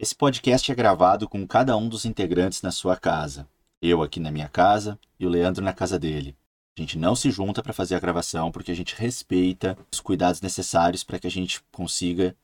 [0.00, 3.48] Esse podcast é gravado com cada um dos integrantes na sua casa.
[3.82, 6.36] Eu aqui na minha casa e o Leandro na casa dele.
[6.76, 10.40] A gente não se junta para fazer a gravação porque a gente respeita os cuidados
[10.40, 12.36] necessários para que a gente consiga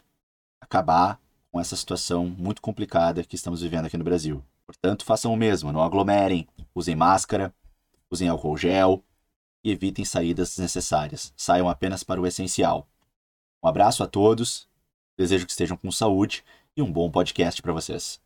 [0.61, 1.21] acabar
[1.53, 4.43] com essa situação muito complicada que estamos vivendo aqui no Brasil.
[4.67, 7.55] Portanto, façam o mesmo, não aglomerem, usem máscara,
[8.11, 9.01] usem álcool gel
[9.63, 11.33] e evitem saídas desnecessárias.
[11.37, 12.89] Saiam apenas para o essencial.
[13.63, 14.67] Um abraço a todos,
[15.17, 16.43] desejo que estejam com saúde
[16.77, 18.24] e um bom podcast para vocês.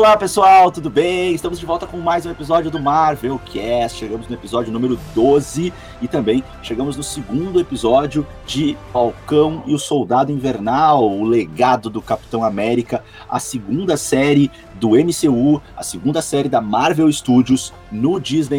[0.00, 1.34] Olá pessoal, tudo bem?
[1.34, 3.98] Estamos de volta com mais um episódio do Marvel Cast.
[3.98, 9.78] Chegamos no episódio número 12 e também chegamos no segundo episódio de Falcão e o
[9.78, 16.48] Soldado Invernal, o legado do Capitão América, a segunda série do MCU, a segunda série
[16.48, 18.56] da Marvel Studios no Disney+.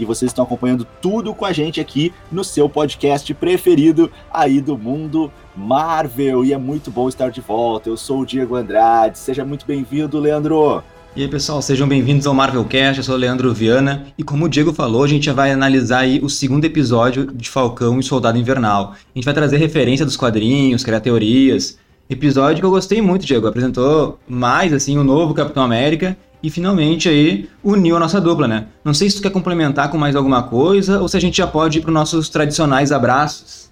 [0.00, 4.78] E vocês estão acompanhando tudo com a gente aqui no seu podcast preferido aí do
[4.78, 7.90] mundo Marvel, e é muito bom estar de volta.
[7.90, 10.82] Eu sou o Diego Andrade, seja muito bem-vindo, Leandro.
[11.14, 12.98] E aí, pessoal, sejam bem-vindos ao Marvel Cast.
[12.98, 15.98] Eu sou o Leandro Viana e como o Diego falou, a gente já vai analisar
[15.98, 18.94] aí o segundo episódio de Falcão e Soldado Invernal.
[18.94, 21.78] A gente vai trazer referência dos quadrinhos, criar teorias.
[22.08, 23.46] Episódio que eu gostei muito, Diego.
[23.46, 28.66] Apresentou mais assim o novo Capitão América e finalmente aí uniu a nossa dupla, né?
[28.84, 31.46] Não sei se tu quer complementar com mais alguma coisa ou se a gente já
[31.46, 33.70] pode ir para os nossos tradicionais abraços.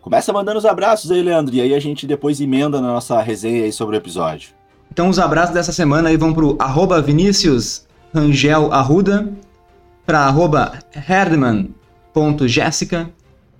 [0.00, 3.64] Começa mandando os abraços aí, Leandro, e aí a gente depois emenda na nossa resenha
[3.64, 4.50] aí sobre o episódio.
[4.90, 9.28] Então os abraços dessa semana aí vão pro arroba Vinícius Rangel Arruda,
[10.06, 10.78] pra arroba
[11.08, 13.10] Herdman.jéssica,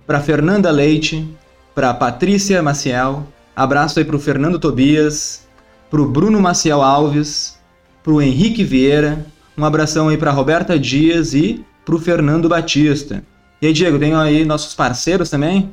[0.07, 1.27] pra Fernanda Leite,
[1.75, 5.47] pra Patrícia Maciel, abraço aí pro Fernando Tobias,
[5.89, 7.58] pro Bruno Maciel Alves,
[8.03, 9.25] pro Henrique Vieira,
[9.57, 13.23] um abração aí pra Roberta Dias e pro Fernando Batista.
[13.61, 15.69] E aí, Diego, tem aí nossos parceiros também?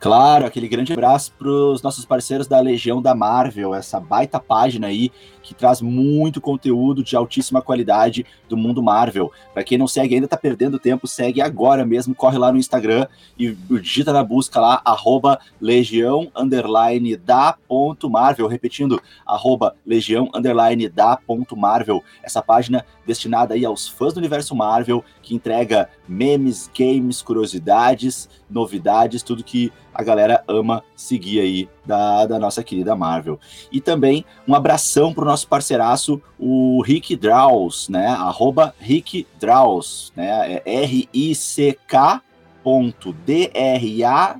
[0.00, 4.86] Claro, aquele grande abraço para os nossos parceiros da Legião da Marvel, essa baita página
[4.86, 5.10] aí
[5.42, 9.32] que traz muito conteúdo de altíssima qualidade do mundo Marvel.
[9.52, 13.08] Para quem não segue ainda tá perdendo tempo, segue agora mesmo, corre lá no Instagram
[13.36, 20.88] e digita na busca lá arroba legião underline da ponto Marvel, repetindo, arroba legião underline
[20.88, 26.70] da ponto Marvel, essa página destinada aí aos fãs do universo Marvel, que entrega memes,
[26.78, 33.40] games, curiosidades, novidades, tudo que a galera ama seguir aí da, da nossa querida Marvel.
[33.72, 38.08] E também um abração pro nosso parceiraço, o Rick Draus, né?
[38.08, 40.60] Arroba Rick Draus, né?
[40.64, 42.22] É R-I-C-K
[42.62, 44.36] ponto D-R-A-W-S,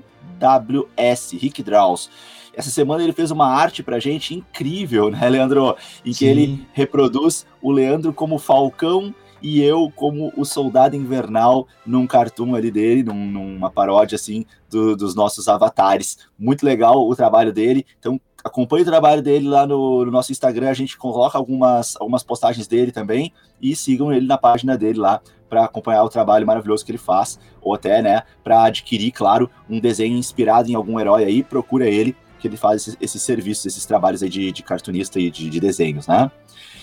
[1.39, 2.11] Rick Draus.
[2.59, 5.77] Essa semana ele fez uma arte pra gente incrível, né, Leandro?
[6.05, 6.27] Em que Sim.
[6.27, 12.73] ele reproduz o Leandro como Falcão e eu como o soldado invernal num cartoon ali
[12.73, 16.19] dele, num, numa paródia assim do, dos nossos avatares.
[16.37, 17.87] Muito legal o trabalho dele.
[17.97, 22.25] Então acompanhe o trabalho dele lá no, no, nosso Instagram, a gente coloca algumas, algumas
[22.25, 23.33] postagens dele também
[23.63, 27.39] e sigam ele na página dele lá para acompanhar o trabalho maravilhoso que ele faz,
[27.63, 32.15] ou até, né, para adquirir, claro, um desenho inspirado em algum herói aí, procura ele,
[32.39, 35.61] que ele faz esses, esses serviços, esses trabalhos aí de, de cartunista e de, de
[35.61, 36.31] desenhos, né?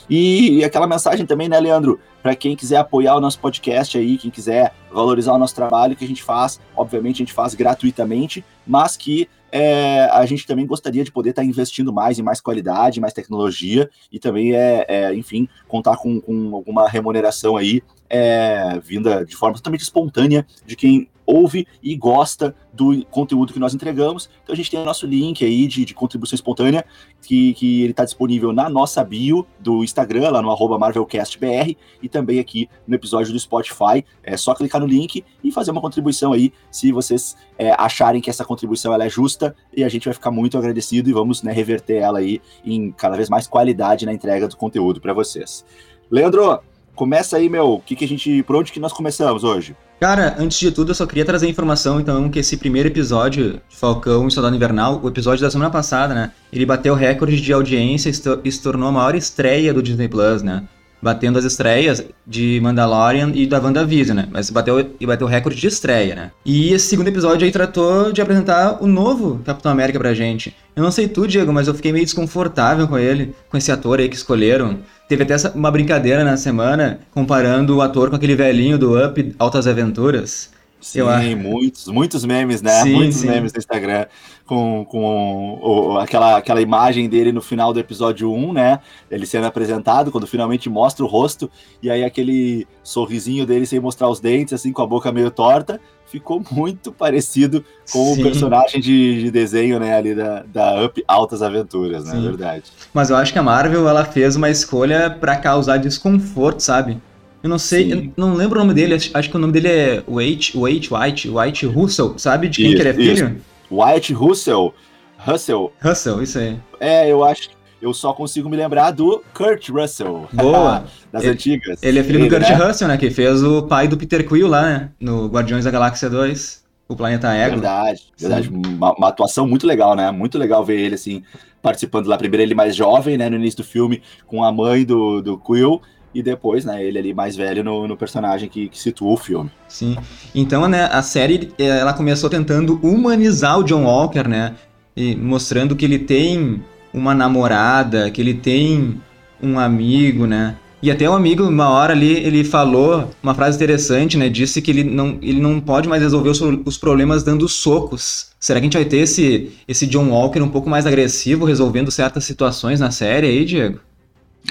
[0.09, 1.99] E, aquela mensagem também, né, Leandro?
[2.21, 6.05] Para quem quiser apoiar o nosso podcast aí, quem quiser valorizar o nosso trabalho que
[6.05, 11.03] a gente faz, obviamente a gente faz gratuitamente, mas que é, a gente também gostaria
[11.03, 15.15] de poder estar tá investindo mais em mais qualidade, mais tecnologia e também, é, é
[15.15, 21.09] enfim, contar com, com, alguma remuneração aí é, vinda de forma totalmente espontânea de quem
[21.25, 24.29] ouve e gosta do conteúdo que nós entregamos.
[24.43, 26.85] Então a gente tem o nosso link aí de, de contribuição espontânea,
[27.21, 32.09] que, que ele está disponível na nossa bio do Instagram, lá no arroba MarvelCastBR, e
[32.09, 34.05] também aqui no episódio do Spotify.
[34.23, 38.29] É só clicar no link e fazer uma contribuição aí, se vocês é, acharem que
[38.29, 41.51] essa contribuição ela é justa, e a gente vai ficar muito agradecido e vamos né,
[41.51, 45.65] reverter ela aí em cada vez mais qualidade na entrega do conteúdo para vocês.
[46.09, 46.59] Leandro,
[46.93, 49.75] começa aí, meu, que, que a gente, por onde que nós começamos hoje?
[49.99, 53.61] Cara, antes de tudo, eu só queria trazer a informação, então, que esse primeiro episódio
[53.69, 57.53] de Falcão e Soldado Invernal, o episódio da semana passada, né, ele bateu recorde de
[57.53, 58.09] audiência
[58.43, 60.63] e se tornou a maior estreia do Disney Plus, né?
[61.05, 64.27] batendo as estreias de Mandalorian e da WandaVision, né?
[64.31, 66.31] Mas bateu, e bateu recorde de estreia, né?
[66.43, 70.55] E esse segundo episódio aí tratou de apresentar o novo Capitão América pra gente.
[70.75, 73.99] Eu não sei tu, Diego, mas eu fiquei meio desconfortável com ele, com esse ator
[73.99, 74.79] aí que escolheram.
[75.07, 79.67] Teve até uma brincadeira na semana comparando o ator com aquele velhinho do Up Altas
[79.67, 80.53] Aventuras.
[80.81, 81.37] Sim, eu...
[81.37, 82.83] muitos, muitos memes, né?
[82.83, 83.27] Sim, muitos sim.
[83.27, 84.05] memes no Instagram
[84.45, 88.79] com, com o, aquela, aquela imagem dele no final do episódio 1, né?
[89.09, 91.49] Ele sendo apresentado, quando finalmente mostra o rosto,
[91.81, 95.81] e aí aquele sorrisinho dele sem mostrar os dentes, assim, com a boca meio torta,
[96.15, 98.21] ficou muito parecido com Sim.
[98.21, 102.17] o personagem de, de, desenho, né, ali da, da Up Altas Aventuras, né?
[102.21, 102.63] Verdade.
[102.93, 106.97] Mas eu acho que a Marvel, ela fez uma escolha para causar desconforto, sabe?
[107.43, 110.03] Eu não sei, eu não lembro o nome dele, acho que o nome dele é
[110.07, 113.13] Wait, Wait, White, White Russell, sabe de quem isso, que ele é filho?
[113.13, 113.45] Isso.
[113.69, 114.73] White Russell.
[115.17, 115.73] Russell.
[115.81, 116.57] Russell, isso aí.
[116.79, 117.49] É, eu acho
[117.81, 120.27] eu só consigo me lembrar do Kurt Russell.
[120.33, 120.85] Boa!
[121.11, 121.79] das ele, antigas.
[121.81, 122.55] Ele é filho ele, do Kurt né?
[122.55, 122.97] Russell, né?
[122.97, 124.89] Que fez o pai do Peter Quill lá, né?
[124.99, 126.65] No Guardiões da Galáxia 2.
[126.87, 127.55] O Planeta Ego.
[127.55, 128.49] Verdade, verdade.
[128.49, 130.11] Uma, uma, atuação muito legal, né?
[130.11, 131.23] Muito legal ver ele, assim,
[131.61, 132.15] participando lá.
[132.15, 133.27] Primeiro ele mais jovem, né?
[133.27, 135.81] No início do filme, com a mãe do, do Quill
[136.15, 139.51] e depois, né, ele ali mais velho no, no personagem que, que situa o filme.
[139.67, 139.97] Sim.
[140.33, 144.55] Então, né, a série ela começou tentando humanizar o John Walker, né,
[144.95, 146.63] e mostrando que ele tem
[146.95, 148.95] uma namorada, que ele tem
[149.43, 150.55] um amigo, né?
[150.81, 154.29] E até um amigo, uma hora ali, ele falou uma frase interessante, né?
[154.29, 158.27] Disse que ele não, ele não pode mais resolver os, os problemas dando socos.
[158.39, 161.91] Será que a gente vai ter esse, esse John Walker um pouco mais agressivo, resolvendo
[161.91, 163.79] certas situações na série aí, Diego?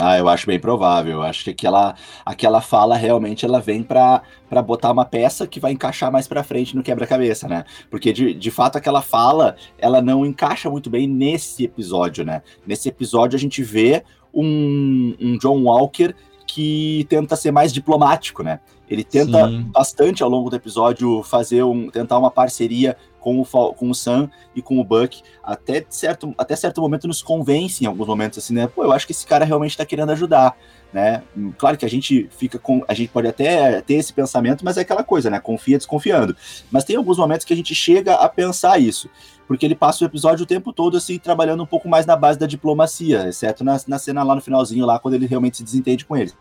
[0.00, 1.14] Ah, eu acho bem provável.
[1.14, 1.94] Eu acho que aquela,
[2.24, 4.22] aquela fala realmente ela vem para
[4.66, 7.64] botar uma peça que vai encaixar mais para frente no quebra-cabeça, né?
[7.90, 12.42] Porque de, de fato aquela fala ela não encaixa muito bem nesse episódio, né?
[12.66, 14.02] Nesse episódio a gente vê
[14.32, 16.14] um, um John Walker
[16.46, 18.60] que tenta ser mais diplomático, né?
[18.94, 19.62] Ele tenta Sim.
[19.72, 24.28] bastante ao longo do episódio fazer um, tentar uma parceria com o, com o Sam
[24.54, 28.52] e com o Buck, até certo, até certo momento nos convence em alguns momentos, assim,
[28.52, 28.66] né?
[28.66, 30.54] Pô, eu acho que esse cara realmente tá querendo ajudar,
[30.92, 31.22] né?
[31.56, 32.84] Claro que a gente fica com.
[32.86, 35.40] A gente pode até ter esse pensamento, mas é aquela coisa, né?
[35.40, 36.36] Confia desconfiando.
[36.70, 39.08] Mas tem alguns momentos que a gente chega a pensar isso.
[39.48, 42.38] Porque ele passa o episódio o tempo todo, assim, trabalhando um pouco mais na base
[42.38, 46.04] da diplomacia, exceto na, na cena lá no finalzinho, lá, quando ele realmente se desentende
[46.04, 46.36] com eles.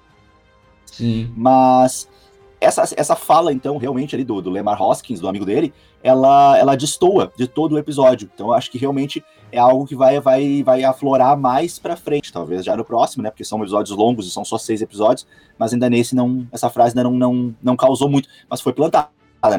[0.86, 1.32] Sim.
[1.36, 2.10] Mas
[2.64, 6.76] essa, essa fala, então, realmente ali do, do Lemar Hoskins, do amigo dele, ela, ela
[6.76, 8.30] destoa de todo o episódio.
[8.34, 12.34] Então, eu acho que realmente é algo que vai, vai, vai aflorar mais pra frente,
[12.34, 13.30] talvez já no próximo, né?
[13.30, 15.28] Porque são episódios longos e são só seis episódios,
[15.58, 19.10] mas ainda nesse não, essa frase ainda não, não, não causou muito, mas foi plantada.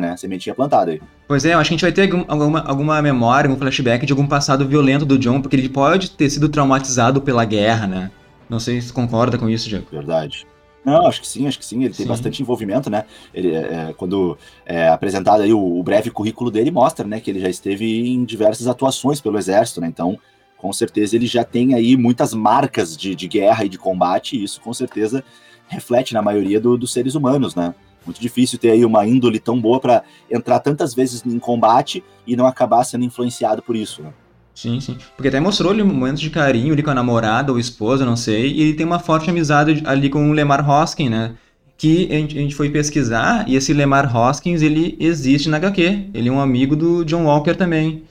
[0.00, 0.16] Né?
[0.16, 1.02] Sementinha plantada aí.
[1.28, 4.14] Pois é, eu acho que a gente vai ter alguma, alguma memória, um flashback de
[4.14, 8.10] algum passado violento do John, porque ele pode ter sido traumatizado pela guerra, né?
[8.48, 9.86] Não sei se concorda com isso, Diego.
[9.92, 10.46] Verdade.
[10.84, 11.82] Não, acho que sim, acho que sim.
[11.82, 11.98] Ele sim.
[11.98, 13.04] tem bastante envolvimento, né?
[13.32, 14.36] Ele, é, é, quando
[14.66, 18.24] é apresentado aí o, o, breve currículo dele, mostra, né, que ele já esteve em
[18.24, 19.86] diversas atuações pelo Exército, né?
[19.86, 20.18] Então,
[20.58, 24.44] com certeza, ele já tem aí muitas marcas de, de guerra e de combate, e
[24.44, 25.24] isso com certeza
[25.68, 27.74] reflete na maioria do, dos seres humanos, né?
[28.04, 32.36] Muito difícil ter aí uma índole tão boa para entrar tantas vezes em combate e
[32.36, 34.12] não acabar sendo influenciado por isso, né?
[34.54, 34.96] Sim, sim.
[35.16, 38.52] Porque até mostrou ali momentos de carinho ali com a namorada ou esposa, não sei,
[38.52, 41.32] e ele tem uma forte amizade ali com o Lemar Hoskins, né?
[41.76, 46.10] Que a gente, a gente foi pesquisar e esse Lemar Hoskins, ele existe na HQ.
[46.14, 48.04] Ele é um amigo do John Walker também.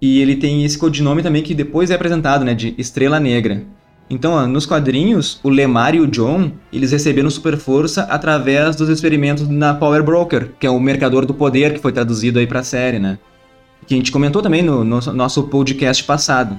[0.00, 2.54] E ele tem esse codinome também que depois é apresentado, né?
[2.54, 3.64] De Estrela Negra.
[4.08, 8.88] Então, ó, nos quadrinhos, o Lemar e o John, eles receberam super força através dos
[8.88, 12.62] experimentos na Power Broker, que é o mercador do poder que foi traduzido aí pra
[12.62, 13.18] série, né?
[13.88, 16.58] Que a gente comentou também no, no nosso podcast passado.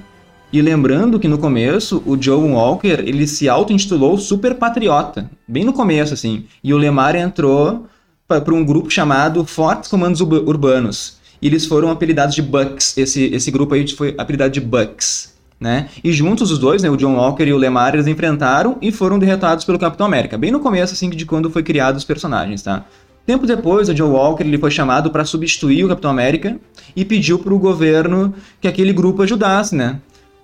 [0.52, 5.72] E lembrando que no começo, o Joe Walker, ele se auto-intitulou Super Patriota, bem no
[5.72, 6.46] começo, assim.
[6.62, 7.86] E o Lemar entrou
[8.26, 11.18] para um grupo chamado Fortes Comandos Urbanos.
[11.40, 12.98] E eles foram apelidados de Bucks.
[12.98, 15.32] Esse, esse grupo aí foi apelidado de Bucks.
[15.60, 15.88] Né?
[16.02, 19.18] E juntos os dois, né, o John Walker e o Lemar, eles enfrentaram e foram
[19.18, 20.36] derrotados pelo Capitão América.
[20.36, 22.86] Bem no começo, assim, de quando foi criado os personagens, tá?
[23.30, 26.58] Tempo depois, o Joe Walker ele foi chamado para substituir o Capitão América
[26.96, 30.00] e pediu para o governo que aquele grupo ajudasse, né?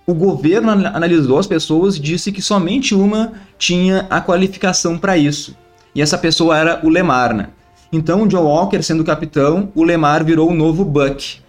[0.07, 5.57] O governo analisou as pessoas e disse que somente uma tinha a qualificação para isso.
[5.97, 7.49] E essa pessoa era o Lemar, né?
[7.93, 11.41] Então, o Joe Walker sendo capitão, o Lemar virou o novo Buck.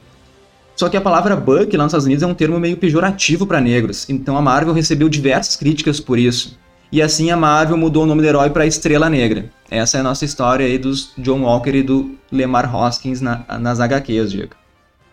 [0.76, 3.62] Só que a palavra Buck lá nos Estados Unidos é um termo meio pejorativo para
[3.62, 6.58] negros, então a Marvel recebeu diversas críticas por isso.
[6.92, 9.50] E assim a Marvel mudou o nome do herói para Estrela Negra.
[9.70, 13.82] Essa é a nossa história aí dos John Walker e do Lemar Hoskins na, nas
[13.82, 14.56] HQs, Diego.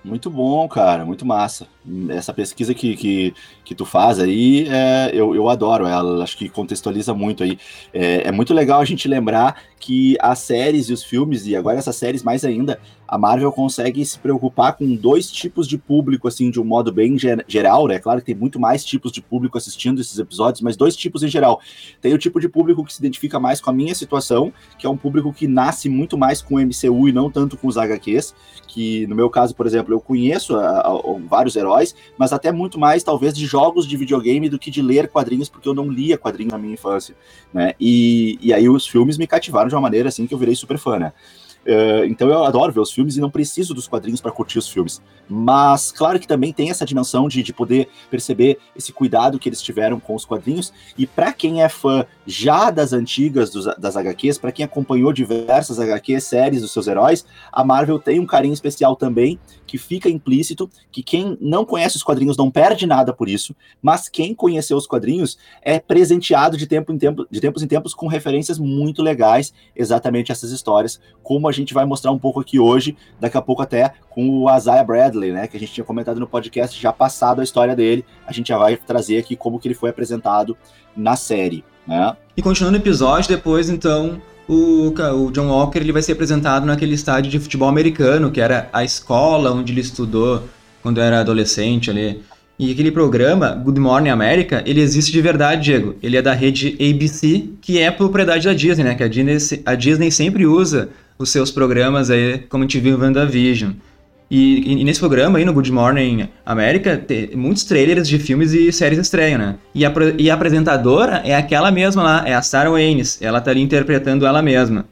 [0.04, 1.66] Muito bom, cara, muito massa.
[2.11, 6.47] Essa pesquisa que, que, que tu faz aí, é, eu, eu adoro ela, acho que
[6.50, 7.59] contextualiza muito aí.
[7.93, 11.78] É, é, muito legal a gente lembrar que as séries e os filmes, e agora
[11.78, 16.51] essas séries mais ainda, a Marvel consegue se preocupar com dois tipos de público, assim,
[16.51, 17.99] de um modo bem geral, né?
[17.99, 21.29] Claro que tem muito mais tipos de público assistindo esses episódios, mas dois tipos em
[21.29, 21.61] geral.
[22.01, 24.91] Tem o tipo de público que se identifica mais com a minha situação, que é
[24.91, 28.35] um público que nasce muito mais com o MCU e não tanto com os HQs,
[28.67, 30.93] que no meu caso, por exemplo, eu conheço a, a,
[31.29, 35.09] vários heróis, mas até muito mais, talvez, de jogos de videogame do que de ler
[35.09, 37.15] quadrinhos, porque eu não lia quadrinhos na minha infância,
[37.53, 37.75] né?
[37.79, 40.79] E, e aí os filmes me cativaram de uma maneira, assim, que eu virei super
[40.79, 41.13] fã, né?
[41.66, 44.68] Uh, então eu adoro ver os filmes e não preciso dos quadrinhos para curtir os
[44.68, 45.00] filmes.
[45.28, 49.62] Mas claro que também tem essa dimensão de, de poder perceber esse cuidado que eles
[49.62, 50.73] tiveram com os quadrinhos.
[50.97, 55.78] E para quem é fã já das antigas dos, das HQs, para quem acompanhou diversas
[55.78, 60.71] HQs, séries dos seus heróis, a Marvel tem um carinho especial também, que fica implícito,
[60.90, 64.87] que quem não conhece os quadrinhos não perde nada por isso, mas quem conheceu os
[64.87, 69.52] quadrinhos é presenteado de, tempo em tempo, de tempos em tempos com referências muito legais,
[69.75, 73.62] exatamente essas histórias, como a gente vai mostrar um pouco aqui hoje, daqui a pouco
[73.62, 77.40] até com o Isaiah Bradley, né, que a gente tinha comentado no podcast já passado
[77.40, 80.56] a história dele, a gente já vai trazer aqui como que ele foi apresentado
[80.97, 82.16] na série, né?
[82.37, 86.95] E continuando o episódio, depois então o, o John Walker ele vai ser apresentado naquele
[86.95, 90.43] estádio de futebol americano, que era a escola onde ele estudou
[90.83, 92.23] quando era adolescente ali.
[92.57, 95.97] E aquele programa, Good Morning America, ele existe de verdade, Diego.
[96.01, 98.95] Ele é da rede ABC, que é propriedade da Disney, né?
[98.95, 102.97] Que a Disney, a Disney sempre usa os seus programas aí, como a gente viu
[102.97, 103.73] em WandaVision.
[104.37, 108.73] E, e, nesse programa aí, no Good Morning América, tem muitos trailers de filmes e
[108.73, 109.55] séries estreiam, né?
[109.73, 113.23] E a, e a apresentadora é aquela mesma lá, é a Sarah Waynes.
[113.23, 114.87] Ela tá ali interpretando ela mesma.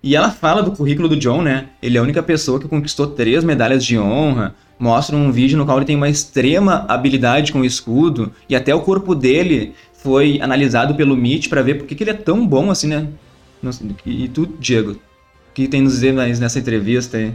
[0.00, 1.66] E ela fala do currículo do John, né?
[1.82, 4.54] Ele é a única pessoa que conquistou três medalhas de honra.
[4.78, 8.32] Mostra um vídeo no qual ele tem uma extrema habilidade com o escudo.
[8.48, 12.10] E até o corpo dele foi analisado pelo Mitch para ver por que, que ele
[12.10, 13.08] é tão bom assim, né?
[14.06, 14.98] E tu, Diego, o
[15.52, 17.32] que tem nos dizer nessa entrevista aí?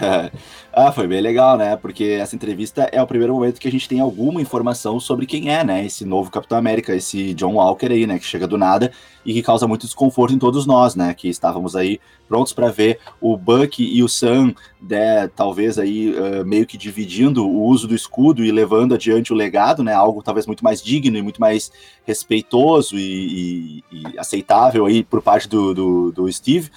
[0.72, 1.76] ah, foi bem legal, né?
[1.76, 5.50] Porque essa entrevista é o primeiro momento que a gente tem alguma informação sobre quem
[5.50, 5.84] é, né?
[5.84, 8.18] Esse novo Capitão América, esse John Walker aí, né?
[8.18, 8.90] Que chega do nada
[9.24, 11.14] e que causa muito desconforto em todos nós, né?
[11.14, 16.44] Que estávamos aí prontos para ver o Buck e o Sam, né, talvez aí uh,
[16.46, 19.92] meio que dividindo o uso do escudo e levando adiante o legado, né?
[19.92, 21.70] Algo talvez muito mais digno e muito mais
[22.04, 26.70] respeitoso e, e, e aceitável aí por parte do, do, do Steve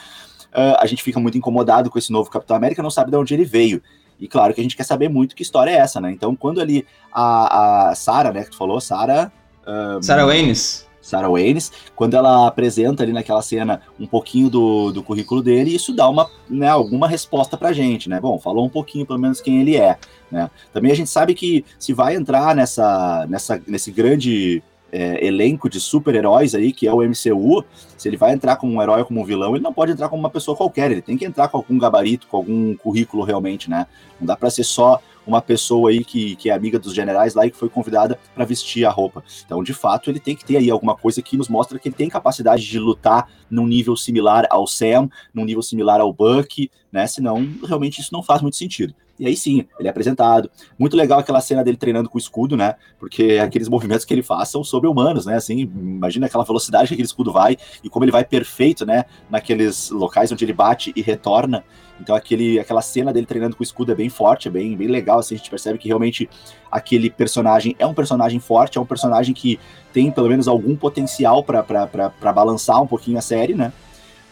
[0.56, 3.34] uh, a gente fica muito incomodado com esse novo Capitão América, não sabe de onde
[3.34, 3.82] ele veio.
[4.20, 6.12] E claro que a gente quer saber muito que história é essa, né?
[6.12, 9.32] Então, quando ali a, a Sarah, né, que tu falou, Sarah.
[9.68, 10.86] Um, Sarah Waynes.
[11.02, 15.94] Sarah Waynes, quando ela apresenta ali naquela cena um pouquinho do, do currículo dele, isso
[15.94, 18.20] dá uma, né, alguma resposta pra gente, né?
[18.20, 20.00] Bom, falou um pouquinho pelo menos quem ele é,
[20.32, 20.50] né?
[20.74, 25.80] Também a gente sabe que se vai entrar nessa, nessa, nesse grande é, elenco de
[25.80, 27.64] super-heróis aí, que é o MCU,
[27.98, 30.10] se ele vai entrar como um herói ou como um vilão, ele não pode entrar
[30.10, 33.70] como uma pessoa qualquer, ele tem que entrar com algum gabarito, com algum currículo realmente,
[33.70, 33.88] né?
[34.20, 37.46] Não dá para ser só uma pessoa aí que, que é amiga dos generais lá
[37.46, 39.24] e que foi convidada para vestir a roupa.
[39.46, 41.96] Então, de fato, ele tem que ter aí alguma coisa que nos mostra que ele
[41.96, 47.08] tem capacidade de lutar num nível similar ao Sam, num nível similar ao Buck, né?
[47.08, 48.94] Senão, realmente isso não faz muito sentido.
[49.18, 50.50] E aí sim, ele é apresentado.
[50.78, 52.76] Muito legal aquela cena dele treinando com o escudo, né?
[53.00, 55.36] Porque aqueles movimentos que ele faz são sobre-humanos, né?
[55.36, 59.06] Assim, imagina aquela velocidade que aquele escudo vai e como ele vai perfeito, né?
[59.30, 61.64] Naqueles locais onde ele bate e retorna.
[62.00, 64.88] Então aquele, aquela cena dele treinando com o escudo é bem forte, é bem, bem
[64.88, 66.30] legal, assim, a gente percebe que realmente
[66.70, 69.58] aquele personagem é um personagem forte, é um personagem que
[69.94, 73.72] tem pelo menos algum potencial para balançar um pouquinho a série, né?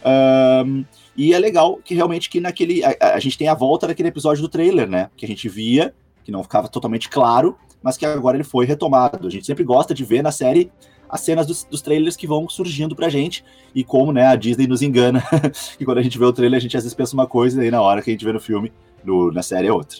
[0.04, 0.84] Um,
[1.16, 2.82] e é legal que realmente que naquele.
[2.84, 5.10] A, a, gente tem a volta daquele episódio do trailer, né?
[5.16, 5.94] Que a gente via,
[6.24, 9.26] que não ficava totalmente claro, mas que agora ele foi retomado.
[9.26, 10.70] A gente sempre gosta de ver na série
[11.08, 13.44] as cenas dos, dos trailers que vão surgindo pra gente.
[13.74, 15.22] E como, né, a Disney nos engana.
[15.78, 17.66] que quando a gente vê o trailer, a gente às vezes pensa uma coisa, e
[17.66, 18.72] aí na hora que a gente vê no filme,
[19.04, 19.98] no, na série é outra.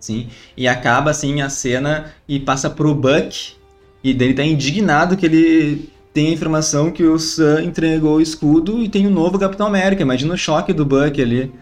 [0.00, 0.28] Sim.
[0.56, 3.54] E acaba assim a cena e passa pro Buck.
[4.02, 8.80] E dele tá indignado que ele tem a informação que o Sam entregou o escudo
[8.80, 10.00] e tem o um novo Capitão América.
[10.00, 11.52] Imagina o choque do Buck ali.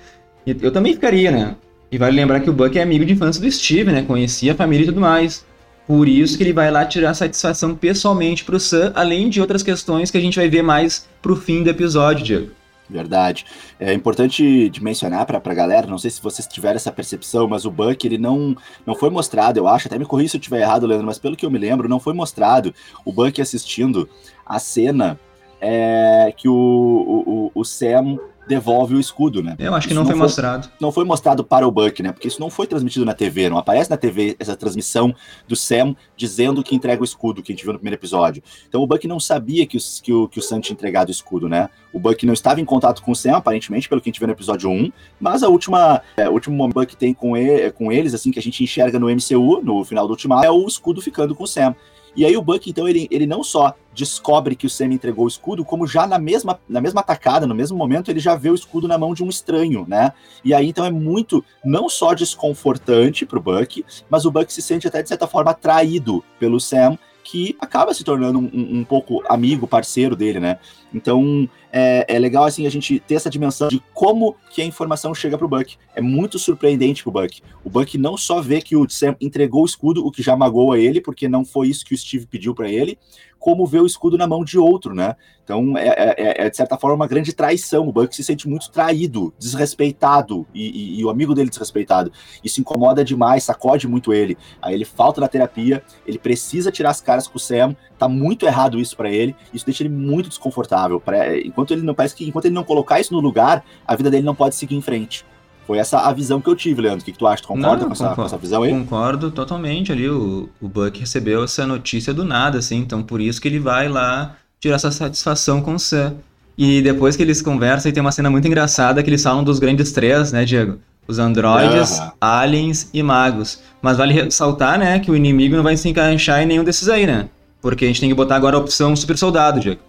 [0.47, 1.57] Eu também ficaria, né?
[1.91, 4.03] E vale lembrar que o Buck é amigo de infância do Steve, né?
[4.03, 5.43] Conhecia a família e tudo mais.
[5.87, 10.11] Por isso que ele vai lá tirar satisfação pessoalmente pro Sam, além de outras questões
[10.11, 12.51] que a gente vai ver mais pro fim do episódio, Diego.
[12.89, 13.47] Verdade.
[13.81, 17.65] É importante de mencionar para a galera, não sei se vocês tiveram essa percepção, mas
[17.65, 20.61] o Buck ele não, não foi mostrado, eu acho, até me corri se eu estiver
[20.61, 22.75] errado, Leandro, mas pelo que eu me lembro, não foi mostrado
[23.05, 24.09] o Buck assistindo
[24.45, 25.19] a cena
[25.61, 29.57] é, que o, o, o Sam devolve o escudo, né?
[29.59, 30.71] Eu acho que não, não, foi, mostrado.
[30.81, 32.13] Não foi mostrado para o Buck, né?
[32.13, 35.15] Porque isso não foi transmitido na TV, não aparece na TV essa transmissão
[35.47, 38.43] do Sam dizendo que entrega o escudo que a gente viu no primeiro episódio.
[38.69, 41.13] Então o Buck não sabia que, os, que, o, que o Sam tinha entregado o
[41.13, 41.69] escudo, né?
[41.93, 44.27] O Buck não estava em contato com o Sam, aparentemente, pelo que a gente viu
[44.27, 47.93] no episódio 1, mas a última, é, o último momento que tem com, ele, com
[47.93, 51.01] eles, assim, que a gente enxerga no MCU, no final do Ultimato, é o escudo
[51.01, 51.75] ficando com o Sam.
[52.15, 55.29] E aí o Buck, então, ele, ele não só descobre que o Sam entregou o
[55.29, 58.55] escudo, como já na mesma, na mesma atacada, no mesmo momento, ele já vê o
[58.55, 60.13] escudo na mão de um estranho, né?
[60.45, 64.87] E aí, então, é muito, não só desconfortante pro Buck, mas o Buck se sente
[64.87, 69.67] até, de certa forma, traído pelo Sam, que acaba se tornando um, um pouco amigo,
[69.67, 70.59] parceiro dele, né?
[70.93, 75.15] Então é, é, legal assim a gente ter essa dimensão de como que a informação
[75.15, 75.77] chega pro Buck.
[75.95, 77.43] É muito surpreendente pro Buck.
[77.65, 80.79] O Buck não só vê que o Sam entregou o escudo, o que já magoa
[80.79, 82.99] ele, porque não foi isso que o Steve pediu para ele,
[83.43, 85.17] como ver o escudo na mão de outro, né?
[85.43, 87.89] Então é, é, é, é, de certa forma uma grande traição.
[87.89, 92.13] O Buck se sente muito traído, desrespeitado e, e, e, o amigo dele desrespeitado.
[92.45, 94.39] Isso incomoda demais, sacode muito ele.
[94.63, 97.75] Aí ele falta na terapia, ele precisa tirar as caras com o Sam.
[97.99, 99.35] Tá muito errado isso para ele.
[99.53, 101.01] Isso deixa ele muito desconfortável.
[101.01, 104.09] Pra, enquanto ele não parece que enquanto ele não colocar isso no lugar, a vida
[104.09, 105.27] dele não pode seguir em frente.
[105.73, 107.01] Foi essa a visão que eu tive, Leandro.
[107.01, 107.43] O que, que tu acha?
[107.43, 108.71] Tu concorda Não, com, essa, com, essa, visão aí?
[108.71, 110.07] Concordo totalmente ali.
[110.07, 113.89] O, o Buck recebeu essa notícia do nada, assim, então por isso que ele vai
[113.89, 116.17] lá tirar essa satisfação com o Sam.
[116.59, 119.59] E depois que eles conversam, e tem uma cena muito engraçada que eles falam dos
[119.59, 120.77] grandes três, né, Diego?
[121.09, 122.11] Os androides, uhum.
[122.21, 123.61] aliens e magos.
[123.81, 127.07] Mas vale ressaltar, né, que o inimigo não vai se encaixar em nenhum desses aí,
[127.07, 127.31] né?
[127.63, 129.81] Porque a gente tem que botar agora a opção super soldado, Diego.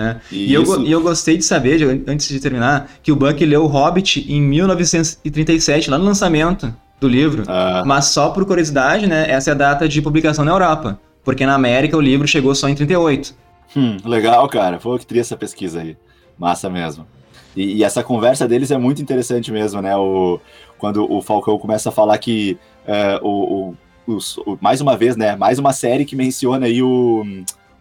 [0.00, 0.16] É.
[0.32, 3.66] E, eu, e eu gostei de saber, antes de terminar, que o Buck leu O
[3.66, 7.44] Hobbit em 1937, lá no lançamento do livro.
[7.46, 7.82] Ah.
[7.84, 9.30] Mas só por curiosidade, né?
[9.30, 10.98] Essa é a data de publicação na Europa.
[11.24, 13.34] Porque na América o livro chegou só em 38.
[13.76, 14.78] Hum, legal, cara.
[14.80, 15.96] Foi que teria essa pesquisa aí.
[16.38, 17.06] Massa mesmo.
[17.54, 19.96] E, e, essa conversa deles é muito interessante mesmo, né?
[19.96, 20.40] O,
[20.78, 23.74] quando o Falcão começa a falar que é, o,
[24.06, 25.36] o, o, mais uma vez, né?
[25.36, 27.24] Mais uma série que menciona aí o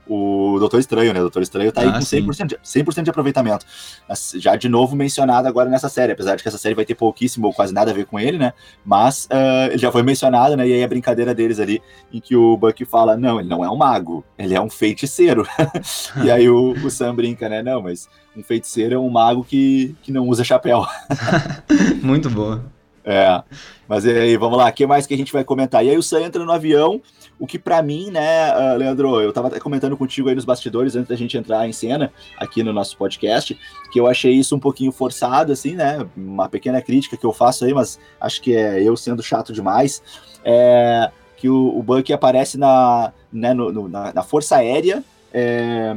[0.10, 1.20] o Doutor Estranho, né?
[1.20, 3.66] O Doutor Estranho tá aí ah, com 100%, de, 100 de aproveitamento.
[4.36, 7.48] Já de novo mencionado agora nessa série, apesar de que essa série vai ter pouquíssimo
[7.48, 8.54] ou quase nada a ver com ele, né?
[8.84, 10.68] Mas uh, ele já foi mencionado, né?
[10.68, 13.70] E aí a brincadeira deles ali, em que o Bucky fala: não, ele não é
[13.70, 15.48] um mago, ele é um feiticeiro.
[16.24, 17.62] e aí o, o Sam brinca, né?
[17.62, 20.86] Não, mas um feiticeiro é um mago que, que não usa chapéu.
[22.02, 22.66] Muito boa.
[23.04, 23.42] É,
[23.88, 25.84] mas e aí, vamos lá, o que mais que a gente vai comentar?
[25.84, 27.02] E aí o Sam entra no avião,
[27.40, 30.96] o que para mim, né, uh, Leandro, eu tava até comentando contigo aí nos bastidores
[30.96, 33.58] antes da gente entrar em cena aqui no nosso podcast,
[33.92, 37.64] que eu achei isso um pouquinho forçado, assim, né, uma pequena crítica que eu faço
[37.64, 40.04] aí, mas acho que é eu sendo chato demais,
[40.44, 45.02] é que o, o Bucky aparece na, né, no, no, na, na Força Aérea,
[45.34, 45.96] é,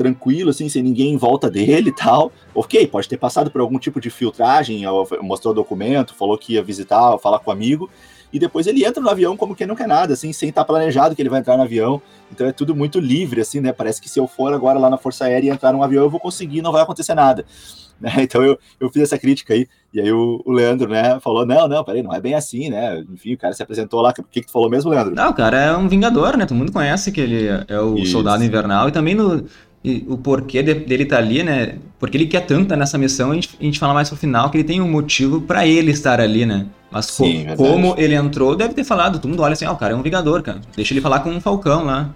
[0.00, 2.32] tranquilo, assim, sem ninguém em volta dele e tal.
[2.54, 4.84] Ok, pode ter passado por algum tipo de filtragem,
[5.20, 7.90] mostrou documento, falou que ia visitar, falar com o amigo,
[8.32, 11.14] e depois ele entra no avião como quem não quer nada, assim, sem estar planejado
[11.14, 12.00] que ele vai entrar no avião.
[12.30, 13.72] Então é tudo muito livre, assim, né?
[13.72, 16.10] Parece que se eu for agora lá na Força Aérea e entrar num avião, eu
[16.10, 17.44] vou conseguir, não vai acontecer nada.
[18.00, 18.10] Né?
[18.20, 21.68] Então eu, eu fiz essa crítica aí, e aí o, o, Leandro, né, falou, não,
[21.68, 23.04] não, peraí, não é bem assim, né?
[23.12, 25.14] Enfim, o cara se apresentou lá, o que, que tu falou mesmo, Leandro?
[25.14, 26.46] Não, o cara é um vingador, né?
[26.46, 28.12] Todo mundo conhece que ele é o Isso.
[28.12, 29.44] soldado invernal, e também no,
[29.82, 31.78] e o porquê de, dele estar tá ali, né?
[31.98, 34.58] Porque ele quer tanto nessa missão, a gente, a gente fala mais pro final que
[34.58, 36.66] ele tem um motivo para ele estar ali, né?
[36.90, 39.76] Mas Sim, co como ele entrou, deve ter falado, todo mundo olha assim, ah, o
[39.76, 40.60] cara é um Vingador, cara.
[40.76, 42.10] Deixa ele falar com um Falcão lá.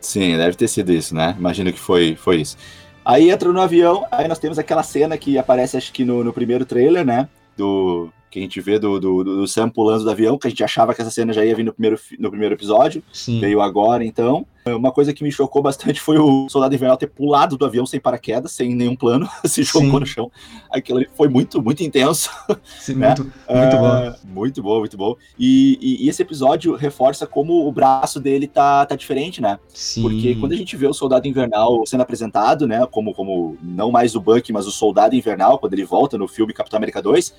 [0.00, 1.34] Sim, deve ter sido isso, né?
[1.38, 2.56] Imagino que foi, foi isso.
[3.04, 6.32] Aí entra no avião, aí nós temos aquela cena que aparece, acho que no, no
[6.32, 7.28] primeiro trailer, né?
[7.56, 10.62] Do, que a gente vê do, do, do, Sam pulando do avião, que a gente
[10.62, 13.40] achava que essa cena já ia vir no primeiro, no primeiro episódio, Sim.
[13.40, 14.46] veio agora, então.
[14.66, 17.98] Uma coisa que me chocou bastante foi o Soldado Invernal ter pulado do avião sem
[17.98, 20.00] paraquedas, sem nenhum plano, se jogou Sim.
[20.00, 20.32] no chão.
[20.70, 22.30] Aquilo ali foi muito, muito intenso.
[22.78, 23.08] Sim, né?
[23.08, 24.08] muito, muito bom.
[24.08, 25.16] Uh, muito bom, muito bom.
[25.38, 29.58] E, e, e, esse episódio reforça como o braço dele tá, tá diferente, né?
[29.68, 30.02] Sim.
[30.02, 34.14] Porque quando a gente vê o Soldado Invernal sendo apresentado, né, como, como não mais
[34.14, 37.34] o Buck, mas o Soldado Invernal, quando ele volta no filme Capitão América 2,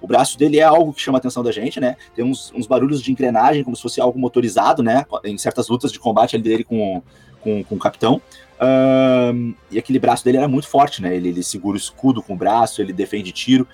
[0.00, 1.96] o braço dele é algo que chama a atenção da gente, né?
[2.14, 5.04] Tem uns, uns barulhos de engrenagem, como se fosse algo motorizado, né?
[5.24, 7.02] Em certas lutas de combate dele com,
[7.40, 8.20] com, com o capitão.
[9.70, 11.16] E aquele braço dele era muito forte, né?
[11.16, 13.66] Ele, ele segura o escudo com o braço, ele defende tiro.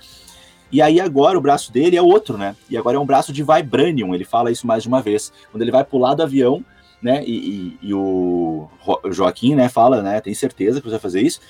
[0.71, 2.57] E aí agora o braço dele é outro, né?
[2.71, 5.33] E agora é um braço de Vibranium, ele fala isso mais de uma vez.
[5.51, 6.65] Quando ele vai pular do avião,
[7.03, 7.23] né?
[7.27, 8.69] E, e, e o
[9.11, 10.21] Joaquim, né, fala, né?
[10.21, 11.41] Tem certeza que você vai fazer isso.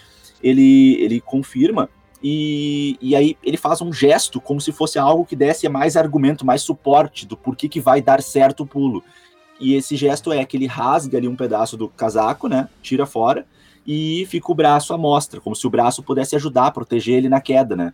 [0.43, 1.89] Ele, ele confirma
[2.23, 6.47] e, e aí ele faz um gesto como se fosse algo que desse mais argumento,
[6.47, 9.03] mais suporte do porquê que vai dar certo o pulo.
[9.59, 12.69] E esse gesto é que ele rasga ali um pedaço do casaco, né?
[12.81, 13.47] Tira fora
[13.87, 17.29] e fica o braço à mostra, como se o braço pudesse ajudar a proteger ele
[17.29, 17.93] na queda, né?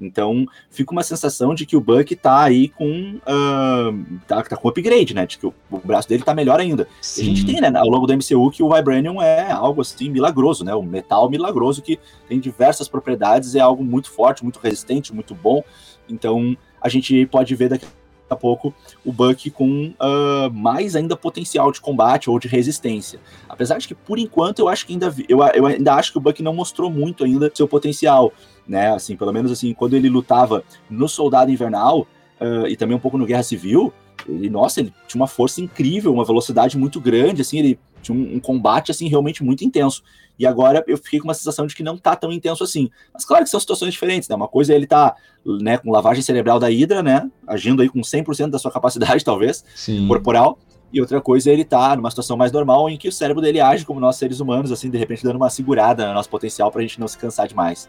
[0.00, 3.16] Então, fica uma sensação de que o Buck tá aí com.
[3.16, 5.26] Uh, tá, tá com upgrade, né?
[5.26, 6.86] De que o, o braço dele tá melhor ainda.
[7.02, 10.64] A gente tem, né, ao longo do MCU, que o Vibranium é algo assim milagroso,
[10.64, 10.74] né?
[10.74, 15.62] O metal milagroso que tem diversas propriedades, é algo muito forte, muito resistente, muito bom.
[16.08, 17.86] Então, a gente pode ver daqui
[18.30, 23.18] a pouco o Buck com uh, mais ainda potencial de combate ou de resistência.
[23.48, 26.20] Apesar de que, por enquanto, eu acho que ainda eu, eu ainda acho que o
[26.20, 28.32] Buck não mostrou muito ainda seu potencial
[28.68, 28.92] né?
[28.92, 32.06] Assim, pelo menos assim, quando ele lutava no Soldado Invernal
[32.40, 33.92] uh, e também um pouco no Guerra Civil,
[34.28, 38.36] ele, nossa, ele tinha uma força incrível, uma velocidade muito grande, assim, ele tinha um,
[38.36, 40.02] um, combate assim realmente muito intenso.
[40.38, 42.90] E agora eu fiquei com uma sensação de que não tá tão intenso assim.
[43.12, 44.36] Mas claro que são situações diferentes, né?
[44.36, 48.00] Uma coisa é ele tá, né, com lavagem cerebral da Hydra, né, agindo aí com
[48.00, 50.06] 100% da sua capacidade talvez, Sim.
[50.06, 50.58] corporal.
[50.92, 53.60] E outra coisa é ele tá numa situação mais normal em que o cérebro dele
[53.60, 56.80] age como nós seres humanos, assim, de repente dando uma segurada no nosso potencial pra
[56.80, 57.88] gente não se cansar demais.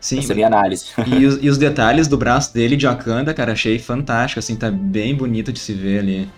[0.00, 0.18] Sim.
[0.18, 0.86] Essa é a minha análise.
[1.06, 4.70] E os, e os, detalhes do braço dele de Wakanda, cara, achei fantástico, assim, tá
[4.70, 6.28] bem bonito de se ver ali.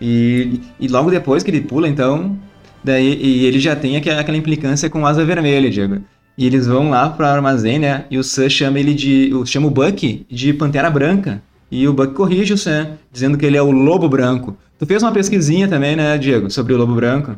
[0.00, 2.38] E, e logo depois que ele pula, então,
[2.82, 6.02] daí e ele já tem aquela implicância com asa vermelha, Diego.
[6.36, 8.04] E eles vão lá pro armazém, né?
[8.08, 9.32] E o Sam chama ele de.
[9.44, 11.42] chama o Buck de Pantera Branca.
[11.70, 14.56] E o Buck corrige o Sam, dizendo que ele é o Lobo Branco.
[14.78, 17.36] Tu fez uma pesquisinha também, né, Diego, sobre o Lobo Branco?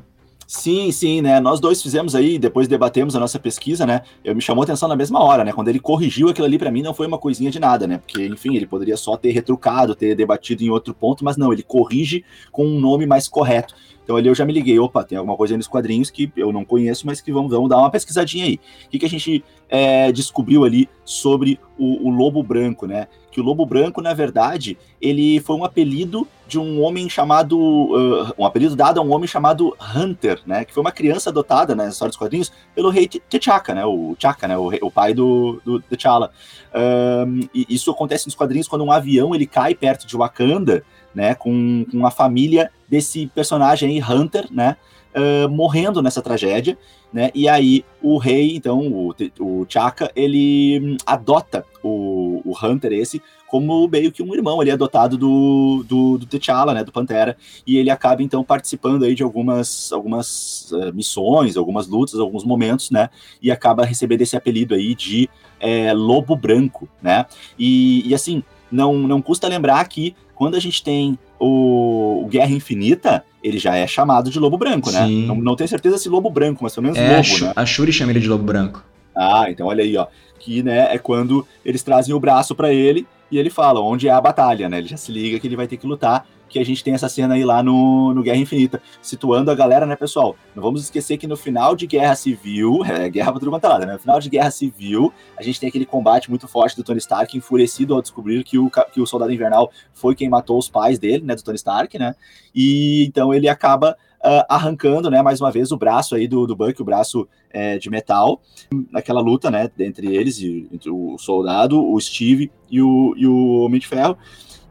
[0.52, 1.38] Sim, sim, né?
[1.38, 4.02] Nós dois fizemos aí, depois debatemos a nossa pesquisa, né?
[4.24, 5.52] Eu me chamou a atenção na mesma hora, né?
[5.52, 7.98] Quando ele corrigiu aquilo ali para mim não foi uma coisinha de nada, né?
[7.98, 11.62] Porque, enfim, ele poderia só ter retrucado, ter debatido em outro ponto, mas não, ele
[11.62, 13.76] corrige com um nome mais correto.
[14.02, 16.52] Então ali eu já me liguei, opa, tem alguma coisa aí nos quadrinhos que eu
[16.52, 18.58] não conheço, mas que vamos, vamos dar uma pesquisadinha aí.
[18.86, 23.06] O que, que a gente é, descobriu ali sobre o, o, lobo branco, né?
[23.30, 27.58] Que o lobo branco, na verdade, ele foi um apelido de um homem chamado.
[27.58, 30.64] Uh, um apelido dado a um homem chamado Hunter, né?
[30.64, 33.84] Que foi uma criança adotada né, na história dos quadrinhos pelo rei T'Chaka, né?
[33.84, 34.56] O Chaka, né?
[34.56, 36.32] O, rei, o pai do, do T'Challa.
[36.74, 41.34] Um, e isso acontece nos quadrinhos quando um avião ele cai perto de Wakanda né,
[41.34, 44.76] com, com a família desse personagem aí, Hunter, né,
[45.14, 46.78] uh, morrendo nessa tragédia,
[47.12, 52.92] né, e aí o rei, então, o, o Chaka, ele hum, adota o, o Hunter
[52.92, 57.36] esse como meio que um irmão ali adotado do, do, do T'Challa, né, do Pantera,
[57.66, 62.92] e ele acaba então participando aí de algumas, algumas uh, missões, algumas lutas, alguns momentos,
[62.92, 63.10] né,
[63.42, 67.26] e acaba recebendo esse apelido aí de é, Lobo Branco, né,
[67.58, 73.22] e, e assim, não, não custa lembrar que quando a gente tem o, Guerra Infinita,
[73.44, 75.06] ele já é chamado de Lobo Branco, né?
[75.06, 77.52] Não, não tenho certeza se Lobo Branco, mas pelo menos é, Lobo, né?
[77.54, 78.82] A Shuri chama ele de Lobo Branco.
[79.14, 80.06] Ah, então olha aí, ó.
[80.38, 84.12] Que, né, é quando eles trazem o braço para ele e ele fala onde é
[84.12, 84.78] a batalha, né?
[84.78, 87.08] Ele já se liga que ele vai ter que lutar que a gente tem essa
[87.08, 90.36] cena aí lá no, no Guerra Infinita, situando a galera, né, pessoal?
[90.54, 93.68] Não vamos esquecer que no final de Guerra Civil, é guerra pra tudo quanto é
[93.68, 93.92] lado, né?
[93.94, 97.36] No final de Guerra Civil, a gente tem aquele combate muito forte do Tony Stark,
[97.36, 101.24] enfurecido ao descobrir que o, que o Soldado Invernal foi quem matou os pais dele,
[101.24, 102.14] né, do Tony Stark, né?
[102.54, 106.54] E então ele acaba Uh, arrancando, né, mais uma vez, o braço aí do, do
[106.54, 108.42] Buck, o braço é, de metal,
[108.90, 113.80] naquela luta, né, entre eles, entre o soldado, o Steve e o, e o Homem
[113.80, 114.18] de Ferro.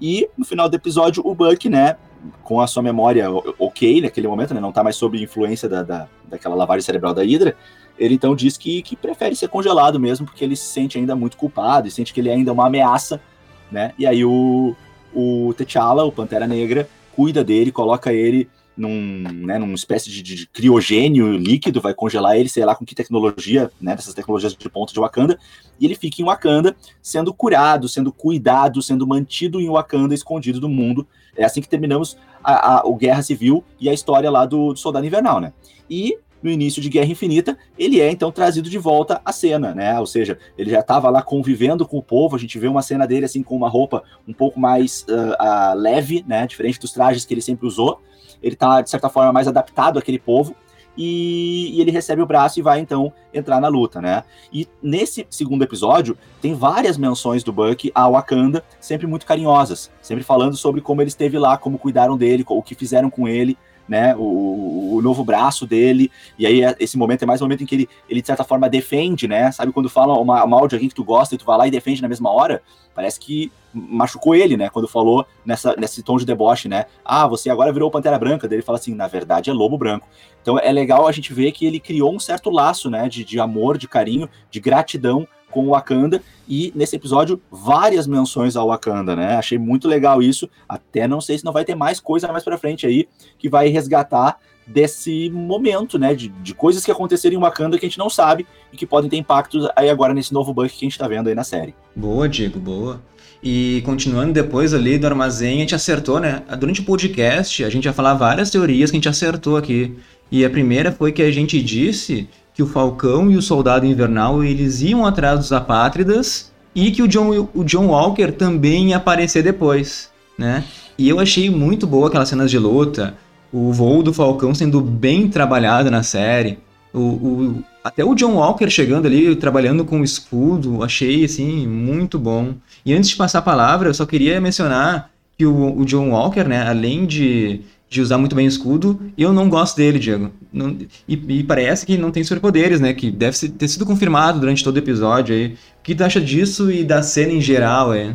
[0.02, 1.98] E no final do episódio, o Buck, né,
[2.44, 6.08] com a sua memória ok naquele momento, né, não tá mais sob influência da, da,
[6.28, 7.56] daquela lavagem cerebral da Hydra,
[7.98, 11.36] ele então diz que, que prefere ser congelado mesmo, porque ele se sente ainda muito
[11.36, 13.22] culpado e sente que ele é ainda uma ameaça,
[13.70, 13.94] né?
[14.00, 14.74] E aí o,
[15.14, 18.50] o T'Challa, o Pantera Negra, cuida dele, coloca ele
[18.80, 22.96] num, né, numa espécie de, de, criogênio líquido, vai congelar ele, sei lá com que
[22.96, 25.38] tecnologia, né, dessas tecnologias de ponta de Wakanda,
[25.80, 30.70] e ele fica em Wakanda sendo curado, sendo cuidado, sendo mantido em Wakanda, escondido do
[30.70, 31.06] mundo.
[31.36, 34.80] É assim que terminamos a, a, o Guerra Civil e a história lá do, do
[34.80, 35.54] Soldado Invernal, né?
[35.90, 40.00] E no início de Guerra Infinita, ele é então trazido de volta à cena, né?
[40.00, 42.36] Ou seja, ele já estava lá convivendo com o povo.
[42.36, 45.76] A gente vê uma cena dele assim com uma roupa um pouco mais uh, uh,
[45.76, 46.48] leve, né?
[46.48, 48.02] Diferente dos trajes que ele sempre usou
[48.42, 50.56] ele está, de certa forma, mais adaptado àquele povo,
[50.98, 54.24] e, e, ele recebe o braço e vai então entrar na luta, né?
[54.52, 60.26] E nesse segundo episódio tem várias menções do Buck a Wakanda, sempre muito carinhosas, sempre
[60.26, 63.58] falando sobre como ele esteve lá, como cuidaram dele, o que fizeram com ele,
[63.90, 67.64] né, o, o, novo braço dele, e aí é, esse momento é mais um momento
[67.64, 70.76] em que ele, ele de certa forma defende, né, sabe quando fala uma, mal de
[70.76, 72.62] alguém que tu gosta e tu vai lá e defende na mesma hora,
[72.94, 77.50] parece que machucou ele, né, quando falou nessa, nesse tom de deboche, né, ah, você
[77.50, 80.08] agora virou Pantera Branca, dele fala assim, na verdade é Lobo Branco.
[80.42, 83.40] Então é legal a gente ver que ele criou um certo laço, né, de, de
[83.40, 89.16] amor, de carinho, de gratidão com o Wakanda e nesse episódio várias menções ao Wakanda,
[89.16, 89.36] né?
[89.36, 90.50] Achei muito legal isso.
[90.68, 93.08] Até não sei se não vai ter mais coisa mais para frente aí
[93.38, 96.14] que vai resgatar desse momento, né?
[96.14, 99.10] De, de coisas que aconteceram em Wakanda que a gente não sabe e que podem
[99.10, 101.74] ter impactos aí agora nesse novo Buck que a gente tá vendo aí na série.
[101.96, 103.02] Boa, Diego, boa.
[103.42, 106.44] E continuando depois ali do armazém, a gente acertou, né?
[106.60, 109.96] Durante o podcast, a gente ia falar várias teorias que a gente acertou aqui.
[110.32, 112.28] E a primeira foi que a gente disse
[112.60, 117.08] que o Falcão e o Soldado Invernal eles iam atrás dos apátridas e que o
[117.08, 120.66] John, o John Walker também ia aparecer depois, né?
[120.98, 123.16] E eu achei muito boa aquelas cenas de luta,
[123.50, 126.60] o voo do Falcão sendo bem trabalhado na série,
[126.94, 132.20] o, o, até o John Walker chegando ali, trabalhando com o escudo, achei, assim, muito
[132.20, 132.56] bom.
[132.86, 136.44] E antes de passar a palavra, eu só queria mencionar que o, o John Walker,
[136.44, 140.32] né, além de de usar muito bem o escudo, e eu não gosto dele, Diego.
[140.54, 142.94] Não, e, e, parece que não tem superpoderes, né?
[142.94, 145.48] Que deve ter sido confirmado durante todo o episódio aí.
[145.80, 148.14] O que tu acha disso e da cena em geral, é?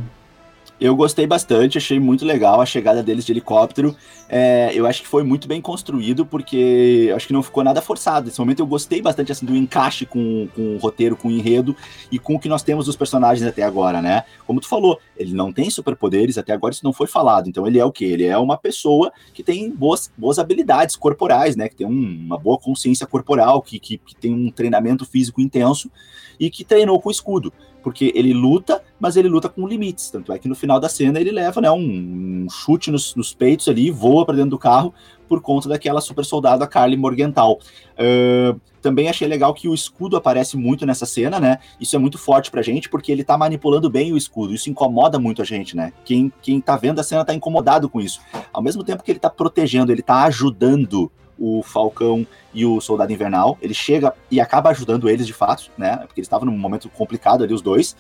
[0.84, 3.96] Eu gostei bastante, achei muito legal a chegada deles de helicóptero.
[4.28, 8.26] É, eu acho que foi muito bem construído, porque acho que não ficou nada forçado.
[8.26, 11.74] Nesse momento eu gostei bastante assim, do encaixe com, com o roteiro, com o enredo
[12.12, 14.24] e com o que nós temos dos personagens até agora, né?
[14.46, 17.48] Como tu falou, ele não tem superpoderes, até agora isso não foi falado.
[17.48, 18.04] Então ele é o quê?
[18.04, 21.66] Ele é uma pessoa que tem boas, boas habilidades corporais, né?
[21.66, 25.90] Que tem um, uma boa consciência corporal, que, que, que tem um treinamento físico intenso
[26.38, 27.50] e que treinou com escudo
[27.84, 30.08] porque ele luta, mas ele luta com limites.
[30.10, 33.34] Tanto é que no final da cena ele leva né, um, um chute nos, nos,
[33.34, 34.92] peitos ali, voa para dentro do carro
[35.28, 37.60] por conta daquela super soldada Carly Morgenthau.
[37.92, 41.58] Uh, também achei legal que o escudo aparece muito nessa cena, né?
[41.80, 44.54] Isso é muito forte pra gente, porque ele tá manipulando bem o escudo.
[44.54, 45.92] Isso incomoda muito a gente, né?
[46.04, 48.20] Quem, quem tá vendo a cena tá incomodado com isso.
[48.52, 53.12] Ao mesmo tempo que ele tá protegendo, ele tá ajudando o Falcão e o Soldado
[53.12, 53.58] Invernal.
[53.60, 55.96] Ele chega e acaba ajudando eles de fato, né?
[55.98, 57.96] Porque eles estavam num momento complicado ali, os dois.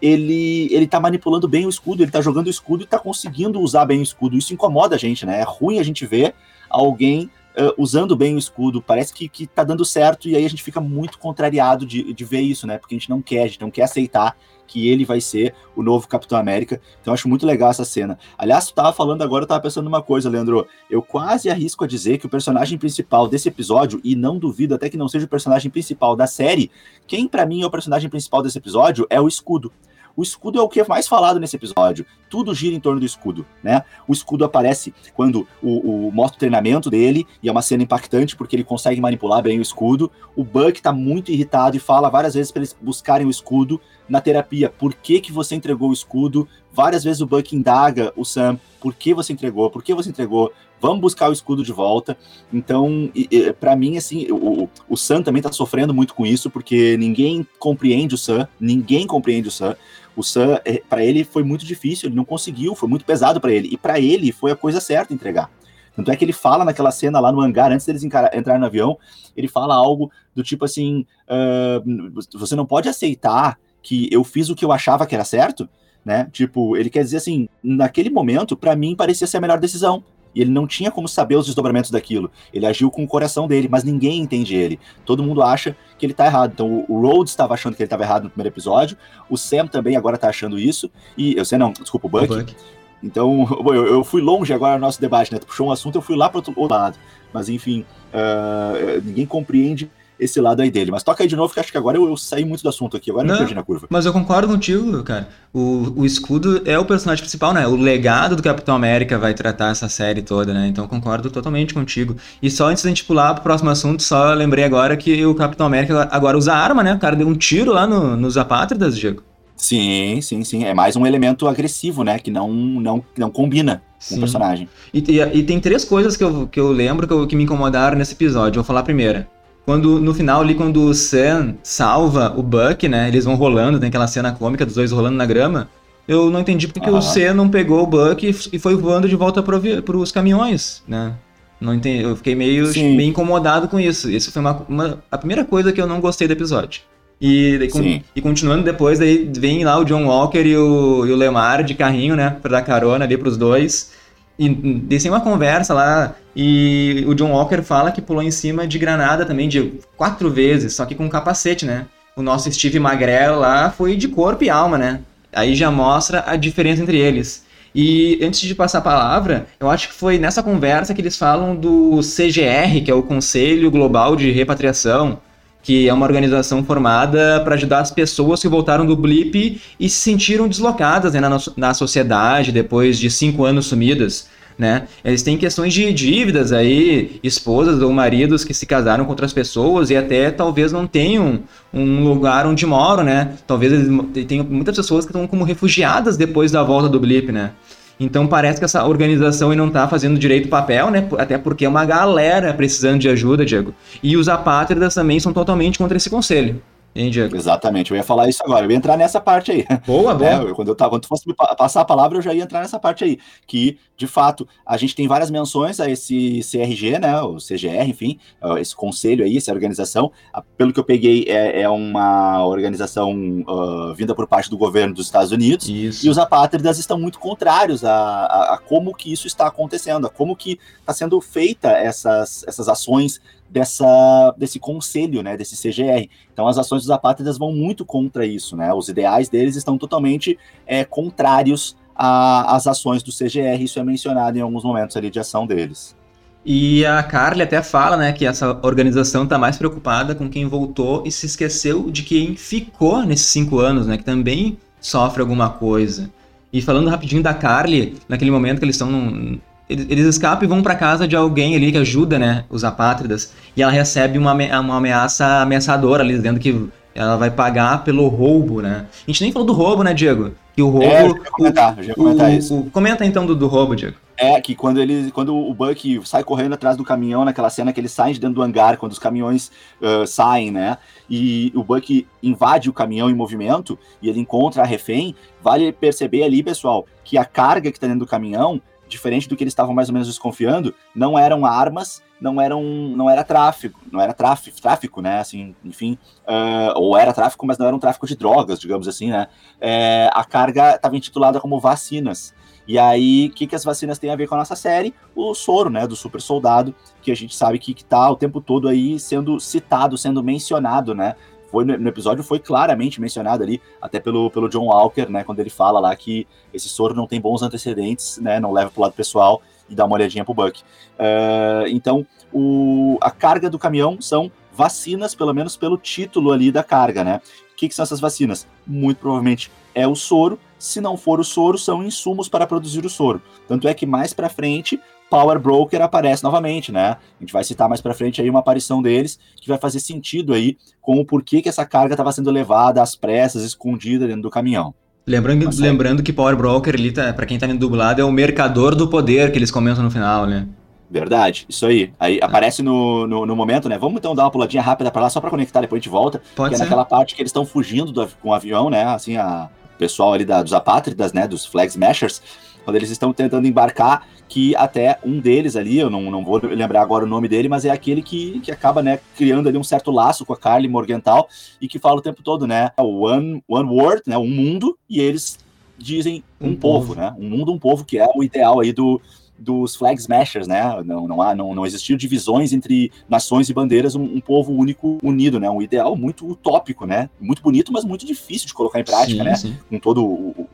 [0.00, 3.60] Ele, ele tá manipulando bem o escudo, ele tá jogando o escudo e tá conseguindo
[3.60, 4.36] usar bem o escudo.
[4.36, 5.40] Isso incomoda a gente, né?
[5.40, 6.34] É ruim a gente ver
[6.68, 10.48] alguém Uh, usando bem o escudo, parece que, que tá dando certo, e aí a
[10.48, 12.78] gente fica muito contrariado de, de ver isso, né?
[12.78, 14.36] Porque a gente não quer, a gente não quer aceitar
[14.70, 16.80] que ele vai ser o novo Capitão América.
[17.00, 18.16] Então acho muito legal essa cena.
[18.38, 20.64] Aliás, tu tava falando agora, eu tava pensando numa coisa, Leandro.
[20.88, 24.88] Eu quase arrisco a dizer que o personagem principal desse episódio, e não duvido até
[24.88, 26.70] que não seja o personagem principal da série,
[27.04, 29.72] quem para mim é o personagem principal desse episódio é o escudo.
[30.20, 32.04] O escudo é o que é mais falado nesse episódio.
[32.28, 33.82] Tudo gira em torno do escudo, né?
[34.06, 38.36] O escudo aparece quando o, o mostra o treinamento dele, e é uma cena impactante
[38.36, 40.12] porque ele consegue manipular bem o escudo.
[40.36, 44.20] O Buck tá muito irritado e fala várias vezes para eles buscarem o escudo na
[44.20, 44.68] terapia.
[44.68, 46.46] Por que, que você entregou o escudo?
[46.70, 49.70] Várias vezes o Buck indaga o Sam, por que você entregou?
[49.70, 50.52] Por que você entregou?
[50.80, 52.16] Vamos buscar o escudo de volta.
[52.52, 53.12] Então,
[53.60, 58.14] para mim, assim, o, o Sam também tá sofrendo muito com isso, porque ninguém compreende
[58.14, 59.76] o Sam, ninguém compreende o Sam.
[60.16, 63.52] O Sam, é, para ele foi muito difícil, ele não conseguiu, foi muito pesado para
[63.52, 63.68] ele.
[63.72, 65.50] E para ele foi a coisa certa entregar.
[65.94, 68.98] Tanto é que ele fala naquela cena lá no hangar, antes deles entrarem no avião,
[69.36, 74.54] ele fala algo do tipo assim: uh, você não pode aceitar que eu fiz o
[74.54, 75.68] que eu achava que era certo,
[76.04, 76.28] né?
[76.32, 80.04] Tipo, ele quer dizer assim, naquele momento, para mim parecia ser a melhor decisão.
[80.34, 82.30] E ele não tinha como saber os desdobramentos daquilo.
[82.52, 84.78] Ele agiu com o coração dele, mas ninguém entende ele.
[85.04, 86.52] Todo mundo acha que ele tá errado.
[86.52, 88.96] Então o Rhodes estava achando que ele estava errado no primeiro episódio,
[89.28, 92.32] o Sam também agora tá achando isso, e eu sei não, desculpa, o Buck.
[92.32, 92.54] O Buck.
[93.02, 95.38] Então, eu, eu, fui longe agora no nosso debate, né?
[95.38, 96.98] Tu puxou um assunto, eu fui lá para outro lado.
[97.32, 100.90] Mas enfim, uh, ninguém compreende esse lado aí dele.
[100.90, 102.96] Mas toca aí de novo, que acho que agora eu, eu saí muito do assunto
[102.96, 103.86] aqui, agora Não, eu perdi na curva.
[103.90, 105.28] Mas eu concordo contigo, cara.
[105.52, 107.66] O, o escudo é o personagem principal, né?
[107.66, 110.68] O legado do Capitão América vai tratar essa série toda, né?
[110.68, 112.16] Então eu concordo totalmente contigo.
[112.42, 115.66] E só antes da gente pular pro próximo assunto, só lembrei agora que o Capitão
[115.66, 116.94] América agora usa arma, né?
[116.94, 119.22] O cara deu um tiro lá no, nos apátridas, Diego.
[119.56, 120.64] Sim, sim, sim.
[120.64, 122.18] É mais um elemento agressivo, né?
[122.18, 124.68] Que não, não, não combina com o personagem.
[124.92, 127.44] E, e, e, tem três coisas que eu, que eu lembro que, eu, que me
[127.44, 128.54] incomodaram nesse episódio.
[128.54, 129.28] Vou falar a primeira.
[129.64, 133.08] Quando, no final ali, quando o Sam salva o Buck, né?
[133.08, 135.68] Eles vão rolando, tem aquela cena cômica dos dois rolando na grama.
[136.08, 136.98] Eu não entendi porque uhum.
[136.98, 141.14] o Sam não pegou o Buck e, foi voando de volta para os caminhões, né?
[141.60, 144.10] Não entendi, eu fiquei meio, meio incomodado com isso.
[144.10, 146.80] Isso foi uma, uma, a primeira coisa que eu não gostei do episódio.
[147.20, 151.16] E, daí, e continuando depois, daí vem lá o John Walker e o, e o
[151.16, 152.34] Lemar de carrinho, né?
[152.40, 153.92] Pra dar carona ali pros dois.
[154.40, 158.78] E descem uma conversa lá e o John Walker fala que pulou em cima de
[158.78, 161.84] granada também de quatro vezes, só que com capacete, né?
[162.16, 165.00] O nosso Steve Magrelo lá foi de corpo e alma, né?
[165.30, 167.44] Aí já mostra a diferença entre eles.
[167.74, 171.54] E antes de passar a palavra, eu acho que foi nessa conversa que eles falam
[171.54, 175.18] do CGR, que é o Conselho Global de Repatriação,
[175.62, 179.98] que é uma organização formada para ajudar as pessoas que voltaram do blip e se
[179.98, 184.28] sentiram deslocadas né, na, na sociedade depois de cinco anos sumidas.
[184.60, 184.82] Né?
[185.02, 189.88] Eles têm questões de dívidas aí, esposas ou maridos que se casaram com outras pessoas
[189.88, 191.40] e até talvez não tenham
[191.72, 193.32] um lugar onde moram, né?
[193.46, 193.88] Talvez eles
[194.28, 197.52] tenham muitas pessoas que estão como refugiadas depois da volta do blip, né?
[197.98, 201.08] Então parece que essa organização não está fazendo direito o papel, né?
[201.16, 203.74] Até porque é uma galera precisando de ajuda, Diego.
[204.02, 206.60] E os apátridas também são totalmente contra esse conselho.
[206.94, 207.36] Hein, Diego?
[207.36, 209.64] Exatamente, eu ia falar isso agora, eu ia entrar nessa parte aí.
[209.86, 210.50] Boa, boa.
[210.50, 211.24] É, quando, eu tava, quando tu fosse
[211.56, 213.18] passar a palavra, eu já ia entrar nessa parte aí.
[213.46, 217.20] Que, de fato, a gente tem várias menções a esse CRG, né?
[217.22, 218.18] O CGR, enfim,
[218.58, 220.10] esse conselho aí, essa organização.
[220.56, 223.12] Pelo que eu peguei, é, é uma organização
[223.46, 225.68] uh, vinda por parte do governo dos Estados Unidos.
[225.68, 226.04] Isso.
[226.04, 230.10] E os apátridas estão muito contrários a, a, a como que isso está acontecendo, a
[230.10, 233.20] como que está sendo feita essas, essas ações
[233.50, 236.08] dessa, desse conselho, né, desse CGR.
[236.32, 238.72] Então as ações dos apátridas vão muito contra isso, né?
[238.72, 243.60] Os ideais deles estão totalmente é, contrários às ações do CGR.
[243.60, 245.96] Isso é mencionado em alguns momentos ali de ação deles.
[246.44, 251.02] E a Carly até fala, né, que essa organização está mais preocupada com quem voltou
[251.04, 256.10] e se esqueceu de quem ficou nesses cinco anos, né, que também sofre alguma coisa.
[256.50, 259.38] E falando rapidinho da Carly, naquele momento que eles estão num,
[259.70, 263.62] eles, escapam e vão para casa de alguém ali que ajuda, né, os apátridas, e
[263.62, 268.86] ela recebe uma, uma ameaça ameaçadora ali, dizendo que ela vai pagar pelo roubo, né?
[269.06, 270.32] A gente nem falou do roubo, né, Diego?
[270.56, 270.84] Que o roubo.
[270.84, 272.58] É, eu ia comentar, eu ia comentar o, isso.
[272.58, 273.96] O, comenta então do, do roubo, Diego.
[274.16, 277.80] É, que quando ele, quando o Buck sai correndo atrás do caminhão, naquela cena que
[277.80, 280.76] ele sai de dentro do hangar, quando os caminhões uh, saem, né?
[281.08, 286.24] E o Buck invade o caminhão em movimento e ele encontra a refém, vale perceber
[286.24, 289.72] ali, pessoal, que a carga que está dentro do caminhão diferente do que eles estavam
[289.72, 294.60] mais ou menos desconfiando, não eram armas, não eram, não era tráfico, não era tráfico,
[294.60, 295.20] tráfico, né?
[295.20, 299.10] Assim, enfim, uh, ou era tráfico, mas não era um tráfico de drogas, digamos assim,
[299.10, 299.28] né?
[299.60, 302.34] É, a carga estava intitulada como vacinas.
[302.68, 304.94] E aí, o que, que as vacinas têm a ver com a nossa série?
[305.16, 308.40] O soro, né, do super soldado, que a gente sabe que, que tá o tempo
[308.40, 311.16] todo aí sendo citado, sendo mencionado, né?
[311.50, 315.50] Foi no, episódio foi claramente mencionado ali, até pelo, pelo John Walker, né, quando ele
[315.50, 319.42] fala lá que esse soro não tem bons antecedentes, né, não leva pro lado pessoal
[319.68, 320.60] e dá uma olhadinha pro Buck.
[320.60, 326.62] Uh, então, o, a carga do caminhão são vacinas, pelo menos pelo título ali da
[326.62, 327.20] carga, né?
[327.52, 328.46] O que, que são essas vacinas?
[328.66, 330.38] Muito provavelmente é o soro.
[330.58, 333.22] Se não for o soro, são insumos para produzir o soro.
[333.48, 336.90] Tanto é que mais para frente Power Broker aparece novamente, né?
[336.90, 340.32] A gente vai citar mais para frente aí uma aparição deles que vai fazer sentido
[340.32, 344.30] aí com o porquê que essa carga estava sendo levada às pressas, escondida dentro do
[344.30, 344.72] caminhão.
[345.06, 348.86] Lembrando, Mas, lembrando que Power Broker, tá, para quem tá dublado, é o mercador do
[348.86, 350.46] poder que eles comentam no final, né?
[350.88, 351.92] Verdade, isso aí.
[351.98, 352.24] Aí é.
[352.24, 353.78] aparece no, no, no, momento, né?
[353.78, 356.22] Vamos então dar uma puladinha rápida para lá, só para conectar, depois a gente volta.
[356.36, 356.62] Pode que ser.
[356.62, 358.84] é naquela parte que eles estão fugindo do, com o avião, né?
[358.84, 361.26] Assim, a, o pessoal ali da, dos apátridas, né?
[361.26, 362.20] Dos flag smashers
[362.64, 366.82] quando eles estão tentando embarcar, que até um deles ali, eu não, não vou lembrar
[366.82, 369.90] agora o nome dele, mas é aquele que, que acaba, né, criando ali um certo
[369.90, 371.28] laço com a Carly Morgenthau
[371.60, 375.38] e que fala o tempo todo, né, one, one world, né, um mundo, e eles
[375.76, 378.72] dizem um, um povo, povo, né, um mundo, um povo, que é o ideal aí
[378.72, 379.00] do,
[379.40, 380.62] dos flag smashers, né?
[380.84, 384.98] Não, não, há, não, não existiam divisões entre nações e bandeiras, um, um, povo único
[385.02, 385.48] unido, né?
[385.48, 387.08] Um ideal muito utópico, né?
[387.18, 389.34] Muito bonito, mas muito difícil de colocar em prática, sim, né?
[389.34, 389.56] Sim.
[389.68, 390.46] Com todo o,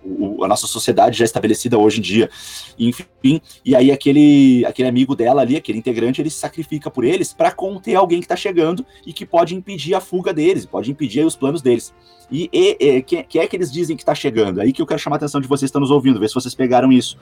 [0.42, 2.30] a nossa sociedade já estabelecida hoje em dia.
[2.78, 7.32] Enfim, e aí aquele, aquele amigo dela ali, aquele integrante, ele se sacrifica por eles
[7.32, 11.24] para conter alguém que tá chegando e que pode impedir a fuga deles, pode impedir
[11.24, 11.92] os planos deles.
[12.30, 14.60] E, e, e que, que é que eles dizem que está chegando?
[14.60, 16.34] Aí que eu quero chamar a atenção de vocês que estão nos ouvindo, ver se
[16.34, 17.16] vocês pegaram isso.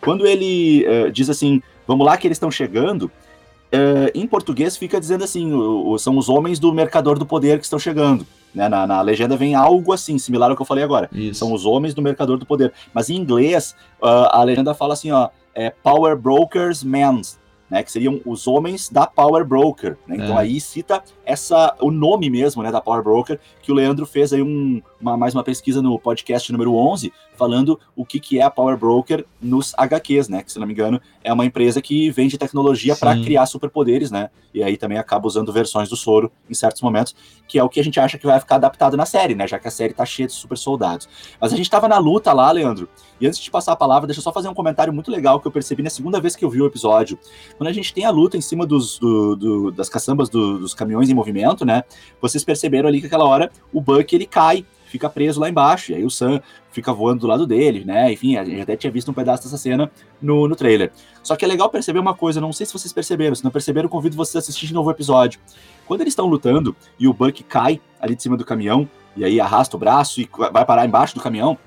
[0.00, 5.00] Quando ele uh, diz assim, vamos lá que eles estão chegando, uh, em português fica
[5.00, 8.26] dizendo assim, o, o, são os homens do mercador do poder que estão chegando.
[8.54, 8.68] Né?
[8.68, 11.08] Na, na, legenda vem algo assim, similar ao que eu falei agora.
[11.12, 11.38] Isso.
[11.38, 12.72] São os homens do mercador do poder.
[12.92, 17.20] Mas em inglês, uh, a legenda fala assim, ó, é Power Brokers Men,
[17.68, 19.96] né, que seriam os homens da Power Broker.
[20.06, 20.16] Né?
[20.16, 20.42] Então é.
[20.42, 24.40] aí cita essa o nome mesmo, né, da Power Broker, que o Leandro fez aí
[24.40, 28.50] um, uma, mais uma pesquisa no podcast número 11, falando o que, que é a
[28.50, 32.38] Power Broker nos HQs, né, que se não me engano é uma empresa que vende
[32.38, 36.80] tecnologia para criar superpoderes, né, e aí também acaba usando versões do soro em certos
[36.80, 37.14] momentos,
[37.46, 39.58] que é o que a gente acha que vai ficar adaptado na série, né, já
[39.58, 41.06] que a série tá cheia de super soldados.
[41.38, 42.88] Mas a gente tava na luta lá, Leandro,
[43.20, 45.46] e antes de passar a palavra, deixa eu só fazer um comentário muito legal que
[45.46, 47.18] eu percebi na segunda vez que eu vi o episódio.
[47.58, 50.72] Quando a gente tem a luta em cima dos, do, do, das caçambas do, dos
[50.72, 51.82] caminhões em movimento, né?
[52.20, 55.94] Vocês perceberam ali que aquela hora o Buck ele cai, fica preso lá embaixo, e
[55.96, 56.40] aí o Sam
[56.70, 58.12] fica voando do lado dele, né?
[58.12, 59.90] Enfim, a gente até tinha visto um pedaço dessa cena
[60.20, 60.90] no, no trailer.
[61.22, 63.88] Só que é legal perceber uma coisa, não sei se vocês perceberam, se não perceberam,
[63.88, 65.40] convido vocês a assistir de novo o episódio.
[65.86, 69.40] Quando eles estão lutando e o Buck cai ali de cima do caminhão, e aí
[69.40, 71.58] arrasta o braço e vai parar embaixo do caminhão,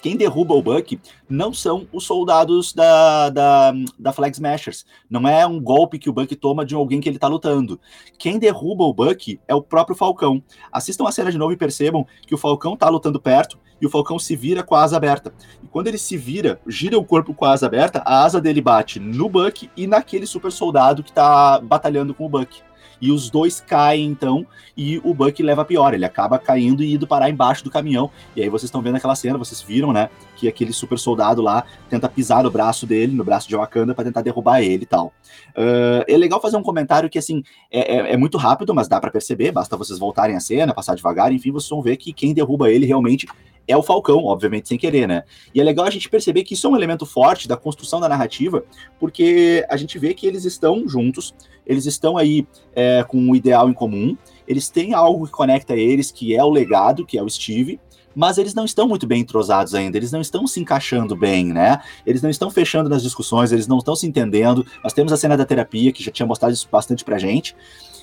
[0.00, 4.86] quem derruba o Buck não são os soldados da, da, da Flag Smashers.
[5.10, 7.80] Não é um golpe que o Buck toma de alguém que ele tá lutando.
[8.18, 10.42] Quem derruba o Buck é o próprio Falcão.
[10.70, 13.90] Assistam a cena de novo e percebam que o Falcão tá lutando perto e o
[13.90, 15.32] Falcão se vira com a asa aberta.
[15.62, 18.60] E quando ele se vira, gira o corpo com a asa aberta, a asa dele
[18.60, 22.67] bate no Buck e naquele super soldado que tá batalhando com o Buck
[23.00, 24.46] e os dois caem então,
[24.76, 28.10] e o Buck leva pior, ele acaba caindo e indo parar embaixo do caminhão.
[28.34, 31.64] E aí vocês estão vendo aquela cena, vocês viram, né, que aquele super soldado lá
[31.88, 35.12] tenta pisar no braço dele, no braço de Wakanda, para tentar derrubar ele e tal.
[35.50, 39.00] Uh, é legal fazer um comentário que, assim, é, é, é muito rápido, mas dá
[39.00, 42.32] para perceber, basta vocês voltarem a cena, passar devagar, enfim, vocês vão ver que quem
[42.32, 43.26] derruba ele realmente
[43.68, 45.22] é o Falcão, obviamente sem querer, né?
[45.54, 48.08] E é legal a gente perceber que isso é um elemento forte da construção da
[48.08, 48.64] narrativa,
[48.98, 51.34] porque a gente vê que eles estão juntos,
[51.66, 54.16] eles estão aí é, com um ideal em comum,
[54.46, 57.78] eles têm algo que conecta eles, que é o legado, que é o Steve,
[58.18, 61.80] mas eles não estão muito bem entrosados ainda, eles não estão se encaixando bem, né?
[62.04, 64.66] Eles não estão fechando nas discussões, eles não estão se entendendo.
[64.82, 67.54] Nós temos a cena da terapia, que já tinha mostrado isso bastante pra gente.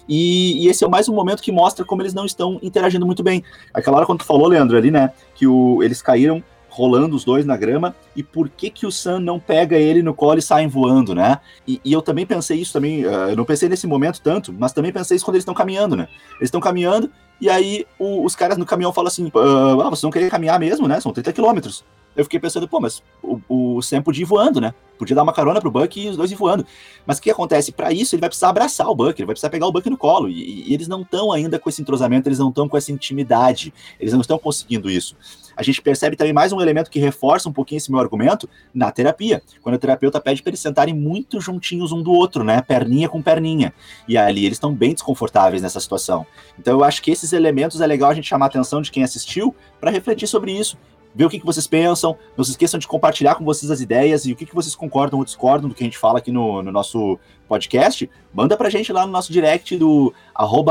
[0.07, 3.21] E, e, esse é mais um momento que mostra como eles não estão interagindo muito
[3.21, 3.43] bem.
[3.73, 7.45] Aquela hora quando tu falou, Leandro, ali, né, que o, eles caíram rolando os dois
[7.45, 10.67] na grama, e por que que o Sam não pega ele no colo e saem
[10.67, 11.39] voando, né?
[11.65, 14.73] E, e eu também pensei isso também, uh, eu não pensei nesse momento tanto, mas
[14.73, 16.09] também pensei isso quando eles estão caminhando, né?
[16.33, 17.09] Eles estão caminhando,
[17.39, 20.59] e aí o, os caras no caminhão falam assim, uh, ah, vocês não querem caminhar
[20.59, 20.99] mesmo, né?
[20.99, 21.83] São 30 quilômetros.
[22.15, 24.73] Eu fiquei pensando, pô, mas o, o Sam podia ir voando, né?
[24.97, 26.65] Podia dar uma carona pro Buck e os dois ir voando.
[27.05, 27.73] Mas o que acontece?
[27.73, 29.97] Para isso, ele vai precisar abraçar o Buck, ele vai precisar pegar o Buck no
[29.97, 30.29] colo.
[30.29, 33.73] E, e eles não estão ainda com esse entrosamento, eles não estão com essa intimidade,
[33.99, 35.17] eles não estão conseguindo isso.
[35.55, 38.91] A gente percebe também mais um elemento que reforça um pouquinho esse meu argumento na
[38.91, 39.41] terapia.
[39.61, 42.61] Quando o terapeuta pede para eles sentarem muito juntinhos um do outro, né?
[42.61, 43.73] Perninha com perninha.
[44.07, 46.25] E ali eles estão bem desconfortáveis nessa situação.
[46.59, 49.03] Então eu acho que esses elementos é legal a gente chamar a atenção de quem
[49.03, 50.77] assistiu para refletir sobre isso
[51.15, 52.17] ver o que, que vocês pensam.
[52.35, 55.17] Não se esqueçam de compartilhar com vocês as ideias e o que, que vocês concordam
[55.17, 58.09] ou discordam do que a gente fala aqui no, no nosso podcast.
[58.33, 60.13] Manda pra gente lá no nosso direct do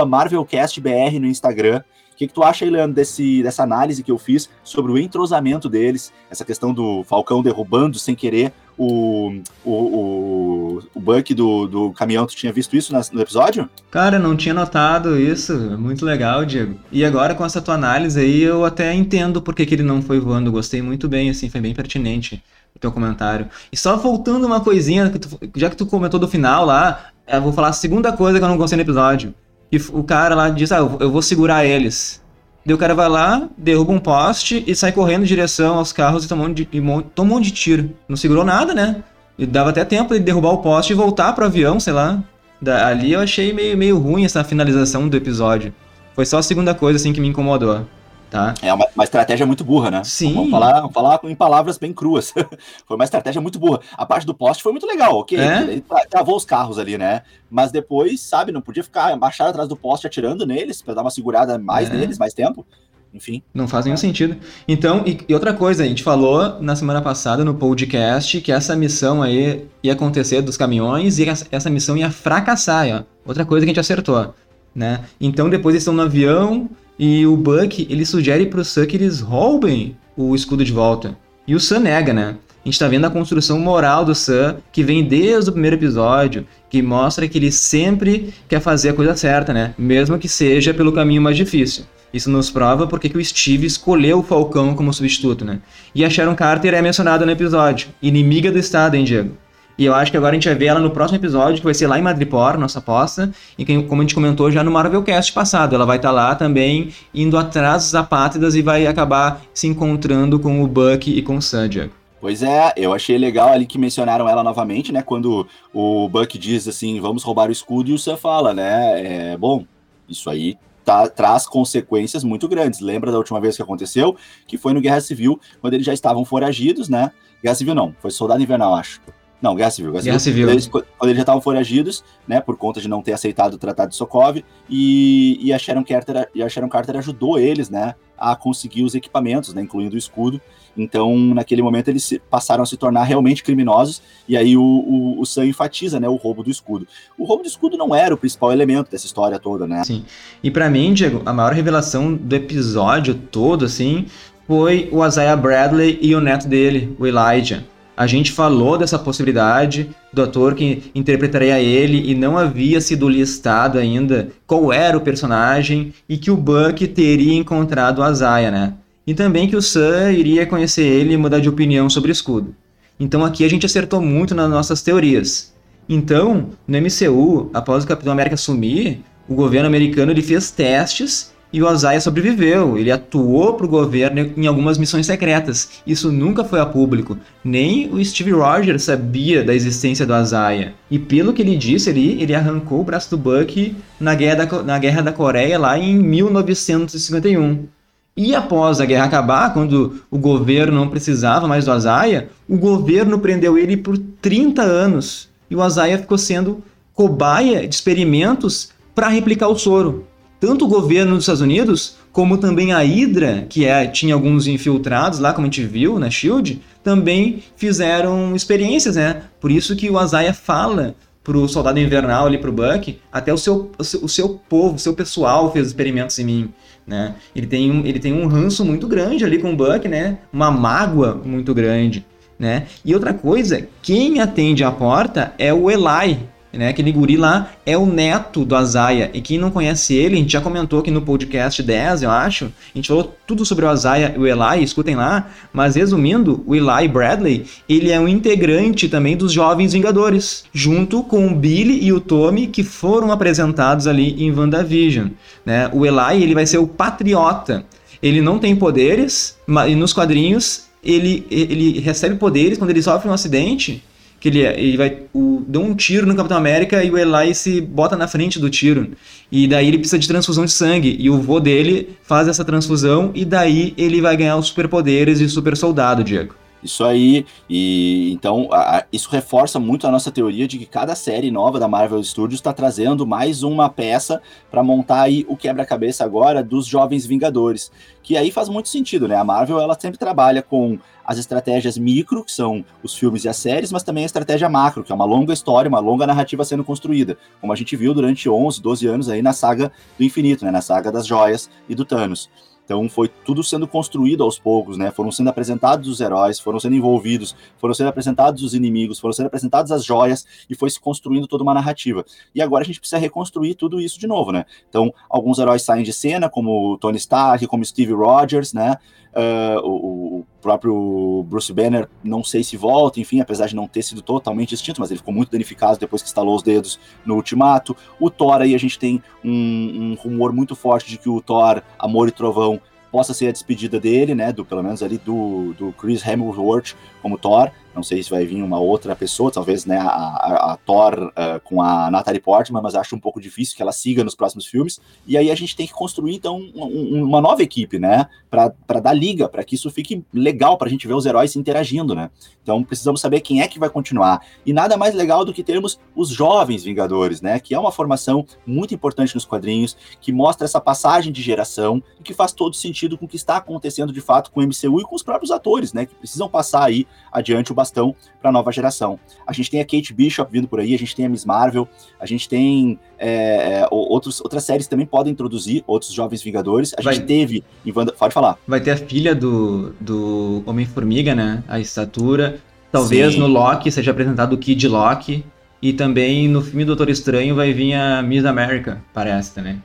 [0.06, 1.82] MarvelCastBR no Instagram.
[2.14, 5.68] O que, que tu acha, Leandro, desse, dessa análise que eu fiz sobre o entrosamento
[5.68, 11.92] deles, essa questão do Falcão derrubando sem querer o, o, o, o Buck do, do
[11.92, 12.24] caminhão?
[12.24, 13.68] Tu tinha visto isso no episódio?
[13.90, 15.52] Cara, não tinha notado isso.
[15.76, 16.78] Muito legal, Diego.
[16.92, 20.00] E agora, com essa tua análise aí, eu até entendo por que, que ele não
[20.00, 20.52] foi voando.
[20.52, 22.40] Gostei muito bem, assim, foi bem pertinente
[22.76, 23.48] o teu comentário.
[23.72, 27.42] E só voltando uma coisinha, que tu, já que tu comentou do final lá, eu
[27.42, 29.34] vou falar a segunda coisa que eu não gostei no episódio
[29.74, 32.22] e o cara lá diz, ah, eu vou segurar eles.
[32.64, 36.24] Daí o cara vai lá, derruba um poste e sai correndo em direção aos carros
[36.24, 36.80] e toma um, de, e
[37.14, 37.90] toma um monte de tiro.
[38.08, 39.02] Não segurou nada, né?
[39.36, 42.22] E dava até tempo de derrubar o poste e voltar pro avião, sei lá.
[42.62, 45.74] Da, ali eu achei meio, meio ruim essa finalização do episódio.
[46.14, 47.86] Foi só a segunda coisa, assim, que me incomodou.
[48.30, 48.54] Tá?
[48.60, 50.02] É uma, uma, estratégia muito burra, né?
[50.04, 50.34] Sim.
[50.34, 52.32] Vamos falar, vamos falar em palavras bem cruas.
[52.86, 53.80] foi uma estratégia muito burra.
[53.92, 55.38] A parte do poste foi muito legal, ok?
[55.38, 55.62] É?
[55.62, 57.22] Ele travou os carros ali, né?
[57.48, 61.10] Mas depois, sabe, não podia ficar baixado atrás do poste atirando neles para dar uma
[61.10, 61.94] segurada mais é.
[61.94, 62.66] neles, mais tempo.
[63.14, 63.40] Enfim.
[63.54, 63.98] Não faz nenhum é.
[63.98, 64.36] sentido.
[64.66, 68.74] Então, e, e, outra coisa, a gente falou na semana passada no podcast que essa
[68.74, 73.02] missão aí ia acontecer dos caminhões e essa, essa missão ia fracassar, ó.
[73.24, 74.34] Outra coisa que a gente acertou,
[74.74, 75.04] né?
[75.20, 76.68] Então depois eles estão no avião,
[76.98, 81.16] e o Buck, ele sugere pro Sam que eles roubem o escudo de volta.
[81.46, 82.36] E o Sam nega, né?
[82.64, 86.46] A gente tá vendo a construção moral do Sam, que vem desde o primeiro episódio,
[86.70, 89.74] que mostra que ele sempre quer fazer a coisa certa, né?
[89.76, 91.84] Mesmo que seja pelo caminho mais difícil.
[92.12, 95.58] Isso nos prova porque que o Steve escolheu o Falcão como substituto, né?
[95.94, 99.36] E a Sharon Carter é mencionada no episódio, inimiga do Estado, hein, Diego?
[99.76, 101.74] E eu acho que agora a gente vai ver ela no próximo episódio, que vai
[101.74, 103.30] ser lá em Madripoor, nossa aposta.
[103.58, 106.34] E que, como a gente comentou já no Marvelcast passado, ela vai estar tá lá
[106.34, 111.36] também indo atrás dos apátridas e vai acabar se encontrando com o Buck e com
[111.36, 111.90] o Sanjak.
[112.20, 115.02] Pois é, eu achei legal ali que mencionaram ela novamente, né?
[115.02, 119.32] Quando o Buck diz assim, vamos roubar o escudo, e o Sam fala, né?
[119.32, 119.66] É, bom,
[120.08, 122.80] Isso aí tá, traz consequências muito grandes.
[122.80, 124.16] Lembra da última vez que aconteceu?
[124.46, 127.10] Que foi no Guerra Civil, quando eles já estavam foragidos, né?
[127.42, 129.00] Guerra Civil não, foi Soldado Invernal, acho.
[129.44, 129.92] Não, Guerra Civil.
[129.92, 130.46] Guerra, Guerra Civil.
[130.46, 133.58] Quando eles, quando eles já estavam foragidos, né, por conta de não ter aceitado o
[133.58, 137.94] Tratado de Sokov, e, e, a Sharon Carter, e a Sharon Carter ajudou eles, né,
[138.16, 140.40] a conseguir os equipamentos, né, incluindo o escudo.
[140.74, 145.26] Então, naquele momento, eles passaram a se tornar realmente criminosos, e aí o, o, o
[145.26, 146.88] Sam enfatiza, né, o roubo do escudo.
[147.18, 149.84] O roubo do escudo não era o principal elemento dessa história toda, né?
[149.84, 150.06] Sim.
[150.42, 154.06] E para mim, Diego, a maior revelação do episódio todo, assim,
[154.46, 157.62] foi o Isaiah Bradley e o neto dele, o Elijah.
[157.96, 163.78] A gente falou dessa possibilidade do ator que interpretaria ele e não havia sido listado
[163.78, 168.74] ainda qual era o personagem e que o Buck teria encontrado o Isaiah, né?
[169.06, 172.54] E também que o Sam iria conhecer ele e mudar de opinião sobre o escudo.
[172.98, 175.52] Então aqui a gente acertou muito nas nossas teorias.
[175.88, 181.62] Então, no MCU, após o Capitão América sumir, o governo americano ele fez testes e
[181.62, 182.76] o Ozaia sobreviveu.
[182.76, 185.70] Ele atuou para o governo em algumas missões secretas.
[185.86, 187.16] Isso nunca foi a público.
[187.44, 190.74] Nem o Steve Rogers sabia da existência do Ozaia.
[190.90, 194.62] E pelo que ele disse ali, ele arrancou o braço do Buck na Guerra da,
[194.64, 197.68] na Guerra da Coreia lá em 1951.
[198.16, 203.20] E após a guerra acabar, quando o governo não precisava mais do Ozaia, o governo
[203.20, 205.28] prendeu ele por 30 anos.
[205.48, 210.04] E o Ozaia ficou sendo cobaia de experimentos para replicar o soro
[210.44, 215.18] tanto o governo dos Estados Unidos, como também a Hydra, que é, tinha alguns infiltrados
[215.18, 219.22] lá, como a gente viu na SHIELD, também fizeram experiências, né?
[219.40, 223.70] Por isso que o Azaia fala pro Soldado Invernal ali pro Buck, até o seu,
[223.78, 226.50] o seu, o seu povo, o seu pessoal fez experimentos em mim,
[226.86, 227.14] né?
[227.34, 230.18] Ele tem, um, ele tem um ranço muito grande ali com o Buck, né?
[230.30, 232.04] Uma mágoa muito grande,
[232.38, 232.66] né?
[232.84, 236.18] E outra coisa, quem atende a porta é o Eli,
[236.56, 236.68] né?
[236.68, 239.10] Aquele guri lá é o neto do Azaia.
[239.12, 242.46] E quem não conhece ele, a gente já comentou aqui no podcast 10, eu acho.
[242.46, 245.28] A gente falou tudo sobre o Azaia e o Eli, escutem lá.
[245.52, 251.26] Mas resumindo, o Eli Bradley, ele é um integrante também dos Jovens Vingadores, junto com
[251.26, 255.08] o Billy e o Tommy, que foram apresentados ali em WandaVision.
[255.44, 255.68] Né?
[255.72, 257.64] O Eli, ele vai ser o patriota.
[258.02, 263.12] Ele não tem poderes, mas nos quadrinhos ele, ele recebe poderes quando ele sofre um
[263.12, 263.82] acidente
[264.24, 267.60] que ele, ele vai o, deu um tiro no Capitão América e o Eli se
[267.60, 268.92] bota na frente do tiro.
[269.30, 270.96] E daí ele precisa de transfusão de sangue.
[270.98, 275.28] E o vô dele faz essa transfusão e daí ele vai ganhar os superpoderes de
[275.28, 276.34] super soldado, Diego.
[276.64, 281.30] Isso aí, e então a, isso reforça muito a nossa teoria de que cada série
[281.30, 286.42] nova da Marvel Studios está trazendo mais uma peça para montar aí o quebra-cabeça agora
[286.42, 287.70] dos jovens Vingadores,
[288.02, 289.14] que aí faz muito sentido, né?
[289.14, 293.36] A Marvel ela sempre trabalha com as estratégias micro, que são os filmes e as
[293.36, 296.64] séries, mas também a estratégia macro, que é uma longa história, uma longa narrativa sendo
[296.64, 300.50] construída, como a gente viu durante 11, 12 anos aí na saga do infinito, né?
[300.50, 302.30] Na saga das joias e do Thanos.
[302.64, 304.90] Então foi tudo sendo construído aos poucos, né?
[304.90, 309.26] Foram sendo apresentados os heróis, foram sendo envolvidos, foram sendo apresentados os inimigos, foram sendo
[309.26, 312.04] apresentadas as joias e foi se construindo toda uma narrativa.
[312.34, 314.46] E agora a gente precisa reconstruir tudo isso de novo, né?
[314.68, 318.76] Então alguns heróis saem de cena, como Tony Stark, como Steve Rogers, né?
[319.14, 323.82] Uh, o, o, próprio Bruce Banner, não sei se volta, enfim, apesar de não ter
[323.82, 327.76] sido totalmente extinto, mas ele ficou muito danificado depois que instalou os dedos no Ultimato.
[328.00, 331.62] O Thor aí a gente tem um, um rumor muito forte de que o Thor
[331.78, 332.60] Amor e Trovão
[332.90, 337.18] possa ser a despedida dele, né, do pelo menos ali do, do Chris Hemsworth como
[337.18, 337.50] Thor.
[337.74, 341.40] Não sei se vai vir uma outra pessoa, talvez né, a, a, a Thor uh,
[341.42, 344.80] com a Natalie Portman, mas acho um pouco difícil que ela siga nos próximos filmes.
[345.06, 348.06] E aí a gente tem que construir, então, um, uma nova equipe, né?
[348.30, 351.94] Para dar liga, para que isso fique legal, para a gente ver os heróis interagindo,
[351.94, 352.10] né?
[352.42, 354.20] Então precisamos saber quem é que vai continuar.
[354.44, 357.40] E nada mais legal do que termos os jovens Vingadores, né?
[357.40, 362.02] Que é uma formação muito importante nos quadrinhos, que mostra essa passagem de geração e
[362.02, 364.84] que faz todo sentido com o que está acontecendo de fato com o MCU e
[364.84, 365.86] com os próprios atores, né?
[365.86, 368.98] Que precisam passar aí adiante o bastão para a nova geração.
[369.26, 371.66] A gente tem a Kate Bishop vindo por aí, a gente tem a Miss Marvel,
[371.98, 376.74] a gente tem é, é outros, outras séries também podem introduzir outros jovens Vingadores.
[376.78, 376.94] A Vai.
[376.94, 378.38] gente teve em Wanda, pode falar.
[378.46, 381.42] Vai ter a filha do, do Homem-Formiga, né?
[381.48, 382.38] A estatura.
[382.70, 383.20] Talvez Sim.
[383.20, 385.24] no Loki seja apresentado o Kid Loki.
[385.62, 389.62] E também no filme Doutor Estranho vai vir a Miss América, parece também.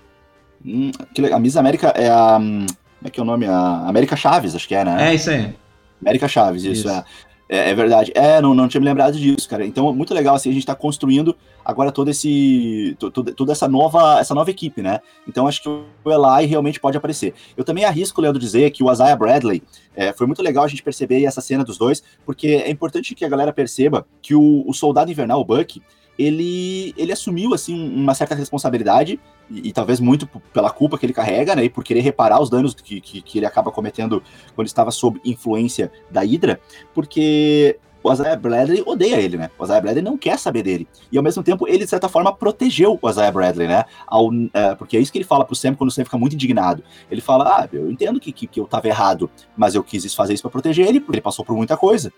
[0.66, 0.92] Hum,
[1.34, 2.38] a Miss América é a.
[2.38, 2.66] Hum,
[3.00, 3.46] como é que é o nome?
[3.46, 5.10] A América Chaves, acho que é, né?
[5.10, 5.54] É isso aí.
[6.02, 6.90] América Chaves, isso, isso.
[6.90, 7.04] é.
[7.52, 8.12] É, é, verdade.
[8.14, 9.66] É, não, não tinha me lembrado disso, cara.
[9.66, 11.36] Então, muito legal, assim, a gente tá construindo
[11.66, 15.00] agora todo esse, toda, essa nova, essa nova equipe, né?
[15.28, 17.34] Então, acho que o Eli realmente pode aparecer.
[17.58, 19.64] Eu também arrisco, Leandro, dizer que o Isaiah Bradley,
[19.96, 23.26] é, foi muito legal a gente perceber essa cena dos dois, porque é importante que
[23.26, 25.82] a galera perceba que o, o Soldado Invernal, o Buck,
[26.20, 29.18] ele, ele assumiu assim uma certa responsabilidade
[29.50, 32.50] e, e, talvez muito pela culpa que ele carrega, né, e por querer reparar os
[32.50, 34.22] danos que, que, que ele acaba cometendo
[34.54, 36.60] quando estava sob influência da Hydra,
[36.94, 39.50] porque o Isaiah Bradley odeia ele, né?
[39.58, 40.88] O Isaiah Bradley não quer saber dele.
[41.12, 43.86] E ao mesmo tempo, ele, de certa forma, protegeu o Isaiah Bradley, né?
[44.08, 46.34] Ao, é, porque é isso que ele fala pro Sam quando o Sam fica muito
[46.34, 46.84] indignado.
[47.12, 50.34] Ele fala: Ah, eu entendo que, que, que eu tava errado, mas eu quis fazer
[50.34, 52.12] isso para proteger ele, porque ele passou por muita coisa.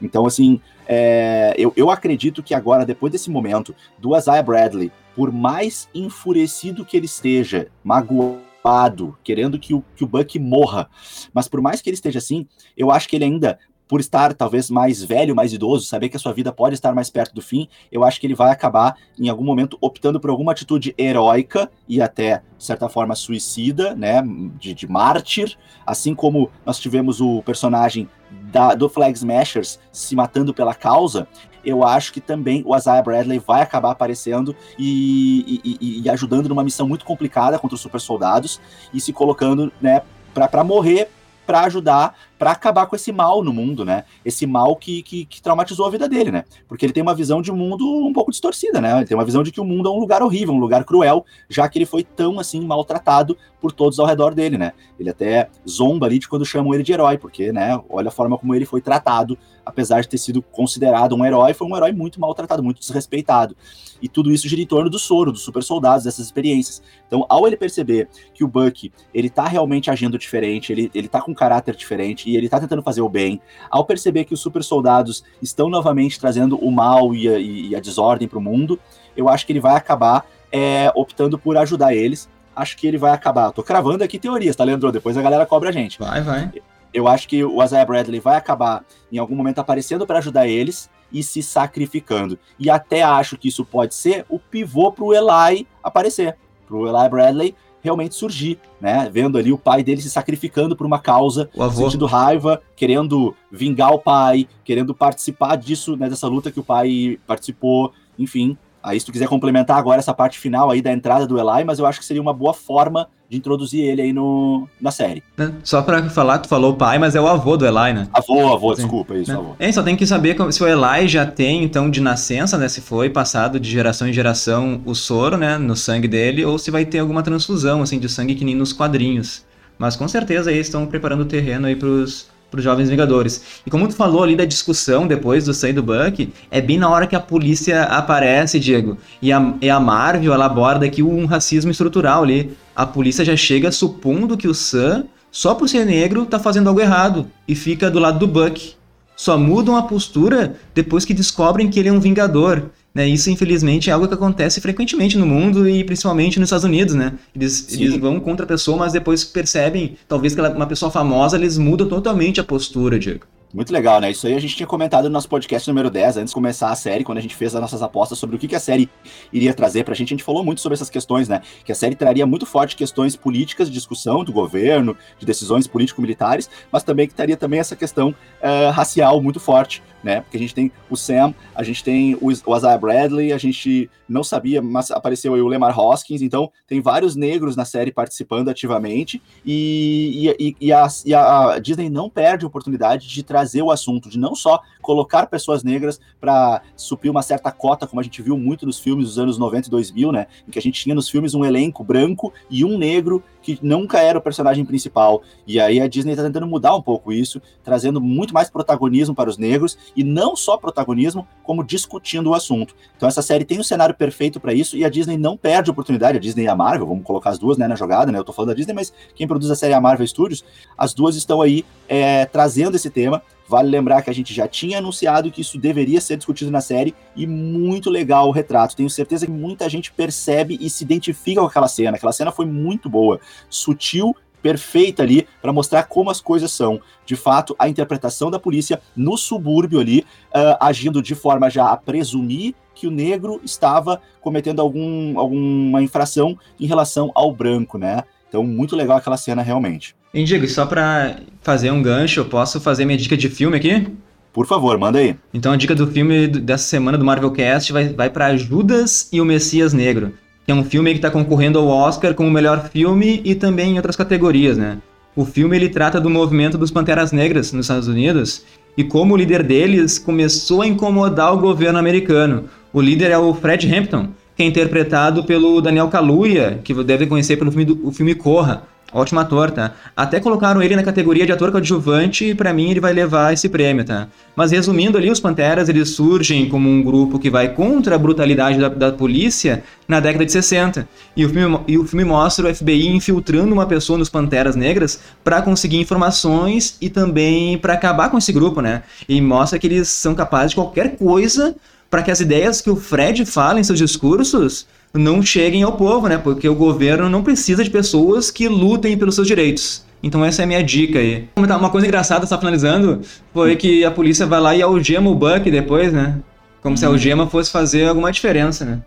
[0.00, 5.32] Então, assim, é, eu, eu acredito que agora, depois desse momento, do Isaiah Bradley, por
[5.32, 10.88] mais enfurecido que ele esteja, magoado, querendo que o, que o Buck morra.
[11.32, 13.58] Mas por mais que ele esteja assim, eu acho que ele ainda
[13.88, 17.08] por estar talvez mais velho, mais idoso, saber que a sua vida pode estar mais
[17.08, 20.52] perto do fim, eu acho que ele vai acabar, em algum momento, optando por alguma
[20.52, 24.22] atitude heróica e até, de certa forma, suicida, né?
[24.58, 30.52] De, de mártir, assim como nós tivemos o personagem da, do Flag Smashers se matando
[30.52, 31.26] pela causa,
[31.64, 36.64] eu acho que também o Isaiah Bradley vai acabar aparecendo e, e, e ajudando numa
[36.64, 38.60] missão muito complicada contra os super soldados
[38.92, 41.10] e se colocando, né, para morrer
[41.48, 44.04] para ajudar, para acabar com esse mal no mundo, né?
[44.24, 46.44] Esse mal que, que, que, traumatizou a vida dele, né?
[46.68, 48.98] Porque ele tem uma visão de mundo um pouco distorcida, né?
[48.98, 51.26] Ele tem uma visão de que o mundo é um lugar horrível, um lugar cruel,
[51.48, 54.72] já que ele foi tão assim maltratado por todos ao redor dele, né?
[54.98, 57.78] Ele até zomba ali de quando chamam ele de herói, porque, né?
[57.88, 59.36] Olha a forma como ele foi tratado,
[59.66, 63.56] apesar de ter sido considerado um herói, foi um herói muito maltratado, muito desrespeitado.
[64.00, 66.82] E tudo isso gira em torno do soro, dos super soldados, dessas experiências.
[67.06, 71.20] Então, ao ele perceber que o Buck, ele tá realmente agindo diferente, ele, ele tá
[71.20, 74.40] com um caráter diferente e ele tá tentando fazer o bem, ao perceber que os
[74.40, 78.78] super soldados estão novamente trazendo o mal e a, e a desordem para o mundo,
[79.16, 82.28] eu acho que ele vai acabar é, optando por ajudar eles.
[82.54, 83.52] Acho que ele vai acabar.
[83.52, 84.90] Tô cravando aqui teorias, tá, Leandro?
[84.92, 85.98] Depois a galera cobra a gente.
[85.98, 86.52] Vai, vai.
[86.92, 90.90] Eu acho que o Isaiah Bradley vai acabar em algum momento aparecendo para ajudar eles
[91.12, 92.38] e se sacrificando.
[92.58, 96.86] E até acho que isso pode ser o pivô para o Eli aparecer, para o
[96.86, 97.54] Eli Bradley
[97.88, 99.10] realmente surgir, né?
[99.12, 103.98] Vendo ali o pai dele se sacrificando por uma causa, sentindo raiva, querendo vingar o
[103.98, 106.08] pai, querendo participar disso, né?
[106.08, 108.56] Dessa luta que o pai participou, enfim.
[108.82, 111.78] Aí, se tu quiser complementar agora essa parte final aí da entrada do Eli, mas
[111.78, 115.22] eu acho que seria uma boa forma de introduzir ele aí no, na série.
[115.36, 115.52] Né?
[115.62, 118.08] Só pra falar, tu falou pai, mas é o avô do Eli, né?
[118.12, 118.82] Avô, avô, Sim.
[118.82, 119.36] desculpa, isso, né?
[119.36, 119.54] avô.
[119.58, 122.68] É, só tem que saber se o Eli já tem, então, de nascença, né?
[122.68, 125.58] Se foi passado de geração em geração o soro, né?
[125.58, 128.72] No sangue dele, ou se vai ter alguma transfusão, assim, de sangue que nem nos
[128.72, 129.44] quadrinhos.
[129.78, 133.60] Mas com certeza aí estão preparando o terreno aí pros para os Jovens Vingadores.
[133.66, 136.88] E como tu falou ali da discussão depois do sair do Buck, é bem na
[136.88, 138.96] hora que a polícia aparece, Diego.
[139.20, 142.56] E a, e a Marvel, ela aborda aqui um racismo estrutural ali.
[142.78, 146.80] A polícia já chega supondo que o Sam, só por ser negro, tá fazendo algo
[146.80, 147.28] errado.
[147.48, 148.74] E fica do lado do Buck.
[149.16, 152.70] Só mudam a postura depois que descobrem que ele é um Vingador.
[152.94, 153.08] Né?
[153.08, 157.14] Isso, infelizmente, é algo que acontece frequentemente no mundo e principalmente nos Estados Unidos, né?
[157.34, 160.88] Eles, eles vão contra a pessoa, mas depois percebem, talvez que ela é uma pessoa
[160.88, 163.26] famosa, eles mudam totalmente a postura, Diego.
[163.52, 164.10] Muito legal, né?
[164.10, 166.74] Isso aí a gente tinha comentado no nosso podcast número 10, antes de começar a
[166.74, 168.90] série, quando a gente fez as nossas apostas sobre o que, que a série
[169.32, 170.08] iria trazer pra gente.
[170.08, 171.40] A gente falou muito sobre essas questões, né?
[171.64, 176.50] Que a série traria muito forte questões políticas de discussão do governo, de decisões político-militares,
[176.70, 180.20] mas também que traria também essa questão uh, racial muito forte, né?
[180.20, 184.24] Porque a gente tem o Sam, a gente tem o, Isaiah Bradley, a gente não
[184.24, 189.22] sabia, mas apareceu aí o Lemar Hoskins, então tem vários negros na série participando ativamente,
[189.44, 194.08] e, e, e, a, e a Disney não perde a oportunidade de trazer o assunto,
[194.08, 198.38] de não só colocar pessoas negras para suprir uma certa cota, como a gente viu
[198.38, 200.26] muito nos filmes dos anos 90 e 2000, né?
[200.46, 203.22] Em que a gente tinha nos filmes um elenco branco e um negro
[203.56, 205.22] que nunca era o personagem principal.
[205.46, 209.30] E aí a Disney está tentando mudar um pouco isso, trazendo muito mais protagonismo para
[209.30, 212.74] os negros e não só protagonismo, como discutindo o assunto.
[212.96, 215.72] Então essa série tem um cenário perfeito para isso e a Disney não perde a
[215.72, 218.18] oportunidade, a Disney e a Marvel, vamos colocar as duas né, na jogada, né?
[218.18, 220.44] Eu tô falando da Disney, mas quem produz a série é a Marvel Studios,
[220.76, 223.22] as duas estão aí é, trazendo esse tema.
[223.48, 226.94] Vale lembrar que a gente já tinha anunciado que isso deveria ser discutido na série
[227.16, 228.76] e muito legal o retrato.
[228.76, 231.96] Tenho certeza que muita gente percebe e se identifica com aquela cena.
[231.96, 233.18] Aquela cena foi muito boa,
[233.48, 236.80] sutil, perfeita ali para mostrar como as coisas são.
[237.06, 241.76] De fato, a interpretação da polícia no subúrbio ali, uh, agindo de forma já a
[241.76, 248.04] presumir que o negro estava cometendo algum, alguma infração em relação ao branco, né?
[248.28, 249.96] Então, muito legal aquela cena realmente.
[250.12, 253.86] E Diego, só para fazer um gancho, eu posso fazer minha dica de filme aqui?
[254.32, 255.16] Por favor, manda aí.
[255.34, 259.20] Então a dica do filme dessa semana do Marvel Cast vai, vai para Judas e
[259.20, 260.12] o Messias Negro,
[260.46, 263.76] que é um filme que está concorrendo ao Oscar como melhor filme e também em
[263.76, 264.78] outras categorias, né?
[265.14, 268.44] O filme ele trata do movimento dos Panteras Negras nos Estados Unidos
[268.76, 272.44] e como o líder deles começou a incomodar o governo americano.
[272.72, 277.36] O líder é o Fred Hampton, que é interpretado pelo Daniel Kaluuya, que deve conhecer
[277.36, 278.62] pelo filme, do, o filme Corra.
[278.90, 279.72] Ótimo ator, tá?
[279.94, 283.46] Até colocaram ele na categoria de ator coadjuvante e para mim ele vai levar esse
[283.46, 284.08] prêmio, tá?
[284.34, 288.58] Mas resumindo ali, os Panteras eles surgem como um grupo que vai contra a brutalidade
[288.58, 290.88] da, da polícia na década de 60.
[291.14, 295.00] E o, filme, e o filme mostra o FBI infiltrando uma pessoa nos Panteras Negras
[295.22, 298.84] para conseguir informações e também para acabar com esse grupo, né?
[299.06, 301.54] E mostra que eles são capazes de qualquer coisa
[301.90, 306.08] para que as ideias que o Fred fala em seus discursos não cheguem ao povo,
[306.08, 306.18] né?
[306.18, 309.84] Porque o governo não precisa de pessoas que lutem pelos seus direitos.
[310.02, 311.28] Então essa é a minha dica aí.
[311.36, 313.00] Uma coisa engraçada, só finalizando,
[313.32, 316.18] foi que a polícia vai lá e algema o Buck depois, né?
[316.62, 318.82] Como se a algema fosse fazer alguma diferença, né?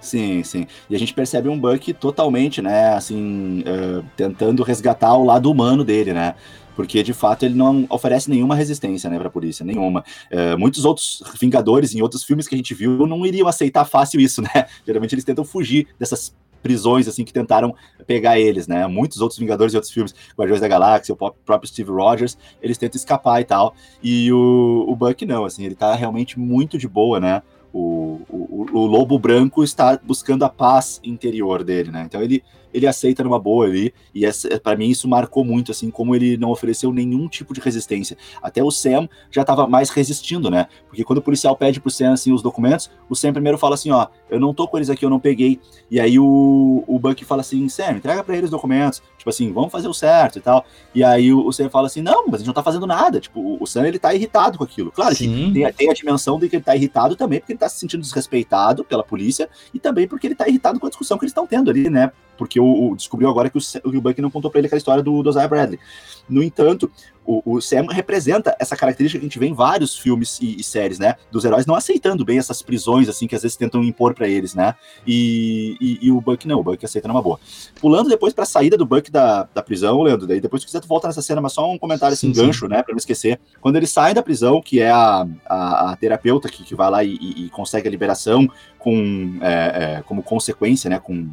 [0.00, 0.66] Sim, sim.
[0.88, 5.84] E a gente percebe um Buck totalmente, né, assim, uh, tentando resgatar o lado humano
[5.84, 6.34] dele, né?
[6.78, 10.04] Porque de fato ele não oferece nenhuma resistência, né, para a polícia, nenhuma.
[10.30, 14.20] É, muitos outros Vingadores em outros filmes que a gente viu não iriam aceitar fácil
[14.20, 14.64] isso, né?
[14.86, 17.74] Geralmente eles tentam fugir dessas prisões assim que tentaram
[18.06, 18.86] pegar eles, né?
[18.86, 22.96] Muitos outros Vingadores e outros filmes, Guardiões da Galáxia, o próprio Steve Rogers, eles tentam
[22.96, 23.74] escapar e tal.
[24.00, 27.42] E o, o Buck não, assim, ele tá realmente muito de boa, né?
[27.72, 32.04] O, o, o lobo branco está buscando a paz interior dele, né?
[32.06, 32.42] Então ele
[32.72, 34.22] ele aceita numa boa ali, e
[34.62, 38.16] para mim isso marcou muito, assim, como ele não ofereceu nenhum tipo de resistência.
[38.42, 40.66] Até o Sam já estava mais resistindo, né?
[40.88, 43.90] Porque quando o policial pede pro Sam, assim, os documentos, o Sam primeiro fala assim,
[43.90, 45.60] ó, eu não tô com eles aqui, eu não peguei.
[45.90, 49.52] E aí o, o Buck fala assim, Sam, entrega para eles os documentos, tipo assim,
[49.52, 50.64] vamos fazer o certo e tal.
[50.94, 53.20] E aí o, o Sam fala assim, não, mas a gente não tá fazendo nada.
[53.20, 54.92] Tipo, o, o Sam, ele tá irritado com aquilo.
[54.92, 55.52] Claro Sim.
[55.52, 57.78] que tem, tem, a dimensão de que ele tá irritado também, porque ele tá se
[57.78, 61.32] sentindo desrespeitado pela polícia, e também porque ele tá irritado com a discussão que eles
[61.32, 62.12] estão tendo ali, né?
[62.36, 65.02] Porque o, o descobriu agora que o, o Buck não contou para ele aquela história
[65.02, 65.80] do, do Isaiah Bradley.
[66.28, 66.90] No entanto,
[67.28, 70.64] o, o, Sam representa essa característica que a gente vê em vários filmes e, e,
[70.64, 71.14] séries, né?
[71.30, 74.54] Dos heróis não aceitando bem essas prisões, assim, que às vezes tentam impor para eles,
[74.54, 74.74] né?
[75.06, 77.38] E, e, e, o Buck não, o Buck aceita numa boa.
[77.82, 80.88] Pulando depois pra saída do Buck da, da prisão, Leandro, daí depois se quiser tu
[80.88, 82.72] volta nessa cena, mas só um comentário assim, sim, gancho, sim.
[82.72, 82.82] né?
[82.82, 83.38] Pra não esquecer.
[83.60, 87.04] Quando ele sai da prisão, que é a, a, a terapeuta que, que vai lá
[87.04, 88.48] e, e, consegue a liberação
[88.78, 90.98] com, é, é, como consequência, né?
[90.98, 91.28] Com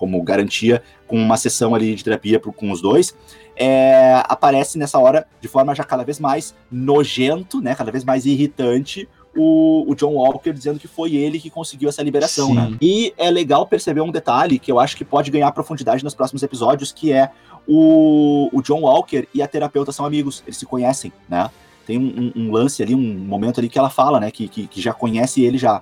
[0.00, 3.14] como garantia com uma sessão ali de terapia pro, com os dois,
[3.54, 8.24] é, aparece nessa hora de forma já cada vez mais nojento, né, cada vez mais
[8.24, 12.64] irritante, o, o, John Walker dizendo que foi ele que conseguiu essa liberação, né?
[12.64, 12.70] Sim.
[12.72, 12.78] né?
[12.80, 16.42] E é legal perceber um detalhe que eu acho que pode ganhar profundidade nos próximos
[16.42, 17.30] episódios, que é
[17.68, 21.48] o, o John Walker e a terapeuta são amigos, eles se conhecem, né?
[21.86, 24.32] Tem um, um, um lance ali, um momento ali que ela fala, né?
[24.32, 25.80] Que, que, que já conhece ele já.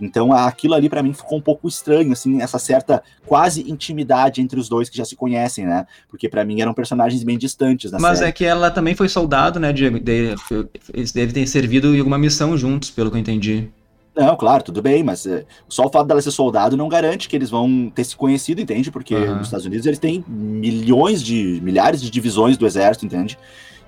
[0.00, 4.58] Então aquilo ali para mim ficou um pouco estranho, assim, essa certa quase intimidade entre
[4.58, 5.86] os dois que já se conhecem, né?
[6.08, 7.90] Porque para mim eram personagens bem distantes.
[7.92, 8.30] Mas série.
[8.30, 9.98] é que ela também foi soldado, né, Diego?
[10.94, 13.68] Eles devem ter servido em alguma missão juntos, pelo que eu entendi.
[14.18, 17.36] Não, claro, tudo bem, mas é, só o fato dela ser soldado não garante que
[17.36, 18.90] eles vão ter se conhecido, entende?
[18.90, 19.36] Porque uhum.
[19.36, 23.38] nos Estados Unidos eles têm milhões de, milhares de divisões do exército, entende?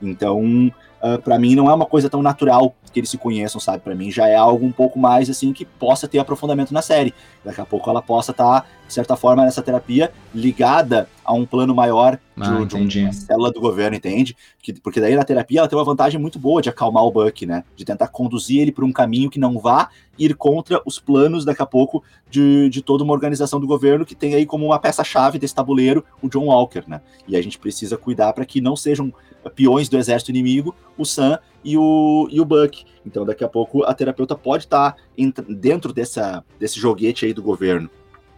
[0.00, 0.72] Então,
[1.03, 3.80] uh, ah, para mim não é uma coisa tão natural que eles se conheçam, sabe?
[3.80, 7.14] Para mim já é algo um pouco mais assim que possa ter aprofundamento na série.
[7.44, 11.47] Daqui a pouco ela possa estar, tá, de certa forma, nessa terapia ligada a um
[11.47, 14.37] plano maior ah, de, de, uma célula do governo, entende?
[14.61, 17.47] Que, porque daí na terapia ela tem uma vantagem muito boa de acalmar o Buck,
[17.47, 17.62] né?
[17.76, 21.62] De tentar conduzir ele por um caminho que não vá ir contra os planos, daqui
[21.62, 25.39] a pouco, de, de toda uma organização do governo que tem aí como uma peça-chave
[25.39, 27.01] desse tabuleiro o John Walker, né?
[27.28, 29.14] E a gente precisa cuidar para que não sejam
[29.55, 32.85] peões do exército inimigo, o Sam e o, e o Buck.
[33.07, 37.43] Então, daqui a pouco, a terapeuta pode estar tá dentro dessa, desse joguete aí do
[37.43, 37.89] governo.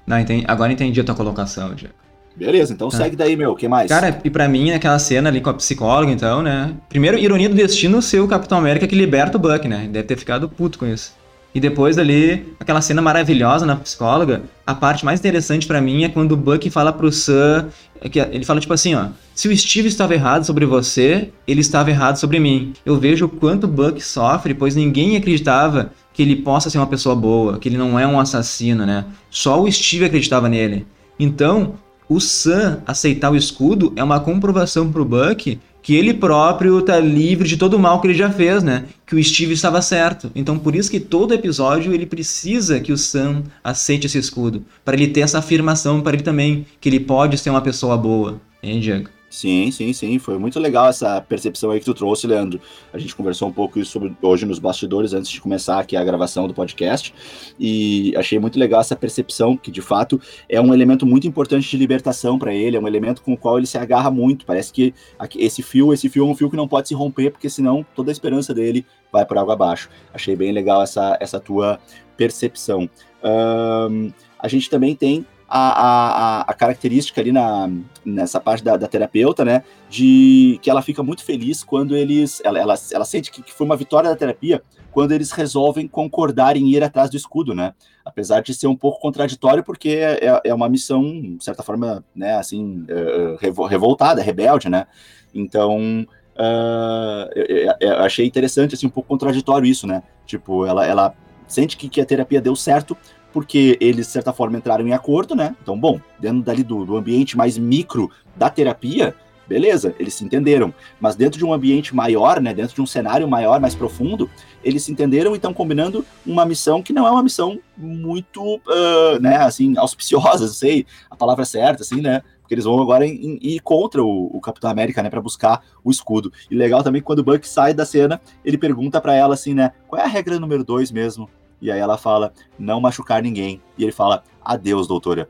[0.07, 0.45] Não, entendi.
[0.47, 2.02] Agora entendi a tua colocação, Diego.
[2.37, 2.97] Beleza, então tá.
[2.97, 3.53] segue daí, meu.
[3.53, 3.89] O que mais?
[3.89, 6.73] Cara, e pra mim, aquela cena ali com a psicóloga, então, né?
[6.89, 9.89] Primeiro, ironia do destino ser o Capitão América que liberta o Buck, né?
[9.91, 11.13] Deve ter ficado puto com isso.
[11.55, 16.09] E depois ali, aquela cena maravilhosa na psicóloga, a parte mais interessante para mim é
[16.09, 17.69] quando o Buck fala pro Sam,
[18.01, 21.61] é que ele fala tipo assim, ó, se o Steve estava errado sobre você, ele
[21.61, 22.73] estava errado sobre mim.
[22.87, 26.87] Eu vejo o quanto o Buck sofre, pois ninguém acreditava que ele possa ser uma
[26.87, 29.05] pessoa boa, que ele não é um assassino, né?
[29.31, 30.87] Só o Steve acreditava nele.
[31.19, 31.75] Então,
[32.13, 37.49] o Sam aceitar o escudo é uma comprovação pro Buck que ele próprio tá livre
[37.49, 38.85] de todo o mal que ele já fez, né?
[39.05, 40.31] Que o Steve estava certo.
[40.35, 44.95] Então por isso que todo episódio ele precisa que o Sam aceite esse escudo, para
[44.95, 48.79] ele ter essa afirmação para ele também que ele pode ser uma pessoa boa, hein,
[48.79, 49.09] Diego?
[49.33, 50.19] Sim, sim, sim.
[50.19, 52.61] Foi muito legal essa percepção aí que tu trouxe, Leandro.
[52.93, 56.47] A gente conversou um pouco sobre, hoje nos bastidores, antes de começar aqui a gravação
[56.47, 57.15] do podcast.
[57.59, 60.21] E achei muito legal essa percepção, que de fato
[60.51, 63.57] é um elemento muito importante de libertação para ele, é um elemento com o qual
[63.57, 64.45] ele se agarra muito.
[64.45, 64.93] Parece que
[65.37, 68.11] esse fio, esse fio é um fio que não pode se romper, porque senão toda
[68.11, 69.89] a esperança dele vai por água abaixo.
[70.13, 71.81] Achei bem legal essa, essa tua
[72.19, 72.87] percepção.
[73.25, 75.25] Um, a gente também tem
[75.55, 77.71] a, a, a característica ali na,
[78.03, 82.59] nessa parte da, da, terapeuta, né, de que ela fica muito feliz quando eles, ela,
[82.59, 86.69] ela, ela sente que, que foi uma vitória da terapia quando eles resolvem concordar em
[86.69, 90.55] ir atrás do escudo, né, apesar de ser um pouco contraditório, porque é, é, é
[90.55, 94.87] uma missão, de certa forma, né, assim, uh, revoltada, rebelde, né,
[95.35, 96.07] então...
[96.35, 100.03] Uh, eu, eu achei interessante, assim, um pouco contraditório isso, né?
[100.25, 101.15] Tipo, ela, ela
[101.47, 102.97] sente que, que a terapia deu certo,
[103.33, 105.57] porque eles, de certa forma, entraram em acordo, né?
[105.63, 109.15] Então, bom, dentro dali do, do ambiente mais micro da terapia,
[109.53, 110.73] beleza, eles se entenderam.
[111.01, 114.31] Mas dentro de um ambiente maior, né, dentro de um cenário maior, mais profundo,
[114.65, 119.21] eles se entenderam e estão combinando uma missão que não é uma missão muito, uh,
[119.21, 122.23] né, assim, auspiciosa, sei a palavra certa, assim, né?
[122.41, 126.33] Porque eles vão agora ir contra o, o, Capitão América, né, para buscar o escudo.
[126.51, 129.73] E legal também quando o Buck sai da cena, ele pergunta para ela assim, né,
[129.87, 131.29] qual é a regra número dois mesmo?
[131.63, 133.63] E aí ela fala, não machucar ninguém.
[133.79, 135.29] E ele fala, adeus, doutora.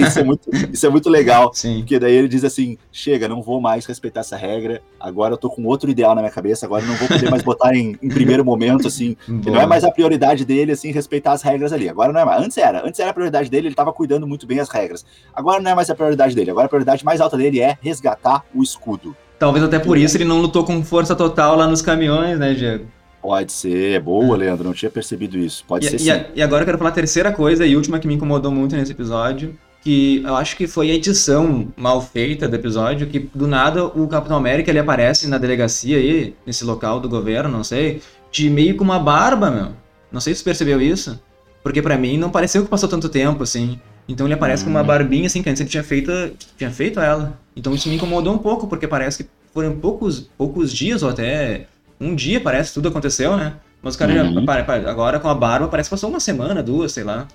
[0.00, 1.52] isso, é muito, isso é muito legal.
[1.54, 1.80] Sim.
[1.80, 4.80] Porque daí ele diz assim: chega, não vou mais respeitar essa regra.
[4.98, 6.64] Agora eu tô com outro ideal na minha cabeça.
[6.64, 9.14] Agora eu não vou poder mais botar em, em primeiro momento, assim.
[9.26, 11.86] Que não é mais a prioridade dele, assim, respeitar as regras ali.
[11.86, 12.42] Agora não é mais.
[12.42, 12.86] Antes era.
[12.86, 15.04] Antes era a prioridade dele, ele tava cuidando muito bem as regras.
[15.34, 16.50] Agora não é mais a prioridade dele.
[16.50, 19.14] Agora a prioridade mais alta dele é resgatar o escudo.
[19.38, 22.86] Talvez até por isso ele não lutou com força total lá nos caminhões, né, Diego?
[23.24, 25.64] Pode ser, é boa, Leandro, não tinha percebido isso.
[25.66, 26.24] Pode e, ser e, sim.
[26.34, 28.92] E agora eu quero falar a terceira coisa e última que me incomodou muito nesse
[28.92, 33.82] episódio, que eu acho que foi a edição mal feita do episódio, que do nada
[33.86, 38.50] o Capitão América ele aparece na delegacia aí, nesse local do governo, não sei, de
[38.50, 39.68] meio com uma barba, meu.
[40.12, 41.18] Não sei se você percebeu isso,
[41.62, 43.80] porque para mim não pareceu que passou tanto tempo, assim.
[44.06, 44.66] Então ele aparece hum.
[44.66, 44.86] com uma hum.
[44.86, 46.12] barbinha, assim, que antes ele tinha feito,
[46.58, 47.40] tinha feito ela.
[47.56, 51.68] Então isso me incomodou um pouco, porque parece que foram poucos, poucos dias ou até
[52.00, 53.54] um dia, parece, tudo aconteceu, né?
[53.82, 54.44] Mas o cara uhum.
[54.46, 57.28] já, agora com a barba parece que passou uma semana, duas, sei lá.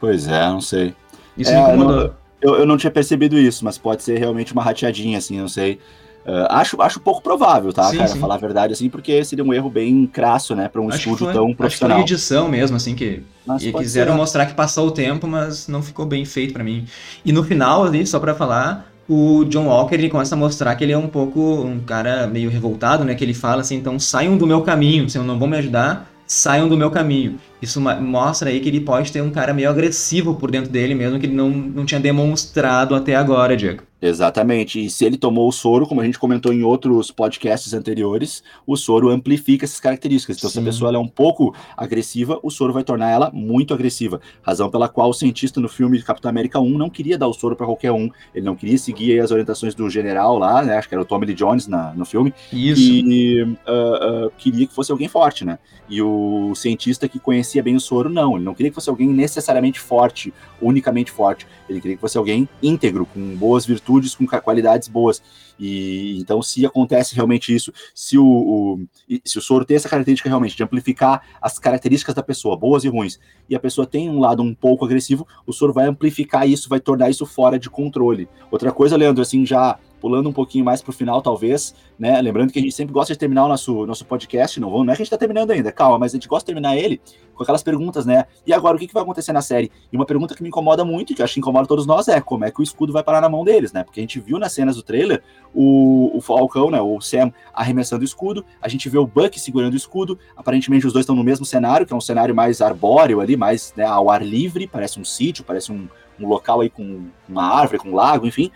[0.00, 0.94] Pois é, não sei.
[1.36, 2.14] Isso é, me incomodou.
[2.40, 5.78] Eu, eu, não tinha percebido isso, mas pode ser realmente uma rateadinha, assim, não sei.
[6.24, 8.08] Uh, acho, acho pouco provável, tá, sim, cara?
[8.08, 8.20] Sim.
[8.20, 11.26] Falar a verdade, assim, porque seria um erro bem crasso, né, para um acho estúdio
[11.26, 11.98] foi, tão profissional.
[11.98, 13.22] Acho que foi edição mesmo, assim, que
[13.60, 14.18] e quiseram ser.
[14.18, 16.86] mostrar que passou o tempo, mas não ficou bem feito para mim.
[17.24, 20.84] E no final, ali, só para falar, o John Walker ele começa a mostrar que
[20.84, 23.14] ele é um pouco um cara meio revoltado, né?
[23.14, 26.68] Que ele fala assim, então saiam do meu caminho, se não vão me ajudar, saiam
[26.68, 27.38] do meu caminho.
[27.62, 31.20] Isso mostra aí que ele pode ter um cara meio agressivo por dentro dele, mesmo
[31.20, 33.84] que ele não, não tinha demonstrado até agora, Diego.
[34.02, 34.84] Exatamente.
[34.84, 38.76] E se ele tomou o soro, como a gente comentou em outros podcasts anteriores, o
[38.76, 40.38] soro amplifica essas características.
[40.38, 40.54] Então, Sim.
[40.54, 44.20] se a pessoa é um pouco agressiva, o soro vai tornar ela muito agressiva.
[44.42, 47.54] Razão pela qual o cientista no filme Capitão América 1 não queria dar o soro
[47.54, 48.10] para qualquer um.
[48.34, 50.78] Ele não queria seguir as orientações do general lá, né?
[50.78, 52.34] Acho que era o Tommy Lee Jones na, no filme.
[52.52, 52.82] Isso.
[52.82, 55.60] E uh, uh, queria que fosse alguém forte, né?
[55.88, 58.36] E o cientista que conhecia bem o soro, não.
[58.36, 61.46] Ele não queria que fosse alguém necessariamente forte, unicamente forte.
[61.68, 65.20] Ele queria que fosse alguém íntegro, com boas virtudes com qualidades boas.
[65.64, 68.80] E então, se acontece realmente isso, se o, o,
[69.24, 72.88] se o soro tem essa característica realmente de amplificar as características da pessoa, boas e
[72.88, 76.68] ruins, e a pessoa tem um lado um pouco agressivo, o soro vai amplificar isso,
[76.68, 78.28] vai tornar isso fora de controle.
[78.50, 82.20] Outra coisa, Leandro, assim, já pulando um pouquinho mais para o final, talvez, né?
[82.20, 84.86] Lembrando que a gente sempre gosta de terminar o nosso, nosso podcast, não, não é
[84.86, 87.00] que a gente está terminando ainda, calma, mas a gente gosta de terminar ele
[87.34, 88.24] com aquelas perguntas, né?
[88.44, 89.70] E agora, o que, que vai acontecer na série?
[89.92, 92.20] E uma pergunta que me incomoda muito, e que acho que incomoda todos nós, é
[92.20, 93.84] como é que o escudo vai parar na mão deles, né?
[93.84, 95.22] Porque a gente viu nas cenas do trailer
[95.54, 96.80] o, o Falcão, né?
[96.80, 100.92] O Sam arremessando o escudo, a gente vê o Buck segurando o escudo, aparentemente os
[100.92, 104.10] dois estão no mesmo cenário, que é um cenário mais arbóreo ali, mais né, ao
[104.10, 105.88] ar livre, parece um sítio, parece um,
[106.18, 108.50] um local aí com uma árvore, com um lago, enfim.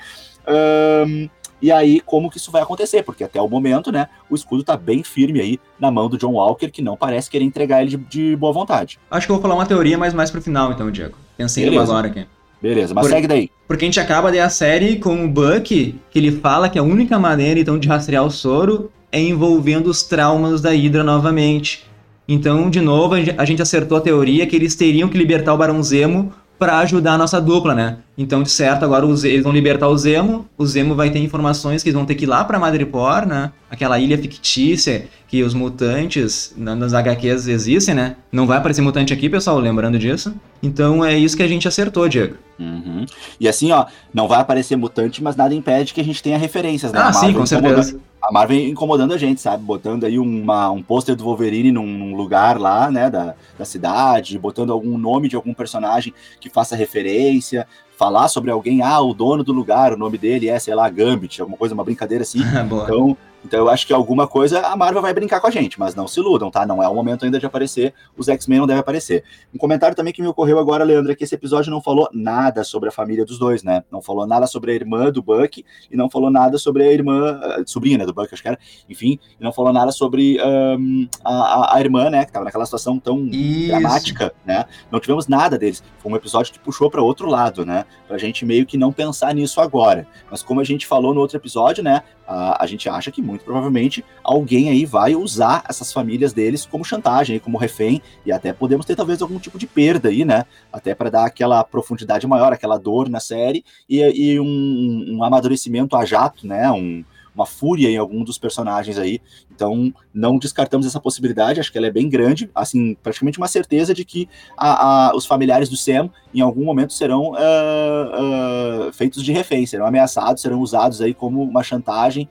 [1.07, 1.29] Um,
[1.61, 3.03] e aí, como que isso vai acontecer?
[3.03, 6.33] Porque até o momento, né, o escudo tá bem firme aí na mão do John
[6.33, 8.99] Walker, que não parece querer entregar ele de, de boa vontade.
[9.11, 11.17] Acho que eu vou falar uma teoria, mas mais pro final, então, Diego.
[11.37, 11.83] Pensei Beleza.
[11.83, 12.27] agora aqui.
[12.61, 13.51] Beleza, mas Por, segue daí.
[13.69, 16.83] Porque a gente acaba de a série com o Buck, que ele fala que a
[16.83, 21.85] única maneira, então, de rastrear o soro é envolvendo os traumas da Hydra novamente.
[22.29, 25.83] Então, de novo, a gente acertou a teoria que eles teriam que libertar o Barão
[25.83, 27.99] Zemo para ajudar a nossa dupla, né?
[28.17, 31.83] Então, de certo, agora os, eles vão libertar o Zemo, o Zemo vai ter informações
[31.83, 33.53] que eles vão ter que ir lá pra Madripoor, né?
[33.71, 38.17] Aquela ilha fictícia que os mutantes nas HQs existem, né?
[38.33, 40.35] Não vai aparecer mutante aqui, pessoal, lembrando disso.
[40.63, 42.37] Então é isso que a gente acertou, Diego.
[42.59, 43.05] Uhum.
[43.39, 43.85] E assim, ó,
[44.15, 47.01] não vai aparecer mutante, mas nada impede que a gente tenha referências, né?
[47.03, 47.99] Ah, sim, com certeza.
[48.27, 49.63] A Marvel incomodando a gente, sabe?
[49.63, 54.37] Botando aí uma, um pôster do Wolverine num, num, lugar lá, né, da, da cidade,
[54.37, 59.45] botando algum nome de algum personagem que faça referência, falar sobre alguém, ah, o dono
[59.45, 62.41] do lugar, o nome dele é, sei lá, Gambit, alguma coisa, uma brincadeira assim.
[62.67, 63.17] então,
[63.47, 66.09] então eu acho que alguma coisa a Marvel vai brincar com a gente, mas não
[66.09, 66.67] se iludam, tá?
[66.67, 69.23] Não é o momento ainda de aparecer, os X-Men não devem aparecer.
[69.55, 72.65] Um comentário também que me ocorreu agora, Leandro, é que esse episódio não falou nada
[72.65, 73.85] sobre a família dos dois, né?
[73.91, 77.39] Não falou nada sobre a irmã do Buck e não falou nada sobre a irmã,
[77.41, 81.09] a sobrinha né, do Buck, acho que era, enfim, e não falou nada sobre um,
[81.25, 83.69] a, a, irmã, né, que tava naquela situação tão Isso.
[83.69, 84.65] dramática, né?
[84.91, 85.85] Não tivemos nada deles.
[85.99, 87.85] Foi um episódio que puxou para outro lado, né?
[88.09, 90.07] Pra gente meio que não pensar nisso agora.
[90.29, 93.36] Mas como a gente falou no outro episódio, né, a, a gente acha que muito
[93.37, 98.53] muito provavelmente alguém aí vai usar essas famílias deles como chantagem, como refém, e até
[98.53, 100.45] podemos ter talvez algum tipo de perda aí, né?
[100.73, 105.97] Até para dar aquela profundidade maior, aquela dor na série e, e um, um, amadurecimento
[105.97, 106.71] a jato, né?
[106.71, 109.21] Um, uma fúria em algum dos personagens aí.
[109.55, 113.93] Então, não descartamos essa possibilidade, acho que ela é bem grande, assim, praticamente uma certeza
[113.93, 114.27] de que
[114.57, 119.67] a, a, os familiares do Sam, em algum momento, serão uh, uh, feitos de refém,
[119.67, 122.27] serão ameaçados, serão usados aí como uma chantagem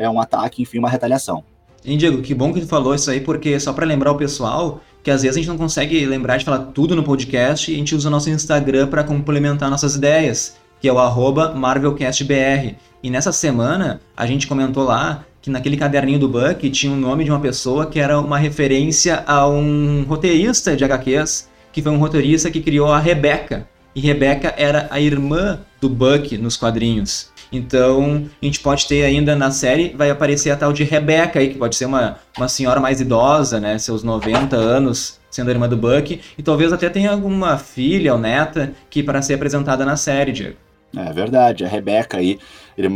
[0.00, 1.44] é um ataque, enfim, uma retaliação.
[1.84, 4.80] Hein, Diego, que bom que tu falou isso aí, porque só para lembrar o pessoal
[5.02, 7.78] que às vezes a gente não consegue lembrar de falar tudo no podcast e a
[7.78, 10.96] gente usa o nosso Instagram para complementar nossas ideias, que é o
[11.54, 12.76] MarvelCastBR.
[13.02, 17.24] E nessa semana a gente comentou lá que naquele caderninho do Buck tinha o nome
[17.24, 21.98] de uma pessoa que era uma referência a um roteirista de HQs, que foi um
[21.98, 23.66] roteirista que criou a Rebecca.
[23.94, 27.29] E Rebecca era a irmã do Buck nos quadrinhos.
[27.52, 31.48] Então, a gente pode ter ainda na série, vai aparecer a tal de Rebecca aí,
[31.48, 33.78] que pode ser uma, uma senhora mais idosa, né?
[33.78, 36.20] Seus 90 anos, sendo a irmã do Buck.
[36.38, 40.56] E talvez até tenha alguma filha ou neta que para ser apresentada na série, Diego.
[40.96, 42.38] É verdade, a Rebecca aí,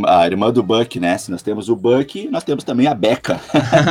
[0.05, 1.17] a irmã do Buck, né?
[1.17, 3.39] Se nós temos o Buck, nós temos também a Becca.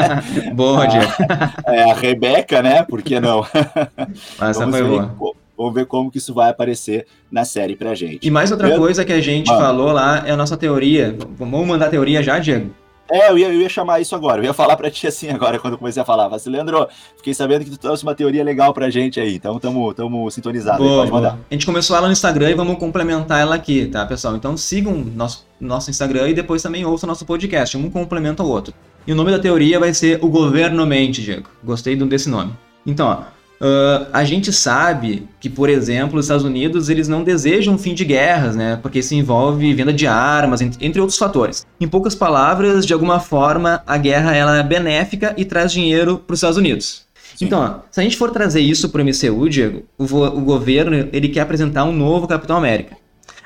[0.53, 1.13] boa, Diego.
[1.67, 2.83] é a Rebecca, né?
[2.83, 3.47] Por que não?
[4.39, 5.35] Mas essa foi boa.
[5.57, 8.27] Vamos ver como que isso vai aparecer na série pra gente.
[8.27, 8.79] E mais outra Eu...
[8.79, 9.61] coisa que a gente Mano.
[9.61, 11.17] falou lá é a nossa teoria.
[11.37, 12.71] Vamos mandar a teoria já, Diego?
[13.11, 14.41] É, eu ia, eu ia chamar isso agora.
[14.41, 16.29] Eu ia falar pra ti assim agora, quando eu comecei a falar.
[16.29, 19.35] Mas, Leandro, fiquei sabendo que tu trouxe uma teoria legal pra gente aí.
[19.35, 20.85] Então, tamo, tamo sintonizados.
[20.85, 21.39] Boa, pode mandar.
[21.51, 24.35] A gente começou ela no Instagram e vamos complementar ela aqui, tá, pessoal?
[24.37, 27.77] Então, sigam nosso, nosso Instagram e depois também ouçam nosso podcast.
[27.77, 28.73] Um complementa o outro.
[29.07, 31.51] E o nome da teoria vai ser O Governo Mente, Diego.
[31.63, 32.55] Gostei desse nome.
[32.87, 37.75] Então, ó, Uh, a gente sabe que, por exemplo, os Estados Unidos eles não desejam
[37.75, 38.79] um fim de guerras, né?
[38.83, 41.67] Porque isso envolve venda de armas, entre outros fatores.
[41.81, 46.35] Em poucas palavras, de alguma forma, a guerra ela é benéfica e traz dinheiro para
[46.35, 47.05] os Estados Unidos.
[47.37, 47.47] Sim.
[47.47, 51.09] Então, ó, se a gente for trazer isso para o MCU, Diego, o, o governo
[51.13, 52.97] ele quer apresentar um novo Capitão América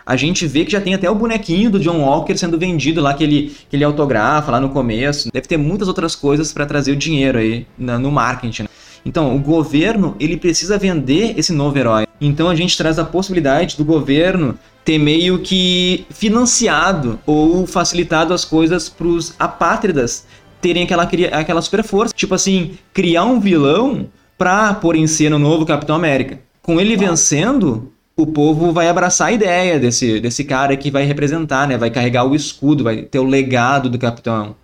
[0.09, 3.13] a gente vê que já tem até o bonequinho do John Walker sendo vendido lá,
[3.13, 5.29] que ele, que ele autografa lá no começo.
[5.31, 8.63] Deve ter muitas outras coisas para trazer o dinheiro aí no marketing.
[8.63, 8.69] Né?
[9.05, 12.07] Então, o governo, ele precisa vender esse novo herói.
[12.21, 18.45] Então a gente traz a possibilidade do governo ter meio que financiado ou facilitado as
[18.45, 20.27] coisas para os apátridas
[20.61, 22.15] terem aquela, aquela super força.
[22.15, 26.41] Tipo assim, criar um vilão para pôr em cena o novo Capitão América.
[26.63, 31.69] Com ele vencendo, o povo vai abraçar a ideia desse, desse cara que vai representar,
[31.69, 31.79] né?
[31.79, 34.57] Vai carregar o escudo, vai ter o legado do Capitão.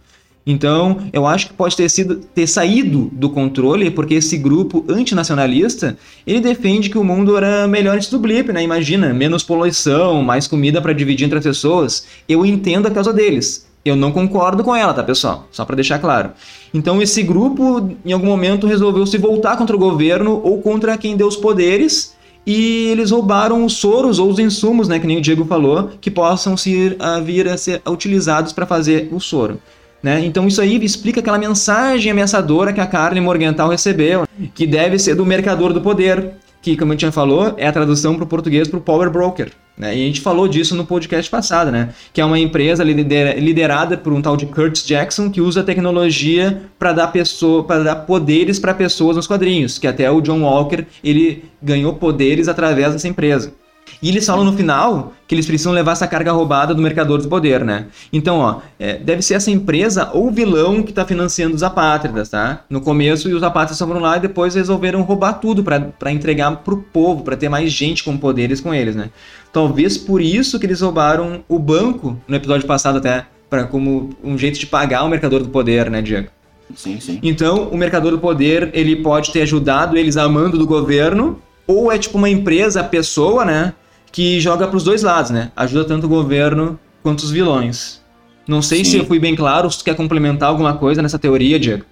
[0.46, 5.96] Então, eu acho que pode ter sido ter saído do controle, porque esse grupo antinacionalista,
[6.26, 8.62] ele defende que o mundo era melhor antes do blip, né?
[8.62, 12.06] Imagina, menos poluição, mais comida para dividir entre as pessoas.
[12.28, 13.66] Eu entendo a causa deles.
[13.84, 15.46] Eu não concordo com ela, tá, pessoal?
[15.50, 16.30] Só para deixar claro.
[16.72, 21.16] Então, esse grupo, em algum momento, resolveu se voltar contra o governo ou contra quem
[21.16, 22.14] deu os poderes
[22.46, 26.10] e eles roubaram os soros ou os insumos, né, que nem o Diego falou, que
[26.10, 29.58] possam ser, vir a ser utilizados para fazer o soro.
[30.04, 30.22] Né?
[30.26, 35.14] Então isso aí explica aquela mensagem ameaçadora que a Carly Morgenthau recebeu, que deve ser
[35.14, 38.26] do mercador do poder, que, como a gente já falou, é a tradução para o
[38.26, 39.50] português para o Power Broker.
[39.78, 39.96] Né?
[39.96, 41.88] E a gente falou disso no podcast passado, né?
[42.12, 46.92] que é uma empresa liderada por um tal de Curtis Jackson que usa tecnologia para
[46.92, 51.94] dar, pessoa, dar poderes para pessoas nos quadrinhos, que até o John Walker ele ganhou
[51.94, 53.54] poderes através dessa empresa.
[54.02, 57.28] E eles falam no final que eles precisam levar essa carga roubada do mercador do
[57.28, 57.86] poder, né?
[58.12, 62.64] Então, ó, é, deve ser essa empresa ou vilão que está financiando os apátridas, tá?
[62.68, 67.22] No começo, os apátridas foram lá e depois resolveram roubar tudo para entregar pro povo,
[67.22, 69.10] para ter mais gente com poderes com eles, né?
[69.52, 74.36] Talvez por isso que eles roubaram o banco no episódio passado até, para como um
[74.36, 76.28] jeito de pagar o mercador do poder, né, Diego?
[76.74, 77.20] Sim, sim.
[77.22, 81.90] Então, o mercador do poder, ele pode ter ajudado eles a mando do governo, ou
[81.90, 83.74] é tipo uma empresa, a pessoa, né,
[84.12, 85.50] que joga para os dois lados, né?
[85.56, 88.02] Ajuda tanto o governo quanto os vilões.
[88.46, 88.92] Não sei sim.
[88.92, 91.84] se eu fui bem claro, se tu quer complementar alguma coisa nessa teoria, Diego.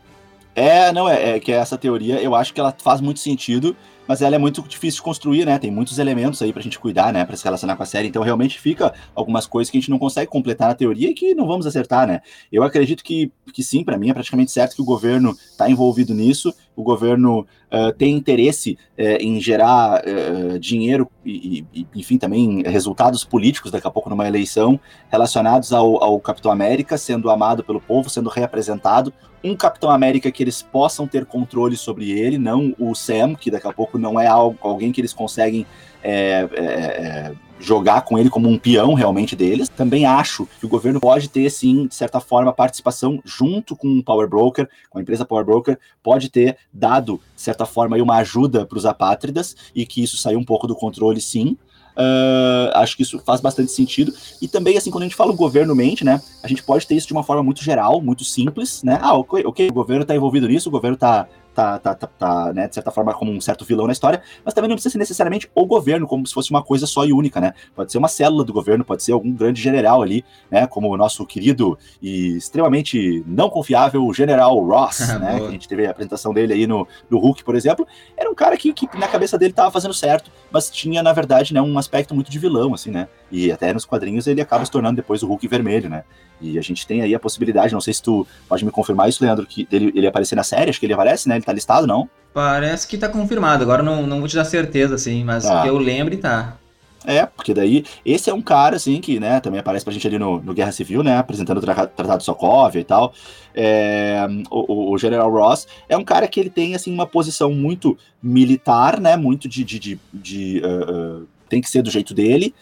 [0.55, 3.75] É, não, é, é que essa teoria, eu acho que ela faz muito sentido
[4.07, 5.59] mas ela é muito difícil de construir, né?
[5.59, 7.25] Tem muitos elementos aí pra gente cuidar, né?
[7.25, 8.09] Pra se relacionar com a série.
[8.09, 11.35] Então, realmente fica algumas coisas que a gente não consegue completar na teoria e que
[11.35, 12.21] não vamos acertar, né?
[12.51, 16.15] Eu acredito que, que sim, para mim é praticamente certo que o governo está envolvido
[16.15, 16.53] nisso.
[16.75, 23.25] O governo uh, tem interesse uh, em gerar uh, dinheiro e, e, enfim, também resultados
[23.25, 28.09] políticos daqui a pouco numa eleição relacionados ao, ao Capitão América, sendo amado pelo povo,
[28.09, 29.13] sendo reapresentado.
[29.45, 33.67] Um Capitão América que eles possam ter controle sobre ele, não o Sam, que daqui
[33.67, 35.67] a pouco não é algo, alguém que eles conseguem
[36.03, 37.33] é, é,
[37.63, 39.69] jogar com ele como um peão realmente deles.
[39.69, 44.03] Também acho que o governo pode ter, sim, de certa forma, participação junto com o
[44.03, 48.67] Power Broker, com a empresa Power Broker, pode ter dado, de certa forma, uma ajuda
[48.67, 51.57] para os apátridas e que isso saiu um pouco do controle, sim.
[51.95, 54.13] Uh, acho que isso faz bastante sentido.
[54.41, 56.23] E também, assim, quando a gente fala o governo mente, né?
[56.43, 58.99] A gente pode ter isso de uma forma muito geral, muito simples, né?
[59.01, 62.53] Ah, ok, okay o governo está envolvido nisso, o governo está tá, tá, tá, tá,
[62.53, 64.99] né, de certa forma, como um certo vilão na história, mas também não precisa ser
[64.99, 67.53] necessariamente o governo, como se fosse uma coisa só e única, né?
[67.75, 70.67] Pode ser uma célula do governo, pode ser algum grande general ali, né?
[70.67, 75.39] Como o nosso querido e extremamente não confiável general Ross, né?
[75.41, 77.87] Que a gente teve a apresentação dele aí no, no Hulk, por exemplo.
[78.17, 81.53] Era um cara que, que na cabeça dele estava fazendo certo, mas tinha, na verdade,
[81.55, 83.09] né, um aspecto muito de vilão, assim, né?
[83.31, 86.05] E até nos quadrinhos ele acaba se tornando depois o Hulk vermelho, né?
[86.43, 89.23] E a gente tem aí a possibilidade, não sei se tu pode me confirmar isso,
[89.23, 91.37] Leandro, que dele, ele aparecer na série, acho que ele aparece, né?
[91.37, 92.09] Ele tá listado, não?
[92.35, 95.63] Parece que tá confirmado, agora não, não vou te dar certeza, assim, mas tá.
[95.63, 96.57] que eu lembre tá.
[97.05, 100.19] É, porque daí, esse é um cara, assim, que, né, também aparece pra gente ali
[100.19, 103.13] no, no Guerra Civil, né, apresentando o Tratado de Sokovia e tal.
[103.55, 107.99] É, o, o, General Ross é um cara que ele tem, assim, uma posição muito
[108.23, 109.65] militar, né, muito de...
[109.65, 112.55] de, de, de uh, uh, tem que ser do jeito dele,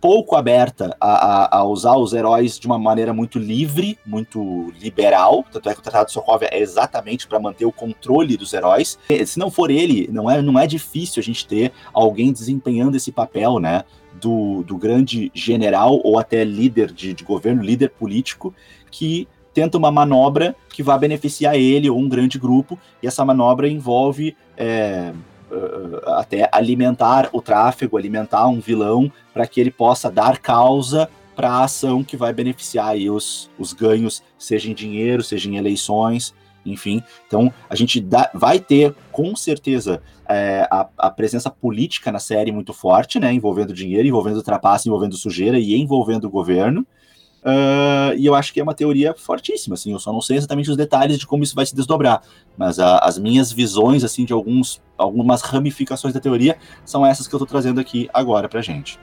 [0.00, 5.44] pouco aberta a, a, a, usar os heróis de uma maneira muito livre, muito liberal.
[5.50, 8.98] Tanto é que o Tratado de Sokovia é exatamente para manter o controle dos heróis.
[9.26, 13.10] Se não for ele, não é, não é difícil a gente ter alguém desempenhando esse
[13.10, 13.84] papel, né?
[14.20, 18.52] Do, do grande general ou até líder de, de governo, líder político,
[18.90, 23.68] que tenta uma manobra que vai beneficiar ele ou um grande grupo, e essa manobra
[23.68, 25.12] envolve é,
[26.06, 31.64] até alimentar o tráfego, alimentar um vilão para que ele possa dar causa para a
[31.64, 36.34] ação que vai beneficiar aí os, os ganhos, seja em dinheiro, seja em eleições,
[36.66, 37.02] enfim.
[37.26, 42.52] Então a gente dá, vai ter com certeza é, a, a, presença política na série
[42.52, 43.32] muito forte, né?
[43.32, 46.86] Envolvendo dinheiro, envolvendo trapaça, envolvendo sujeira e envolvendo o governo.
[47.42, 50.70] Uh, e eu acho que é uma teoria fortíssima, assim, eu só não sei exatamente
[50.70, 52.20] os detalhes de como isso vai se desdobrar,
[52.56, 57.34] mas a, as minhas visões, assim, de alguns, algumas ramificações da teoria são essas que
[57.34, 58.98] eu estou trazendo aqui agora pra gente.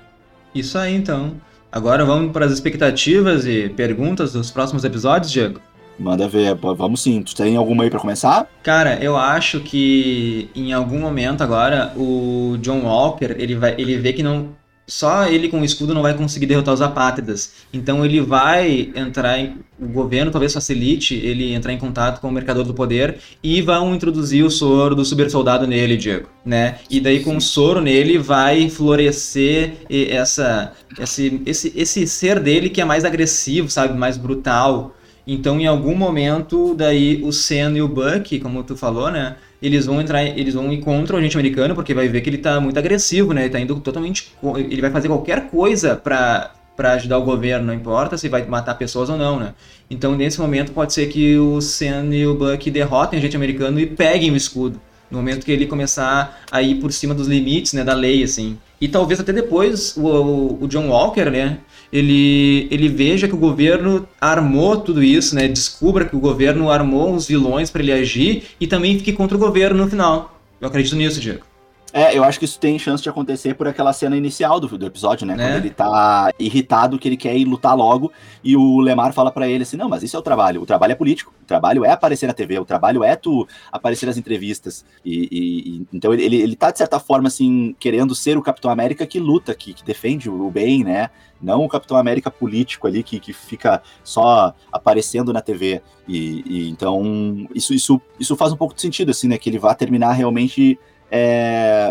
[0.54, 1.34] Isso aí, então.
[1.72, 5.60] Agora vamos para as expectativas e perguntas dos próximos episódios, Diego?
[5.98, 7.22] Manda ver, vamos sim.
[7.22, 8.48] Tu tem alguma aí para começar?
[8.64, 14.12] Cara, eu acho que em algum momento agora o John Walker, ele vai ele vê
[14.12, 14.50] que não
[14.88, 17.54] só ele com o escudo não vai conseguir derrotar os apátridas.
[17.74, 19.58] Então ele vai entrar em.
[19.80, 23.94] O governo talvez facilite ele entrar em contato com o mercador do poder e vão
[23.94, 26.30] introduzir o soro do super soldado nele, Diego.
[26.46, 26.78] Né?
[26.90, 32.80] E daí com o soro nele vai florescer essa, esse, esse, esse ser dele que
[32.80, 33.98] é mais agressivo, sabe?
[33.98, 34.96] Mais brutal.
[35.28, 39.36] Então, em algum momento, daí o Sen e o Buck, como tu falou, né?
[39.62, 42.38] Eles vão entrar, eles vão ir contra o agente americano, porque vai ver que ele
[42.38, 43.43] tá muito agressivo, né?
[43.43, 44.32] Ele tá indo totalmente.
[44.58, 48.76] Ele vai fazer qualquer coisa para para ajudar o governo, não importa se vai matar
[48.76, 49.53] pessoas ou não, né?
[49.89, 53.80] Então, nesse momento, pode ser que o Sam e o Buck derrotem o agente americano
[53.80, 54.80] e peguem o escudo.
[55.10, 58.58] No momento que ele começar a ir por cima dos limites, né, da lei, assim.
[58.82, 61.60] E talvez até depois o, o John Walker, né,
[61.92, 65.48] ele, ele veja que o governo armou tudo isso, né?
[65.48, 69.40] Descubra que o governo armou os vilões para ele agir e também fique contra o
[69.40, 70.40] governo no final.
[70.60, 71.55] Eu acredito nisso, Diego.
[71.96, 74.86] É, eu acho que isso tem chance de acontecer por aquela cena inicial do, do
[74.86, 75.34] episódio, né?
[75.34, 75.38] É.
[75.38, 78.12] Quando ele tá irritado, que ele quer ir lutar logo,
[78.43, 80.62] e o Lemar fala para ele assim: não, mas isso é o trabalho.
[80.62, 84.08] O trabalho é político, o trabalho é aparecer na TV, o trabalho é tu aparecer
[84.08, 84.84] nas entrevistas.
[85.06, 88.41] E, e, e então ele, ele, ele tá, de certa forma, assim, querendo ser o
[88.41, 91.10] Capitão América que luta, que, que defende o bem, né?
[91.41, 95.82] Não o Capitão América político ali que, que fica só aparecendo na TV.
[96.05, 99.38] E, e, então isso, isso, isso faz um pouco de sentido, assim, né?
[99.38, 100.78] Que ele vá terminar realmente
[101.12, 101.90] é,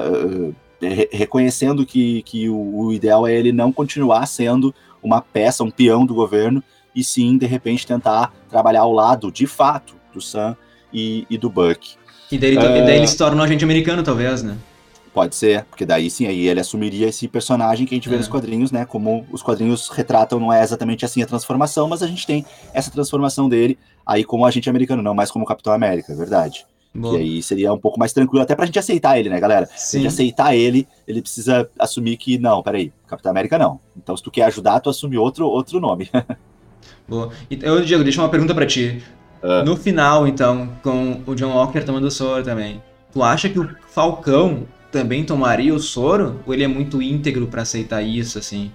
[0.82, 5.70] é, reconhecendo que, que o, o, ideal é ele não continuar sendo uma peça, um
[5.70, 6.62] peão do governo,
[6.94, 10.56] e sim, de repente, tentar trabalhar ao lado, de fato, do Sam
[10.92, 11.96] e, e do Buck.
[12.30, 14.56] E daí, uh, daí ele se torna um agente americano, talvez, né?
[15.12, 18.18] Pode ser, porque daí sim, aí ele assumiria esse personagem que a gente vê é.
[18.18, 18.84] nos quadrinhos, né?
[18.84, 22.90] Como os quadrinhos retratam, não é exatamente assim a transformação, mas a gente tem essa
[22.90, 26.66] transformação dele aí como agente americano, não mais como Capitão América, é verdade.
[26.94, 27.14] Bom.
[27.14, 29.68] E aí seria um pouco mais tranquilo, até pra gente aceitar ele, né, galera?
[29.74, 29.98] Sim.
[29.98, 33.80] gente aceitar ele, ele precisa assumir que, não, peraí, Capitão América não.
[33.96, 36.08] Então, se tu quer ajudar, tu assume outro, outro nome.
[37.08, 37.30] Boa.
[37.50, 39.02] Então, Diego, deixa uma pergunta para ti.
[39.42, 39.64] Uh.
[39.64, 42.80] No final, então, com o John Walker tomando soro também,
[43.12, 46.40] tu acha que o Falcão também tomaria o soro?
[46.46, 48.70] Ou ele é muito íntegro para aceitar isso, assim?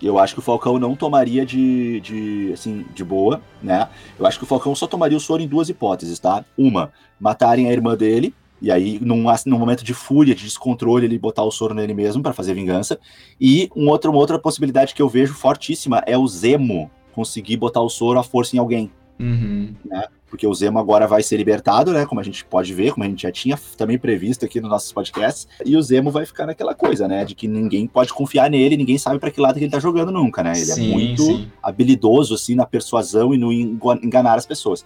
[0.00, 3.88] Eu acho que o Falcão não tomaria de, de, assim, de boa, né?
[4.18, 6.44] Eu acho que o Falcão só tomaria o soro em duas hipóteses, tá?
[6.56, 11.18] Uma, matarem a irmã dele, e aí, num, num momento de fúria, de descontrole, ele
[11.18, 12.98] botar o soro nele mesmo para fazer vingança.
[13.40, 17.80] E um outro, uma outra possibilidade que eu vejo fortíssima é o Zemo conseguir botar
[17.80, 18.90] o soro à força em alguém.
[19.18, 19.74] Uhum.
[19.84, 20.04] Né?
[20.30, 22.04] porque o Zemo agora vai ser libertado, né?
[22.04, 24.92] Como a gente pode ver, como a gente já tinha também previsto aqui nos nossos
[24.92, 25.48] podcasts.
[25.64, 27.24] E o Zemo vai ficar naquela coisa, né?
[27.24, 30.12] De que ninguém pode confiar nele, ninguém sabe para que lado que ele tá jogando
[30.12, 30.52] nunca, né?
[30.52, 31.50] Ele é sim, é muito sim.
[31.62, 34.84] habilidoso, assim, na persuasão e no enganar as pessoas.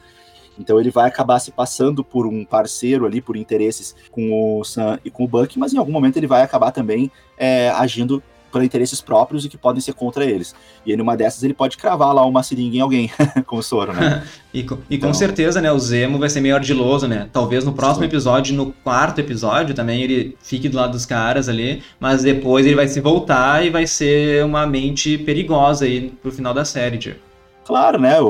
[0.59, 4.99] Então ele vai acabar se passando por um parceiro ali, por interesses com o Sam
[5.05, 8.23] e com o Buck, mas em algum momento ele vai acabar também é, agindo
[8.53, 10.55] para interesses próprios e que podem ser contra eles.
[10.87, 13.11] E aí, numa dessas, ele pode cravar lá uma seringa em alguém,
[13.47, 14.23] com o soro, né?
[14.55, 15.09] e, com, e então...
[15.09, 17.29] com certeza, né, o Zemo vai ser meio ardiloso, né?
[17.33, 18.11] Talvez no próximo Sim.
[18.11, 22.77] episódio, no quarto episódio, também ele fique do lado dos caras ali, mas depois ele
[22.77, 27.33] vai se voltar e vai ser uma mente perigosa aí pro final da série, Diego.
[27.65, 28.21] Claro, né?
[28.21, 28.27] O,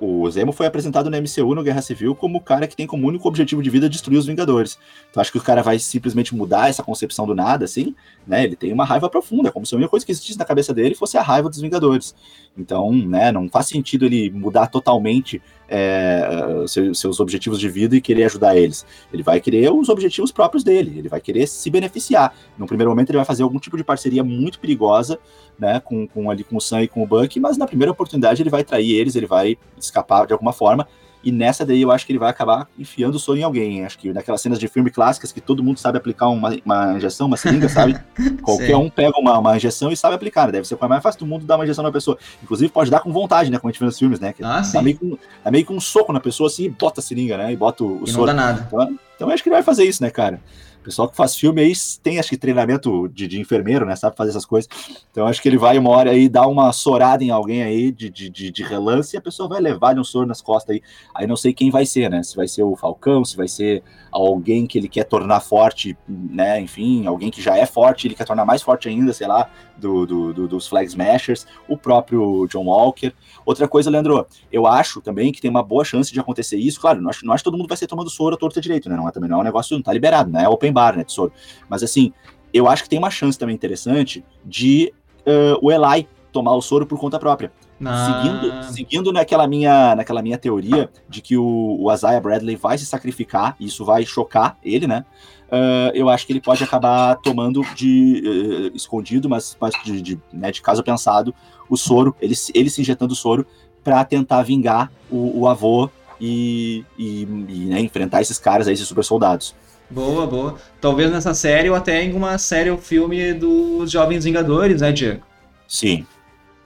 [0.00, 2.86] o, o Zemo foi apresentado no MCU no Guerra Civil como o cara que tem
[2.86, 4.78] como único objetivo de vida destruir os Vingadores.
[5.10, 7.94] Então acho que o cara vai simplesmente mudar essa concepção do nada, assim,
[8.26, 8.44] né?
[8.44, 10.94] Ele tem uma raiva profunda, como se a única coisa que existisse na cabeça dele
[10.94, 12.14] fosse a raiva dos Vingadores.
[12.56, 18.00] Então, né, não faz sentido ele mudar totalmente é, seus, seus objetivos de vida e
[18.00, 18.86] querer ajudar eles.
[19.12, 22.34] Ele vai querer os objetivos próprios dele, ele vai querer se beneficiar.
[22.56, 25.18] No primeiro momento, ele vai fazer algum tipo de parceria muito perigosa,
[25.58, 28.42] né, com, com ali com o Sam e com o Buck, mas na primeira oportunidade
[28.42, 30.86] ele vai trair eles, ele vai escapar de alguma forma.
[31.22, 33.84] E nessa daí eu acho que ele vai acabar enfiando o soro em alguém.
[33.84, 37.26] Acho que naquelas cenas de filme clássicas que todo mundo sabe aplicar uma, uma injeção,
[37.26, 37.98] uma seringa, sabe?
[38.42, 40.52] Qualquer um pega uma, uma injeção e sabe aplicar, né?
[40.52, 42.16] Deve ser coisa mais fácil do mundo dar uma injeção na pessoa.
[42.42, 43.58] Inclusive pode dar com vontade, né?
[43.58, 44.32] Como a gente vê nos filmes, né?
[44.32, 47.00] Que ah, dá, meio com, dá meio com um soco na pessoa assim e bota
[47.00, 47.52] a seringa, né?
[47.52, 48.26] E bota o, o e soro.
[48.26, 48.64] Não dá nada.
[48.66, 50.40] Então, então acho que ele vai fazer isso, né, cara?
[50.82, 53.94] Pessoal que faz filme aí tem, acho que, treinamento de, de, enfermeiro, né?
[53.96, 54.68] Sabe fazer essas coisas.
[55.10, 58.08] Então, acho que ele vai uma hora aí dar uma sorada em alguém aí de,
[58.08, 60.82] de, de, de relance e a pessoa vai levar um soro nas costas aí.
[61.14, 62.22] Aí não sei quem vai ser, né?
[62.22, 66.60] Se vai ser o Falcão, se vai ser alguém que ele quer tornar forte, né?
[66.60, 69.50] Enfim, alguém que já é forte, ele quer tornar mais forte ainda, sei lá,
[69.80, 73.12] do, do, do dos Flag Smashers, o próprio John Walker.
[73.44, 76.80] Outra coisa, Leandro, eu acho também que tem uma boa chance de acontecer isso.
[76.80, 78.88] Claro, não acho, não acho que todo mundo vai ser tomando soro a torta direito,
[78.88, 78.96] né?
[78.96, 80.44] Não é, também não é um negócio, não tá liberado, né?
[80.44, 81.32] É open bar, né, tesouro.
[81.68, 82.12] Mas assim,
[82.52, 86.86] eu acho que tem uma chance também interessante de uh, o Eli tomar o soro
[86.86, 87.52] por conta própria.
[87.84, 88.22] Ah.
[88.22, 92.84] Seguindo, seguindo naquela, minha, naquela minha teoria de que o, o Isaiah Bradley vai se
[92.84, 95.04] sacrificar, e isso vai chocar ele, né?
[95.48, 100.20] Uh, eu acho que ele pode acabar tomando de uh, escondido, mas, mas de, de,
[100.32, 101.34] né, de caso pensado,
[101.68, 103.44] o soro, ele, ele se injetando o soro
[103.82, 105.90] para tentar vingar o, o avô
[106.20, 109.54] e, e, e né, enfrentar esses caras aí, esses super soldados.
[109.90, 110.54] Boa, boa.
[110.80, 115.22] Talvez nessa série ou até em uma série ou filme dos Jovens Vingadores, né, Diego?
[115.66, 116.06] Sim.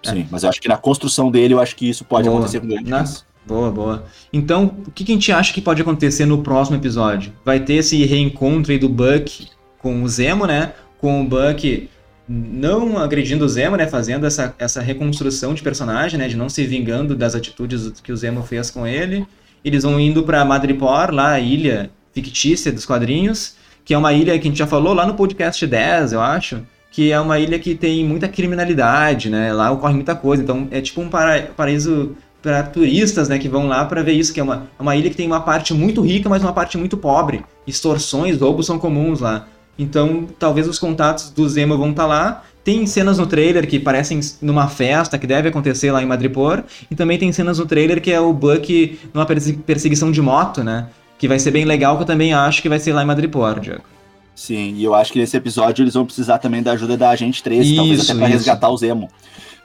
[0.04, 0.10] É.
[0.10, 2.38] Sim, mas eu acho que na construção dele, eu acho que isso pode boa.
[2.38, 3.04] acontecer com grande na...
[3.46, 4.04] Boa, boa.
[4.32, 7.32] Então, o que, que a gente acha que pode acontecer no próximo episódio?
[7.44, 9.48] Vai ter esse reencontro aí do Buck
[9.78, 10.72] com o Zemo, né?
[10.98, 11.90] Com o Buck
[12.26, 13.86] não agredindo o Zemo, né?
[13.86, 16.26] Fazendo essa, essa reconstrução de personagem, né?
[16.26, 19.26] De não se vingando das atitudes que o Zemo fez com ele.
[19.62, 24.38] Eles vão indo para Madripoor, lá a ilha fictícia dos quadrinhos, que é uma ilha
[24.38, 26.62] que a gente já falou lá no podcast 10, eu acho,
[26.94, 29.52] que é uma ilha que tem muita criminalidade, né?
[29.52, 33.66] Lá ocorre muita coisa, então é tipo um para paraíso para turistas, né, que vão
[33.66, 36.02] lá para ver isso, que é uma, é uma ilha que tem uma parte muito
[36.02, 37.42] rica, mas uma parte muito pobre.
[37.66, 39.48] Extorsões, roubos são comuns lá.
[39.78, 42.42] Então, talvez os contatos do Zemo vão estar tá lá.
[42.62, 46.62] Tem cenas no trailer que parecem numa festa que deve acontecer lá em Madripoor.
[46.90, 50.88] E também tem cenas no trailer que é o Buck numa perseguição de moto, né?
[51.18, 53.58] Que vai ser bem legal, que eu também acho que vai ser lá em Madripoor,
[53.58, 53.93] Diego.
[54.34, 57.42] Sim, e eu acho que nesse episódio eles vão precisar também da ajuda da Agente
[57.42, 59.08] 13, talvez até pra resgatar o Zemo.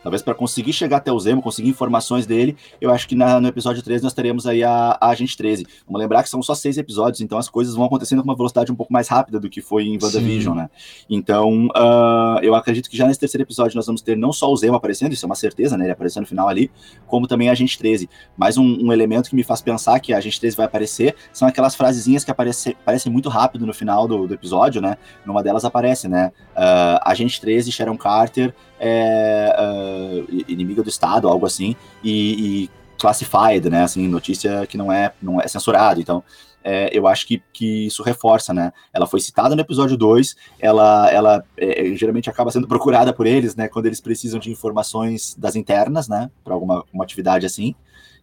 [0.02, 3.48] Talvez para conseguir chegar até o Zemo, conseguir informações dele, eu acho que na, no
[3.48, 5.66] episódio 13 nós teremos aí a, a Agente 13.
[5.86, 8.72] Vamos lembrar que são só seis episódios, então as coisas vão acontecendo com uma velocidade
[8.72, 10.70] um pouco mais rápida do que foi em WandaVision, né?
[11.10, 14.56] Então, uh, eu acredito que já nesse terceiro episódio nós vamos ter não só o
[14.56, 15.86] Zemo aparecendo, isso é uma certeza, né?
[15.86, 16.72] Ele aparecendo no final ali,
[17.08, 18.10] como também a Agente 13.
[18.38, 21.48] Mais um, um, elemento que me faz pensar que a Agente 13 vai aparecer são
[21.48, 24.98] aquelas frasezinhas que aparecem, aparecem muito rápido no final do, do episódio, né?
[25.26, 26.32] Numa delas aparece, né?
[26.56, 33.70] Uh, Agente 13, Sharon Carter, é, uh, inimiga do Estado, algo assim, e, e, classified,
[33.70, 33.84] né?
[33.84, 36.00] Assim, notícia que não é, não é censurado.
[36.00, 36.24] Então,
[36.64, 38.72] é, eu acho que, que isso reforça, né?
[38.94, 43.56] Ela foi citada no episódio 2, ela, ela é, geralmente acaba sendo procurada por eles,
[43.56, 43.68] né?
[43.68, 46.30] Quando eles precisam de informações das internas, né?
[46.44, 47.74] Para alguma uma atividade assim.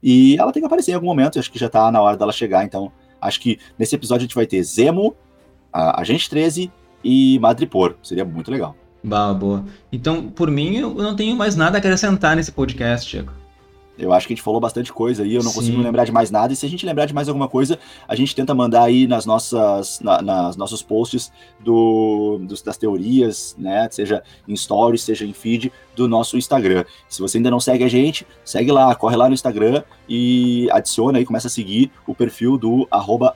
[0.03, 2.33] E ela tem que aparecer em algum momento, acho que já tá na hora dela
[2.33, 2.65] chegar.
[2.65, 5.17] Então, acho que nesse episódio a gente vai ter Zemo,
[5.73, 6.71] a Agente 13
[7.03, 7.97] e Madripoor.
[8.03, 8.77] Seria muito legal.
[9.07, 9.65] Bah, boa.
[9.93, 13.33] Então, por mim, eu não tenho mais nada a acrescentar nesse podcast, Chico.
[13.97, 15.59] Eu acho que a gente falou bastante coisa aí, eu não Sim.
[15.61, 16.53] consigo lembrar de mais nada.
[16.53, 17.79] E se a gente lembrar de mais alguma coisa,
[18.09, 23.55] a gente tenta mandar aí nas nossas, na, nas nossos posts do, dos, das teorias,
[23.57, 23.89] né?
[23.93, 26.85] Seja em stories, seja em feed do nosso Instagram.
[27.09, 31.19] Se você ainda não segue a gente, segue lá, corre lá no Instagram e adiciona
[31.19, 32.89] aí, começa a seguir o perfil do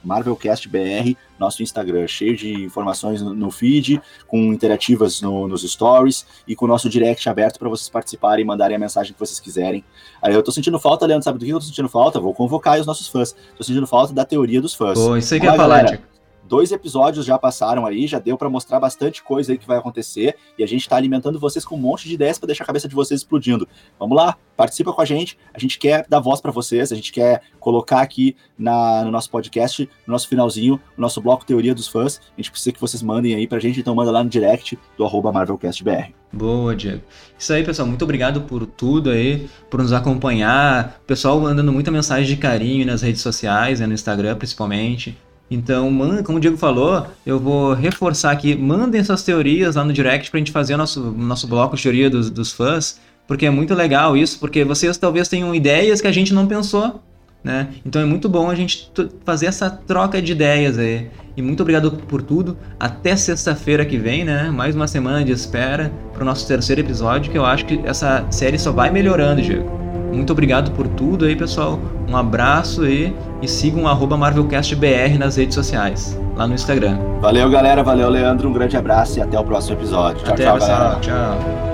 [0.04, 6.66] MarvelCastBR, nosso Instagram, cheio de informações no, feed, com interativas no, nos stories e com
[6.66, 9.84] o nosso direct aberto para vocês participarem e mandarem a mensagem que vocês quiserem.
[10.20, 12.20] Aí eu tô sentindo falta, Leandro, sabe do que eu tô sentindo falta?
[12.20, 13.34] Vou convocar os nossos fãs.
[13.56, 14.98] Tô sentindo falta da teoria dos fãs.
[14.98, 16.09] Pô, isso aí que eu ia falar, Tiago
[16.50, 20.34] dois episódios já passaram aí, já deu para mostrar bastante coisa aí que vai acontecer
[20.58, 22.88] e a gente está alimentando vocês com um monte de ideias para deixar a cabeça
[22.88, 23.68] de vocês explodindo.
[24.00, 25.38] Vamos lá, participa com a gente.
[25.54, 29.30] A gente quer dar voz para vocês, a gente quer colocar aqui na, no nosso
[29.30, 32.20] podcast, no nosso finalzinho, no nosso bloco Teoria dos Fãs.
[32.36, 35.04] A gente precisa que vocês mandem aí pra gente, então manda lá no direct do
[35.04, 36.12] arroba MarvelCastBR.
[36.32, 37.02] Boa, Diego.
[37.38, 37.86] Isso aí, pessoal.
[37.86, 41.00] Muito obrigado por tudo aí, por nos acompanhar.
[41.06, 45.16] Pessoal mandando muita mensagem de carinho nas redes sociais, né, no Instagram principalmente.
[45.50, 45.90] Então,
[46.24, 50.38] como o Diego falou, eu vou reforçar aqui, mandem suas teorias lá no direct pra
[50.38, 54.16] gente fazer o nosso, nosso bloco de teoria dos, dos fãs, porque é muito legal
[54.16, 57.02] isso, porque vocês talvez tenham ideias que a gente não pensou,
[57.42, 57.68] né?
[57.84, 58.92] Então é muito bom a gente
[59.24, 61.08] fazer essa troca de ideias aí.
[61.36, 62.56] E muito obrigado por tudo.
[62.78, 64.50] Até sexta-feira que vem, né?
[64.50, 68.26] Mais uma semana de espera para o nosso terceiro episódio, que eu acho que essa
[68.30, 69.89] série só vai melhorando, Diego.
[70.12, 71.78] Muito obrigado por tudo aí, pessoal.
[72.08, 76.98] Um abraço aí e sigam o MarvelCastBR nas redes sociais, lá no Instagram.
[77.20, 77.82] Valeu, galera.
[77.82, 78.48] Valeu, Leandro.
[78.48, 80.24] Um grande abraço e até o próximo episódio.
[80.24, 80.78] Tchau, até, tchau, pessoal.
[80.78, 81.00] galera.
[81.00, 81.69] Tchau.